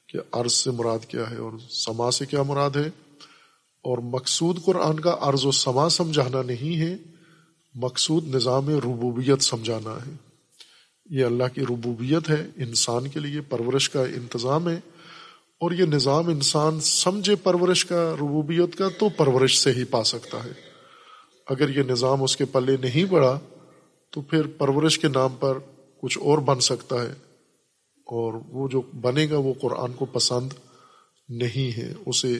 کہ 0.07 0.19
عرض 0.31 0.53
سے 0.53 0.71
مراد 0.71 1.05
کیا 1.07 1.29
ہے 1.31 1.35
اور 1.35 1.51
سما 1.69 2.11
سے 2.11 2.25
کیا 2.25 2.43
مراد 2.43 2.71
ہے۔ 2.71 3.06
اور 3.87 3.97
مقصود 3.97 4.63
قرآن 4.63 4.99
کا 4.99 5.17
عرض 5.21 5.45
و 5.45 5.51
سما 5.51 5.89
سمجھانا 5.89 6.41
نہیں 6.41 6.79
ہے، 6.79 6.97
مقصود 7.75 8.35
نظام 8.35 8.69
ربوبیت 8.69 9.41
سمجھانا 9.41 9.97
ہے۔ 10.05 10.11
یہ 11.09 11.25
اللہ 11.25 11.43
کی 11.53 11.61
ربوبیت 11.61 12.29
ہے، 12.29 12.47
انسان 12.55 13.07
کے 13.07 13.19
لیے 13.19 13.41
پرورش 13.41 13.89
کا 13.89 14.01
انتظام 14.01 14.69
ہے۔ 14.69 14.75
اور 15.59 15.71
یہ 15.71 15.83
نظام 15.83 16.27
انسان 16.27 16.79
سمجھے 16.79 17.35
پرورش 17.35 17.85
کا، 17.85 18.15
ربوبیت 18.15 18.75
کا 18.75 18.89
تو 18.99 19.09
پرورش 19.09 19.57
سے 19.57 19.71
ہی 19.71 19.83
پا 19.83 20.03
سکتا 20.03 20.43
ہے۔ 20.43 20.51
اگر 21.47 21.77
یہ 21.77 21.83
نظام 21.83 22.23
اس 22.23 22.37
کے 22.37 22.45
پلے 22.45 22.77
نہیں 22.81 23.11
پڑا، 23.11 23.39
تو 24.11 24.21
پھر 24.21 24.47
پرورش 24.47 24.99
کے 24.99 25.07
نام 25.07 25.35
پر 25.39 25.57
کچھ 26.01 26.19
اور 26.19 26.37
بن 26.37 26.59
سکتا 26.59 27.01
ہے۔ 27.01 27.13
اور 28.05 28.33
وہ 28.33 28.67
جو 28.67 28.81
بنے 28.81 29.29
گا، 29.29 29.37
وہ 29.37 29.53
قرآن 29.61 29.93
کو 29.93 30.05
پسند 30.05 30.53
نہیں 31.29 31.77
ہے، 31.77 31.93
اسے 32.05 32.39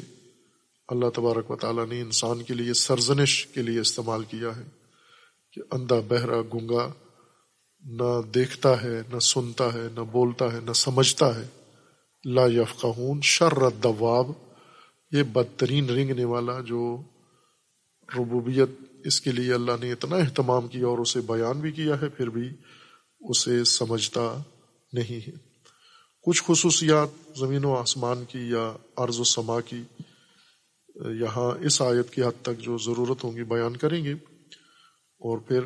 اللہ 0.88 1.10
تبارک 1.10 1.52
و 1.52 1.56
تعالیٰ 1.56 1.88
نے 1.88 2.02
انسان 2.02 2.44
کے 2.44 2.54
لیے 2.54 2.74
سرزنش 2.74 3.48
کے 3.48 3.62
لیے 3.62 3.80
استعمال 3.80 4.24
کیا 4.24 4.58
ہے 4.58 4.64
کہ 5.52 5.62
اندھا، 5.72 5.96
بہرا 6.08 6.42
گنگا 6.54 6.94
نہ 7.86 8.22
دیکھتا 8.34 8.84
ہے، 8.84 9.02
نہ 9.14 9.20
سنتا 9.20 9.74
ہے، 9.74 9.88
نہ 9.96 10.00
بولتا 10.00 10.54
ہے، 10.54 10.60
نہ 10.64 10.74
سمجھتا 10.74 11.40
ہے۔ 11.40 11.48
لا 12.26 12.46
یفقہون 12.46 13.20
شر 13.24 13.70
دواب 13.70 14.32
یہ 15.12 15.24
بدترین 15.24 15.90
رنگنے 15.90 16.24
والا 16.24 16.60
جو 16.62 17.02
ربوبیت 18.18 18.70
اس 19.06 19.22
کے 19.22 19.32
لیے 19.32 19.54
اللہ 19.54 19.72
نے 19.80 19.92
اتنا 19.92 20.16
اہتمام 20.16 20.68
کیا 20.68 20.88
اور 20.88 20.98
اسے 20.98 21.22
بیان 21.22 21.60
بھی 21.60 21.72
کیا 21.72 22.02
ہے، 22.02 22.10
پھر 22.10 22.30
بھی 22.30 22.50
اسے 23.20 23.64
سمجھتا 23.64 24.42
نہیں 24.94 25.28
ہے۔ 25.28 25.36
کچھ 26.22 26.44
خصوصیات 26.48 27.38
زمین 27.38 27.66
و 27.66 27.76
آسمان 27.76 28.24
کی 28.30 28.40
یا 28.40 28.72
عرض 28.98 29.20
و 29.20 29.24
سما 29.24 29.62
کی 29.62 29.84
یہاں 31.06 31.66
اس 31.66 31.82
آیت 31.82 32.10
کی 32.10 32.24
حد 32.24 32.42
تک 32.42 32.60
جو 32.60 32.78
ضرورت 32.78 33.24
ہوں 33.24 33.36
گی 33.36 33.44
بیان 33.44 33.78
کریں 33.78 34.04
گے۔ 34.04 34.14
اور 35.20 35.38
پھر 35.38 35.60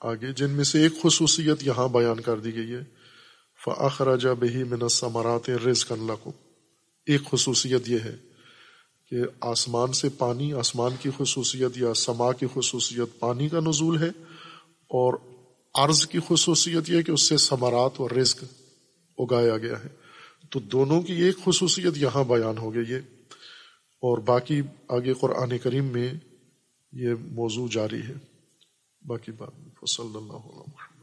آگے 0.00 0.32
جن 0.32 0.50
میں 0.50 0.64
سے 0.64 0.82
ایک 0.82 1.02
خصوصیت 1.02 1.66
یہاں 1.66 1.88
بیان 1.88 2.20
کر 2.20 2.38
دی 2.38 2.54
گئی 2.54 2.72
ہے 2.72 2.84
فخراجہ 3.66 4.28
بہی 4.28 4.64
من 4.64 4.88
ثمرات 4.88 5.50
رز 5.50 5.84
کن 5.84 6.10
کو 6.22 6.32
ایک 7.06 7.20
خصوصیت 7.30 7.88
یہ 7.88 7.98
ہے 8.04 8.16
کہ 9.10 9.16
آسمان 9.40 9.92
سے 9.92 10.08
پانی، 10.08 10.52
آسمان 10.52 10.92
کی 11.00 11.10
خصوصیت 11.18 11.76
یا 11.76 11.94
سما 11.94 12.32
کی 12.32 12.46
خصوصیت 12.54 13.18
پانی 13.18 13.48
کا 13.48 13.60
نزول 13.60 14.02
ہے، 14.02 14.08
اور 14.88 15.14
عرض 15.74 16.06
کی 16.06 16.18
خصوصیت 16.28 16.90
یہ 16.90 17.02
کہ 17.02 17.12
اس 17.12 17.28
سے 17.28 17.36
ثمرات 17.36 17.90
اور 17.96 18.10
رزق 18.10 18.44
اگایا 19.18 19.58
گیا 19.58 19.78
ہے۔ 19.84 19.88
تو 20.50 20.60
دونوں 20.60 21.02
کی 21.02 21.12
ایک 21.12 21.36
خصوصیت 21.44 21.92
یہاں 21.96 22.24
بیان 22.24 22.58
ہو 22.58 22.74
گئی 22.74 22.92
ہے۔ 22.92 23.17
اور 24.00 24.18
باقی 24.18 24.62
آگے 24.88 25.14
قرآن 25.14 25.58
کریم 25.58 25.84
میں 25.84 26.14
یہ 26.92 27.14
موضوع 27.20 27.68
جاری 27.72 28.02
ہے۔ 28.02 28.14
باقی 29.06 29.32
بات۔ 29.32 29.88
صلی 29.88 30.16
اللہ 30.16 30.32
علیہ 30.32 30.60
وسلم 30.60 30.97